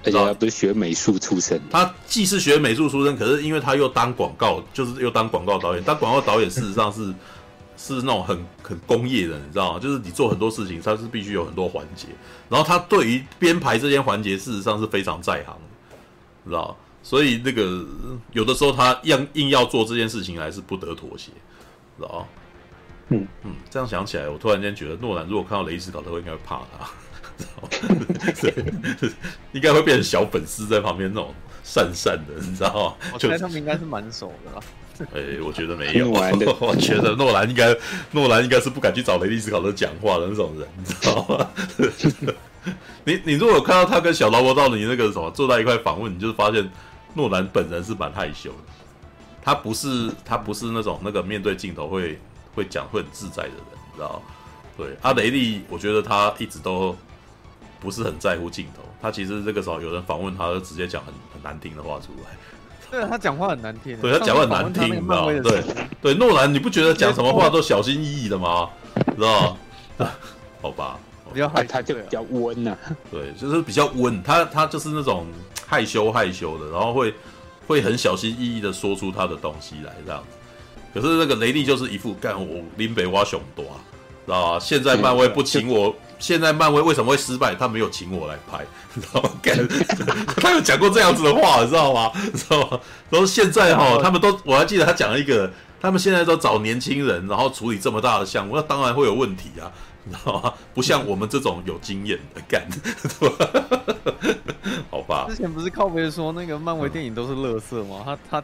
[0.04, 7.14] 而且他不是学美术出身，他既是学美术出身，可是因为他又当广告，就是又当广告导演，当广告导演事实上是。
[7.82, 9.80] 是那种很很工业的，你知道吗？
[9.80, 12.08] 就是你做很多事情，它是必须有很多环节。
[12.50, 16.76] 然后他对于编排这些环节，事实上是非常在行的，知道？
[17.02, 17.86] 所以那个
[18.34, 21.32] 有的时候他硬硬要做这件事情，还是不得妥协，
[21.98, 22.28] 知道？
[23.08, 26.90] 嗯嗯，这样想起来，我突然间觉得诺兰如果看到雷斯考特，会应该会怕他，
[28.34, 29.10] 知道？
[29.54, 31.34] 应该会变成小粉丝在旁边那种
[31.64, 32.96] 讪讪的，你知道吗？
[33.14, 34.62] 我觉得他们应该是蛮熟的啦。
[35.16, 36.10] 哎、欸，我觉得没有。
[36.60, 37.76] 我觉得诺兰应该，
[38.12, 41.48] 诺兰应该是不敢去找雷利斯考特讲话的那种人，你知道吗？
[43.06, 46.70] 你你如果看到他跟小劳勃道尼那个什么坐在一块访问，你就发现
[47.14, 48.58] 诺兰本人是蛮害羞的。
[49.42, 52.20] 他不是他不是那种那个面对镜头会
[52.54, 53.58] 会讲会很自在的人，
[53.94, 54.22] 你知道？
[54.78, 56.96] 对，阿雷利，我觉得他一直都
[57.80, 58.84] 不是很在乎镜头。
[59.02, 62.38] 他其实这个时候有人访问他，就直接讲很很难听的话出来。
[62.92, 65.26] 对他讲话很难听，对他讲话很难听，你知道？
[65.26, 65.64] 对
[66.02, 68.70] 对，诺兰，你不觉得讲什么话都小心翼翼的吗？
[69.16, 69.58] 知道？
[70.62, 71.00] 好吧，
[71.34, 72.76] 比较害他就比较温呐。
[73.12, 75.28] 对，就是比较温，他他就是那种
[75.66, 77.14] 害羞害羞的，然后会
[77.68, 80.38] 会很小心翼翼的说出他的东西来这样子。
[80.94, 83.64] 可是那个雷利就是一副干我林北挖熊多，
[84.26, 84.60] 知道吧？
[84.60, 85.96] 现在漫威不请我。
[86.20, 87.56] 现在漫威为什么会失败？
[87.56, 89.32] 他没有请我来拍，你知道吗？
[90.38, 92.12] 他有讲过这样子的话，你知道吗？
[92.32, 92.80] 你知道吗？
[93.10, 95.52] 然后现在哈，他们都我还记得他讲了一个，
[95.82, 99.72] 他们现在都找年轻人，然后处理这么大的项目，那当然会有问题啊，
[100.04, 100.54] 你知道吗？
[100.74, 102.68] 不像我们这种有经验的干，
[104.92, 105.26] 好吧？
[105.30, 108.04] 之前不是靠北说那个漫威电影都是垃圾吗？
[108.06, 108.44] 他他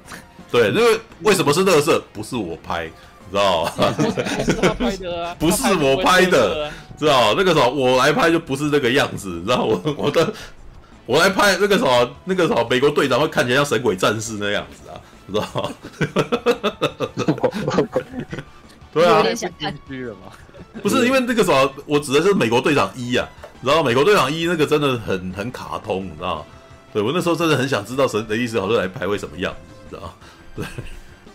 [0.52, 2.02] 对，那个为什么是垃圾？
[2.14, 2.90] 不是我拍。
[3.36, 3.72] 知道吗？
[3.98, 4.08] 不
[4.48, 10.34] 是他拍的啊，不是我拍的，知道那个什么，我来拍就不是这个样子，知道我 我的
[11.06, 14.96] 我来拍那个什么，那个什么美国队长会看起来像神鬼战士那样子啊，
[15.28, 15.70] 知道吗？
[18.94, 20.32] 对啊，想看剧了吗
[20.82, 23.28] 不是因为那个什么，我指的是美国队长一啊，
[23.62, 26.46] 然后美国队长一那个真的很很卡通，你知道吗？
[26.94, 29.54] 对我那时候真的很想知道神的意思，好多来拍会什么样
[29.90, 30.14] 子，知道吗？
[30.56, 30.66] 对。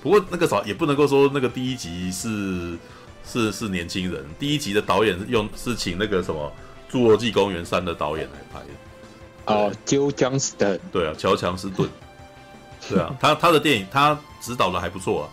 [0.03, 2.75] 不过那个啥也不能够说那个第一集是
[3.23, 6.51] 是是年轻人，第一集的导演用是请那个什么
[6.95, 9.55] 《侏罗纪公园三》的导演来拍的。
[9.55, 10.81] 哦，Joe Johnston。
[10.91, 11.89] 对啊，乔强斯顿。
[12.89, 15.29] 对啊，他他的电影他指导的还不错啊。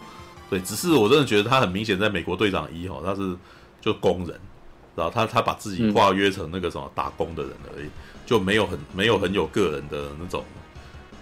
[0.49, 3.35] 对，只是我真的觉得他很明显在美国队长一哈，他是
[3.79, 4.37] 就工人，
[4.95, 7.91] 然后他他把自己化约成那个什么打工的人而已，嗯、
[8.25, 10.43] 就没有很没有很有个人的那种，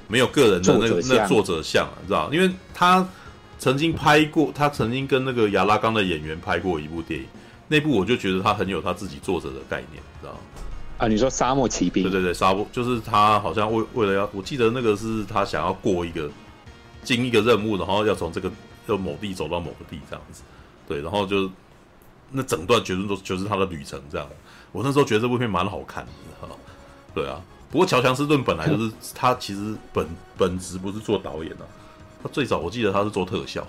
[0.08, 3.08] 没有个人的那个那作者像，你知道，因为他。
[3.58, 7.26] 曾经拍过，他曾经跟那个亚拉冈的演员拍过一部电影，
[7.68, 10.40] 那部我就觉得他很有他自己作者的概念，知道吗？
[10.98, 12.04] 啊，你说沙漠骑兵？
[12.04, 16.30] 对对对，沙漠就是他好像为为了要，我记得那个是他想要过一个
[17.04, 18.52] 经一个任务，然后要从这个
[18.88, 20.44] 要某地走到某个地这样子，
[20.88, 21.50] 对，然后就
[22.32, 24.28] 那整段绝对都就是他的旅程这样。
[24.72, 26.12] 我那时候觉得这部片蛮好看的
[26.42, 26.56] 哈，
[27.14, 27.42] 对啊。
[27.72, 30.08] 不过乔强斯顿本来就是他其实本
[30.38, 31.68] 本职不是做导演的啊。
[32.26, 33.64] 他最早我记得他是做特效，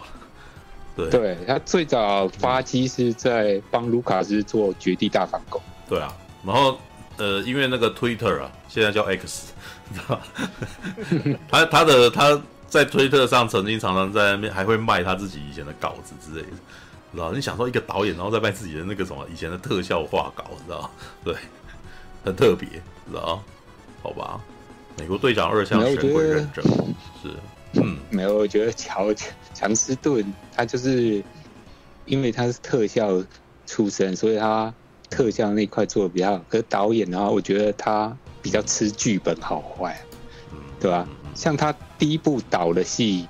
[0.96, 5.60] 对，对他最早发迹是在帮卢卡斯做《绝地大反攻》。
[5.90, 6.10] 对啊，
[6.42, 6.78] 然后
[7.18, 9.52] 呃，因为那个 Twitter 啊，现在叫 X，
[9.90, 10.18] 你知道
[11.50, 16.56] 他他的他在推特上曾经常常在那边还会卖他自己以前的稿子之类的，
[17.12, 17.32] 知道？
[17.32, 20.90] 你想说一个导演然后再卖自己的那个什么以前的特效画稿，知道？
[21.22, 21.34] 对，
[22.24, 23.42] 很特别，知道？
[24.02, 24.40] 好吧，
[24.96, 26.64] 美国队长二向神鬼认证
[27.22, 27.28] 是。
[27.82, 29.12] 嗯，没有，我觉得乔
[29.54, 30.24] 强斯顿
[30.54, 31.22] 他就是
[32.04, 33.22] 因为他是特效
[33.66, 34.72] 出身，所以他
[35.10, 36.44] 特效那块做的比较好。
[36.48, 39.98] 可是导演的话，我觉得他比较吃剧本好坏，
[40.80, 41.08] 对吧？
[41.34, 43.28] 像他第一部导的戏，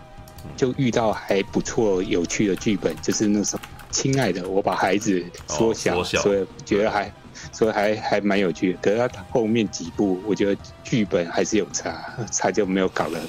[0.56, 7.12] 就遇到还不错有趣的剧本，就是那什么“亲爱的，我把孩子缩小”，所以觉得还
[7.50, 8.78] 所以还还蛮有趣的。
[8.80, 13.28] 可是他后面几部，我觉得剧本还是有差，差就没有搞得很，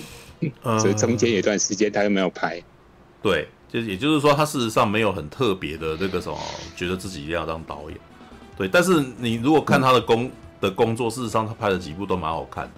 [0.80, 2.62] 所以中间有段时间他又没有拍。
[3.22, 3.48] 对。
[3.70, 6.40] 就也就是说，他事实上没有很特别的那个什么，
[6.74, 8.00] 觉得自己一定要当导演，
[8.58, 8.66] 对。
[8.66, 10.32] 但是你如果看他的工
[10.62, 12.72] 的工作，事实上他拍的几部都蛮好看。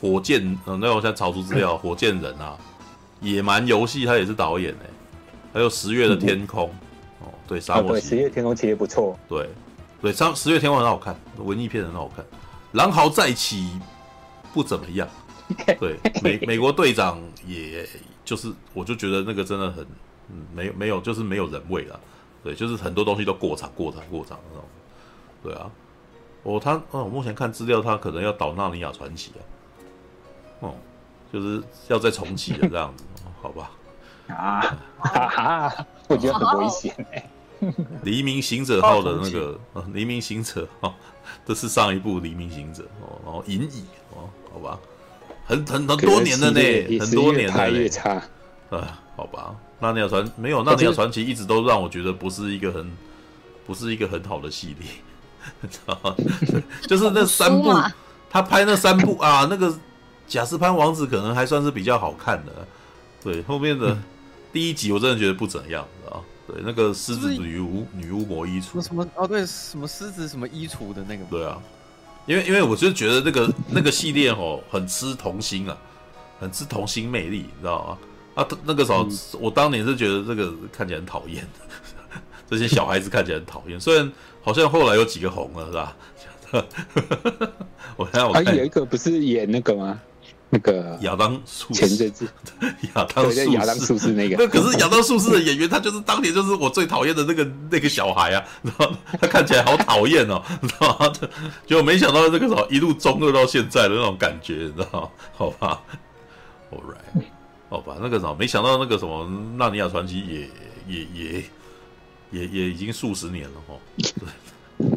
[0.00, 2.56] 火箭，嗯，那我现在查出资料， 火箭人啊，
[3.20, 4.86] 野蛮游戏他也是导演哎，
[5.52, 6.70] 还有十月的天空，
[7.20, 7.92] 哦，对，沙漠。
[7.92, 9.14] 对，十月天空其实不错。
[9.28, 9.46] 对，
[10.00, 12.24] 对，上十月天空很好看，文艺片很好看。
[12.72, 13.68] 狼嚎再起
[14.54, 15.06] 不怎么样，
[15.78, 17.86] 对，美美国队长也
[18.24, 19.86] 就是，我就觉得那个真的很。
[20.30, 22.00] 嗯，没有没有，就是没有人味了，
[22.44, 24.64] 对，就是很多东西都过场过场过场那种，
[25.42, 25.70] 对啊，
[26.44, 29.42] 哦，他哦，我目前看资料，他可能要导《纳尼亚传奇》啊，
[30.60, 30.74] 哦，
[31.30, 33.04] 就是要再重启的这样子，
[33.42, 33.70] 好吧？
[34.28, 34.60] 啊
[35.00, 37.28] 哈哈，我觉得很危险哎。
[38.04, 39.60] 黎明行者号的那个，
[39.92, 40.94] 黎明行者哦，
[41.44, 44.78] 这是上一部黎明行者哦，然后银蚁哦，好吧，
[45.44, 46.60] 很很很多年了呢，
[47.00, 48.22] 很多年了越差。
[48.70, 49.54] 啊，好吧。
[49.80, 52.90] 纳尼亚传没有，纳尼亚传奇一直都让我觉得不是一个很，
[53.66, 54.88] 不是一个很好的系列？
[56.86, 57.74] 就是那三部，
[58.30, 59.76] 他拍那三部啊，那个
[60.28, 62.52] 贾斯潘王子可能还算是比较好看的，
[63.24, 63.98] 对，后面的
[64.52, 68.80] 第一集我真的觉得不怎样，啊，对，那个狮子女巫女巫魔衣橱。
[68.80, 71.60] 什么哦，对，什么狮子什么衣橱的那个，对啊，
[72.26, 75.76] 因为因为我就觉得那个那个系列哦，很吃童心啊，
[76.40, 77.98] 很吃童心魅力，你知道吗？
[78.42, 81.46] 啊，那个时候，嗯、我当年是觉得这个看起来很讨厌，
[82.48, 83.78] 这些小孩子看起来很讨厌。
[83.78, 85.96] 虽然好像后来有几个红了，是吧？
[87.96, 90.00] 我看我看，有一个不是演那个吗？
[90.54, 92.28] 那个亚当术前阵子
[92.94, 94.36] 亚当术亚当术士那个。
[94.38, 101.10] 那可是亚当术士的演员，他就是当年就是我最讨厌的那个 那个小孩啊，然 后他看起来好讨厌哦，你知道吗？
[101.66, 105.08] 就没想到这个什么一路中二到现在的那种感觉，你知道吗？
[105.32, 105.80] 好吧
[106.70, 107.24] ，All right。
[107.70, 109.24] 好吧，那个什么，没想到那个什么
[109.56, 110.40] 《纳尼亚传奇》也
[110.86, 111.44] 也也
[112.30, 113.80] 也也已经数十年了哦。
[113.96, 114.88] 对，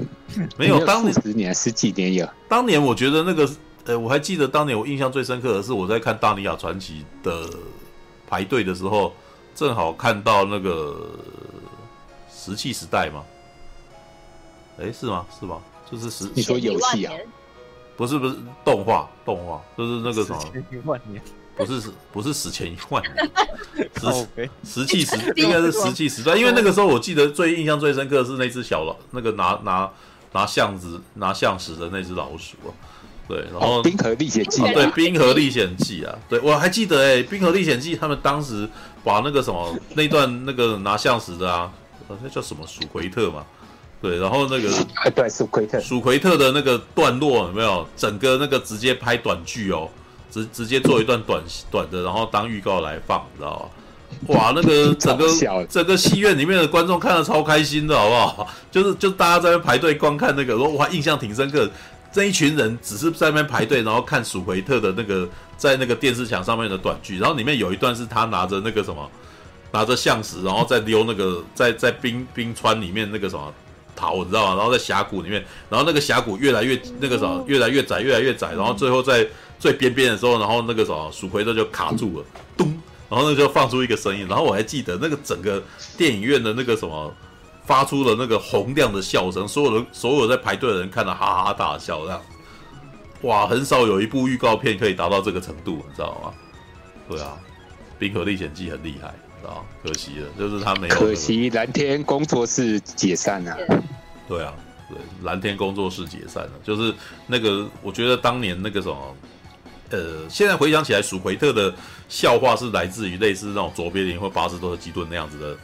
[0.57, 2.27] 没有当年十年十几年有。
[2.49, 3.49] 当年我觉得那个，
[3.85, 7.47] 呃，我还记得当年我印象最深刻的是我在看《大尼亚传奇》的
[8.27, 9.13] 排队的时候，
[9.53, 11.11] 正好看到那个
[12.33, 13.23] 石器时代嘛？
[14.79, 15.25] 哎，是吗？
[15.39, 15.61] 是吗？
[15.89, 17.13] 就是石你说游戏啊？
[17.95, 18.35] 不是不是
[18.65, 20.99] 动画动画，就是那个什么？
[21.55, 23.31] 不是不是史前一万年，
[24.65, 29.89] 石石器时 应该是石器时代，因为那个时候我记得最印象最深刻的是那只小老，那个拿拿
[30.33, 32.69] 拿橡子拿橡石的那只老鼠啊，
[33.27, 38.67] 对，然后《冰河历险记》对《冰河历险记》啊，对我还记得哎，《冰河历险记》他们当时
[39.03, 41.71] 把那个什么那段那个拿橡实的啊，
[42.21, 43.43] 那叫什么鼠奎特嘛，
[44.01, 44.69] 对，然后那个
[45.15, 49.89] 对鼠奎特鼠奎特的那个段落有没有整个那个直接拍短剧哦。
[50.31, 51.41] 直直接做一段短
[51.71, 53.71] 短的，然后当预告来放，你知道
[54.27, 54.35] 吗？
[54.35, 55.25] 哇，那个整个
[55.69, 58.47] 整个戏院里面的观众看得超开心的，好不好？
[58.69, 61.69] 就是就大家在那排队观看那个，哇，印象挺深刻。
[62.15, 65.27] 这一群人只是在那边排队，然后看鼠奎特的那个
[65.57, 69.11] 在那个电视墙上面的短剧，然后里面有一段是他拿着那个什么，
[69.73, 73.53] 拿着象石，然后在溜那个在在冰冰川里面那个什么
[73.97, 74.55] 逃，你知道吗？
[74.55, 79.27] 然后在峡谷里面，然后那个峡谷越来越那个什么，越来越窄，越来越窄，然后最后在。
[79.57, 82.25] 最边边的时候，然后那个什么鼠奎特就卡住了，
[82.57, 82.67] 咚，
[83.09, 85.63] 然后那就放出一个声音，然后我还记得那个整个
[85.97, 87.11] 电影院的那个什么
[87.65, 92.21] 发出了那个洪亮的笑声，所有的所有在排队的人看到哈哈大笑，这样，
[93.21, 96.33] 哇，很少有一部预告片可以达到这个程度，你知道吗？
[97.09, 97.37] 对啊，
[97.99, 99.61] 《冰河历险记》很厉害，知道吗？
[99.83, 101.07] 可惜了，就是他没有、那个。
[101.07, 103.57] 可惜蓝天工作室解散了。
[104.27, 104.53] 对啊，
[104.89, 106.93] 对，蓝天工作室解散了，就是
[107.27, 109.15] 那个我觉得当年那个什么。
[109.91, 111.71] 呃，现在回想起来，鼠奎特的
[112.09, 115.55] 笑话是来自于类似那种卓别林或巴斯多的基顿那样子的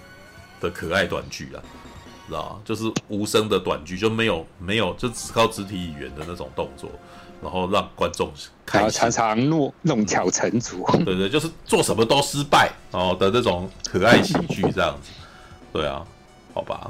[0.62, 1.58] 的可爱短剧啊，
[2.32, 2.62] 知道？
[2.64, 6.90] 就是无声的短剧，就没有没有，就只靠肢体语言的那种动作，
[7.42, 8.32] 然后让观众
[8.66, 15.12] 看，常常弄弄巧成拙，对对，就是做什么都失败哦的那种可爱喜剧这样子，
[15.74, 16.02] 对啊，
[16.54, 16.90] 好吧，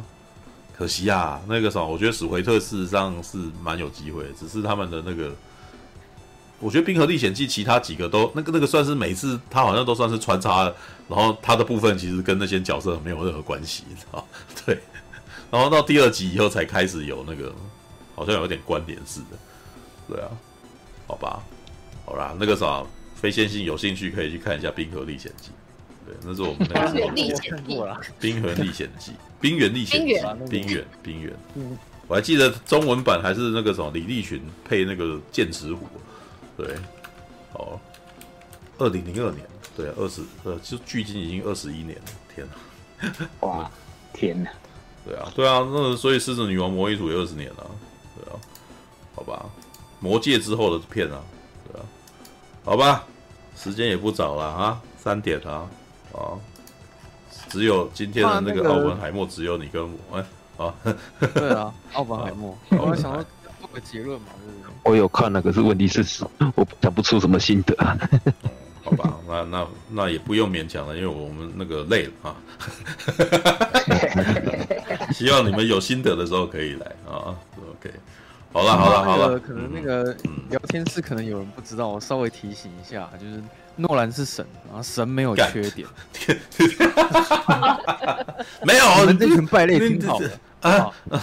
[0.77, 5.31] 可惜啊，那个什么，我觉得史奎特事实上是蛮有机会的，只是他们的那个。
[6.63, 10.71] 我觉得《冰河历险记》其他几个都那个那个算是每次他好像都算是穿插，
[11.07, 14.23] 然后他的部分其实跟那些角色没有任何关系，你知道？
[14.63, 14.79] 对，
[15.51, 17.53] 然后到第二集以后才开始有那个，
[18.15, 19.37] 好像有点关联似的。
[20.07, 20.29] 对啊，
[21.07, 21.43] 好吧，
[22.05, 22.83] 好啦，那个啥，
[23.15, 25.49] 非线性有兴趣可以去看一下《冰河历险记》。
[26.05, 27.81] 对，那是我们那个 冰原历险记，
[28.19, 31.33] 冰河历险记，冰原历险记，冰原冰原，冰原。
[32.07, 35.87] 我还记得中文版还是那个什么李立群配那个剑齿虎。
[36.57, 36.75] 对，
[37.53, 37.79] 哦，
[38.77, 39.45] 二零零二年，
[39.77, 42.03] 对啊，二十呃，就距今已经二十一年了，
[42.33, 43.47] 天哪！
[43.47, 43.71] 哇，
[44.13, 44.49] 天哪！
[45.05, 47.65] 对啊，对啊，那所以狮子女王魔衣图也二十年了，
[48.15, 48.37] 对啊，
[49.15, 49.45] 好吧，
[49.99, 51.19] 魔界之后的片啊，
[51.71, 51.85] 对啊，
[52.63, 53.03] 好吧，
[53.57, 55.65] 时间也不早了啊，三点啊，
[56.13, 56.37] 啊，
[57.49, 60.25] 只有今天的那个奥本海默，只有你跟我，哎，
[60.63, 60.73] 啊，
[61.33, 63.17] 对啊，奥本海默，我还想要
[63.59, 64.71] 做个结论嘛，对不对？
[64.83, 66.03] 我有看那个，是问题是
[66.55, 67.75] 我讲不出什么心得。
[67.83, 67.97] 啊
[68.83, 72.35] 好吧，那那那也不用勉强了，因为我们那个累了啊。
[75.13, 77.35] 希望你们有心得的时候可以来啊。
[77.79, 77.91] OK，
[78.53, 80.15] 好了好了好了，可能那个
[80.49, 83.41] 聊天室可能有人不知道，我稍微提醒一下，就是
[83.75, 85.87] 诺兰是神啊，神没有缺点。
[88.63, 90.31] 没有，你们这群败类挺好的
[90.61, 90.91] 啊。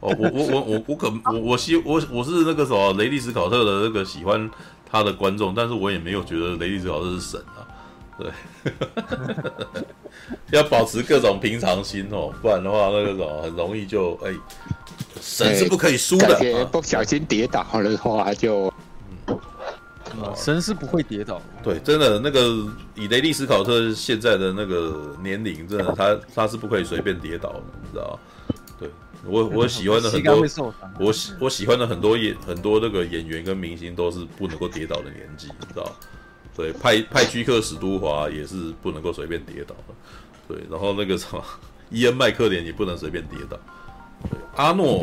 [0.00, 4.50] 哦，我我我我我可我我希我我是那个什么雷利斯考特的那个喜欢
[4.90, 7.68] 他的观众，但是我也没有觉得雷利斯考特是神啊，
[8.20, 8.30] 对，
[10.52, 14.34] 要保持各种平常心哦，不然的话那个什么很容易就哎，
[15.20, 18.72] 神是不可以输的，欸、不小心跌倒的话就，
[19.26, 28.18] 嗯，神是不会跌倒的，对，真的那个以雷利斯考特现在的那个年龄，真的他他是不可以随便跌倒的，你知道。
[29.26, 30.42] 我我喜欢的很多，
[30.98, 35.94] 我喜我喜欢的很多演很多那个演员跟明星都是不能够跌倒的年纪，你知道？
[36.60, 39.94] 对，派派居克史都华也是不能够随便跌倒的，
[40.46, 41.42] 对，然后那个什么
[41.88, 43.56] 伊恩麦克连也不能随便跌倒，
[44.28, 45.02] 对，阿诺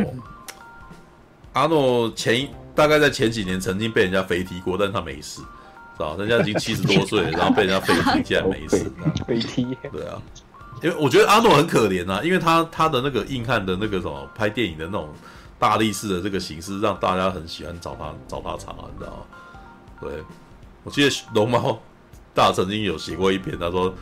[1.53, 6.15] 阿诺前大概在前几年曾经被人家飞踢过，但他没事，知道？
[6.17, 8.91] 人家已经七十多岁了，然后被人家飞踢竟然没事，
[9.25, 10.21] 飞踢，对啊。
[10.83, 15.09] 因为我觉得阿诺很可怜啊，因为他他的那个硬汉的那个什么拍电影的那种
[15.57, 19.17] 大力士的这个形式，让大家很喜欢找他找他茬，你知道吗？
[19.99, 20.23] 对，
[20.87, 21.77] 我记得龙猫
[22.33, 23.93] 大曾经有写过一篇，他说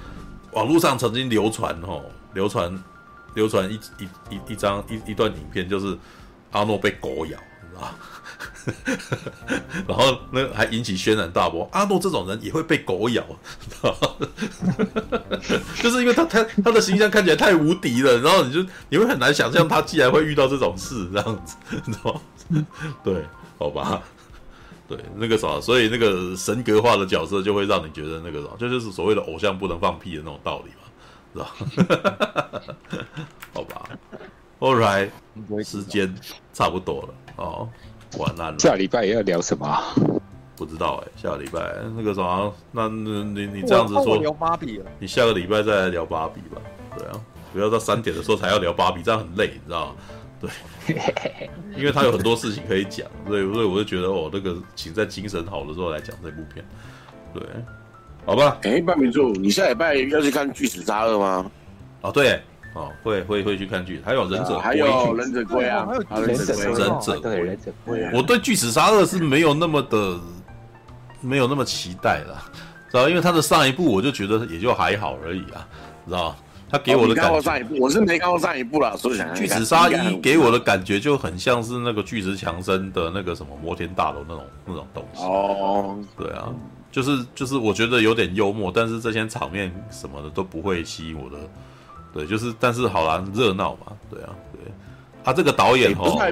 [0.52, 2.04] 网络上曾经流传哦，
[2.36, 2.72] 流传
[3.34, 5.98] 流传一一一一张一一段影片，就是
[6.52, 7.90] 阿诺被狗咬，你知道？
[9.88, 11.68] 然后那个还引起轩然大波。
[11.72, 13.24] 阿诺这种人也会被狗咬，
[15.82, 22.22] 就是因为他他他的形象看起来太无敌了，然后你就你会很难想象他既然会遇到这种事这样子，你知道吗？
[23.04, 23.26] 对，
[23.58, 24.04] 好吧，
[24.88, 30.72] 对那个啥，所以那个神格化的角色就会让你觉得那个啥，这就是所谓的偶像不能放屁的那种道理
[31.42, 31.96] 嘛，是吧？
[33.54, 33.90] 好吧，
[34.60, 35.10] All right，
[35.64, 36.14] 时间
[36.54, 37.70] 差不多了哦。
[38.18, 39.68] 完了，下礼拜也要聊什么？
[40.56, 41.60] 不知道哎、欸，下个礼拜
[41.98, 44.86] 那个什么，那你你这样子说，聊芭比了。
[45.00, 46.62] 你下个礼拜再来聊芭比吧。
[46.98, 47.20] 对啊，
[47.52, 49.96] 不要到三点的时候才要聊芭比，这样很累，你知道吗？
[50.40, 50.50] 对，
[51.78, 56.64] 因为他有很多事情可以讲，所以所以我就觉得哦，那个请在精神好的时候来讲这部片。
[57.34, 57.44] 对，
[58.26, 58.58] 好吧。
[58.64, 61.52] 哎、欸，半明柱，你下礼拜要去看《巨齿鲨二》吗？
[62.02, 62.42] 哦，对。
[62.74, 68.10] 哦，会会会去看剧，还有忍者，还有忍者龟啊，还有忍者忍者对忍者龟。
[68.14, 70.20] 我对巨齿鲨二是没有那么的，
[71.22, 72.44] 没有那么期待了，
[72.92, 73.08] 知道？
[73.08, 75.66] 因为他的上一部我就觉得也就还好而已啊，
[76.06, 76.36] 知道？
[76.70, 85.24] 他给我的感觉，上一部我是没看过上一部了，所以巨齿鲨一给我的感觉就很像是那个巨石强森的那个什么摩天大楼那种那种东西。
[85.24, 86.50] 哦，对啊，
[86.92, 91.38] 就是就是我觉得有点幽默，但是这些场面什么的都不会吸引我的。
[92.14, 94.72] 对，就是，但是好啦，热闹嘛，对啊，对，
[95.24, 96.32] 他这个导演哦，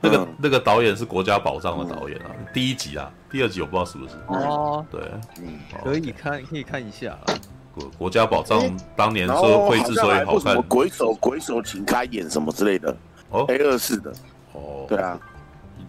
[0.00, 5.00] 那个那个导演是国家宝藏的导演啊，第一集啊，第二集我不知道是不是哦，对，
[5.42, 7.34] 嗯，可以看，可以看一下啊。
[7.78, 12.96] 国国家宝藏当年说会之所以好看，鬼手鬼手请开演什么之类的
[13.30, 14.12] 哦，A 二四的。
[14.52, 15.18] 哦，对啊，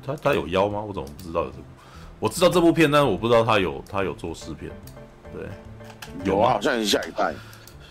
[0.06, 0.82] 他他有腰吗？
[0.82, 1.64] 我怎么不知道有这部？
[2.20, 4.70] 我知道这部片，但是我不知道他有他有做试片，
[5.34, 5.48] 对，
[6.26, 7.34] 有啊，好像是下一代，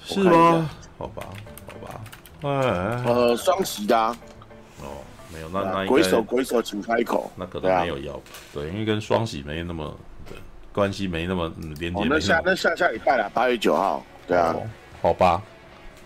[0.05, 0.71] 是吗？
[0.99, 1.27] 好吧，
[1.67, 2.01] 好吧，
[2.43, 5.01] 哎，呃，双喜的，哦，
[5.33, 8.21] 没有，那那鬼手鬼手请开口，那可能没有腰，
[8.53, 9.95] 对，因为跟双喜没那么的
[10.73, 12.05] 关系，没那么连接。
[12.09, 14.55] 那下那下下礼拜了，八月九号，对啊，
[15.03, 15.43] 好吧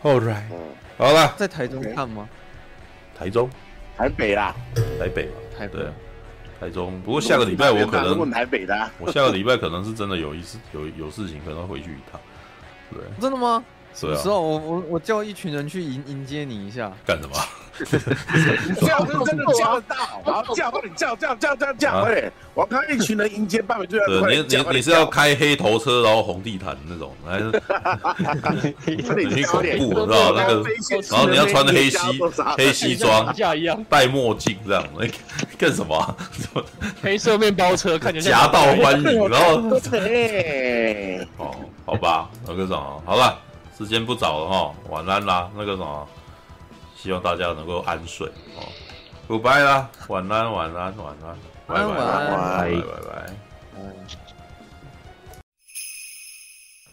[0.02, 0.43] ，All right，
[0.97, 2.28] 好了，在台中看吗？
[3.18, 3.48] 台中，
[3.97, 4.55] 台北啦，
[4.98, 5.28] 台北，
[5.59, 5.78] 台北，
[6.60, 7.01] 台中。
[7.02, 12.20] 不过下个礼拜我可能问台北的、啊，我下个礼拜可能是真的有一次有有事情，可能会回去一趟。
[12.90, 13.62] 对，真的吗？
[13.94, 14.16] 是啊。
[14.20, 17.35] 时候我我我叫一群人去迎迎接你一下，干什么？
[18.86, 19.97] 叫是真的叫得到，
[20.27, 27.51] 然后叫你叫叫叫叫叫，哎，我看一群人迎接伴侣最对，你你你是要开黑头车，然后红地毯那种，还是有
[29.62, 30.62] 点恐怖，知道那个，
[31.10, 31.97] 然后你要穿黑西
[32.59, 33.35] 黑西装，
[33.89, 35.06] 戴墨镜这样，那
[35.59, 36.16] 干什么？
[37.02, 39.62] 黑色面包车看起来夹道欢迎，然后
[41.39, 41.55] 哦，
[41.86, 43.39] 好吧，那个什么，好了，
[43.77, 46.09] 时间不早了哈，晚安啦，那个什么。
[46.94, 48.62] 希望大家能够安睡哦
[49.27, 51.36] ，Goodbye 啦，晚安，晚安，晚安，
[51.66, 51.97] 拜拜，拜
[52.36, 53.35] 拜，拜拜。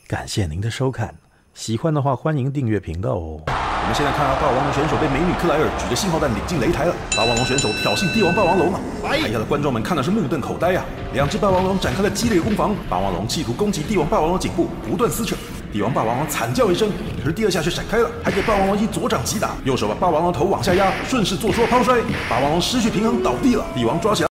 [0.08, 1.16] 感谢您的收看，
[1.54, 3.69] 喜欢的话欢迎订阅频道哦。
[3.90, 8.80] 我们现在看到霸王龙选手被美女克莱尔举着信号弹领进擂台了，霸王龙选手挑衅帝王霸王龙啊！
[9.02, 10.86] 台下的观众们看的是目瞪口呆啊！
[11.12, 15.36] 两只霸王龙展开了激烈攻防，霸王龙企图攻击帝王霸王龙颈部，不断撕扯。
[15.74, 16.92] 帝王霸王龙惨叫一声，
[17.24, 22.00] 可是第二下却闪开了，还给霸王龙一左掌击打，右手把霸王龙头往下压，顺势做出了抛摔，
[22.30, 23.66] 霸王龙失去平衡倒地了。
[23.74, 24.28] 帝王抓起来。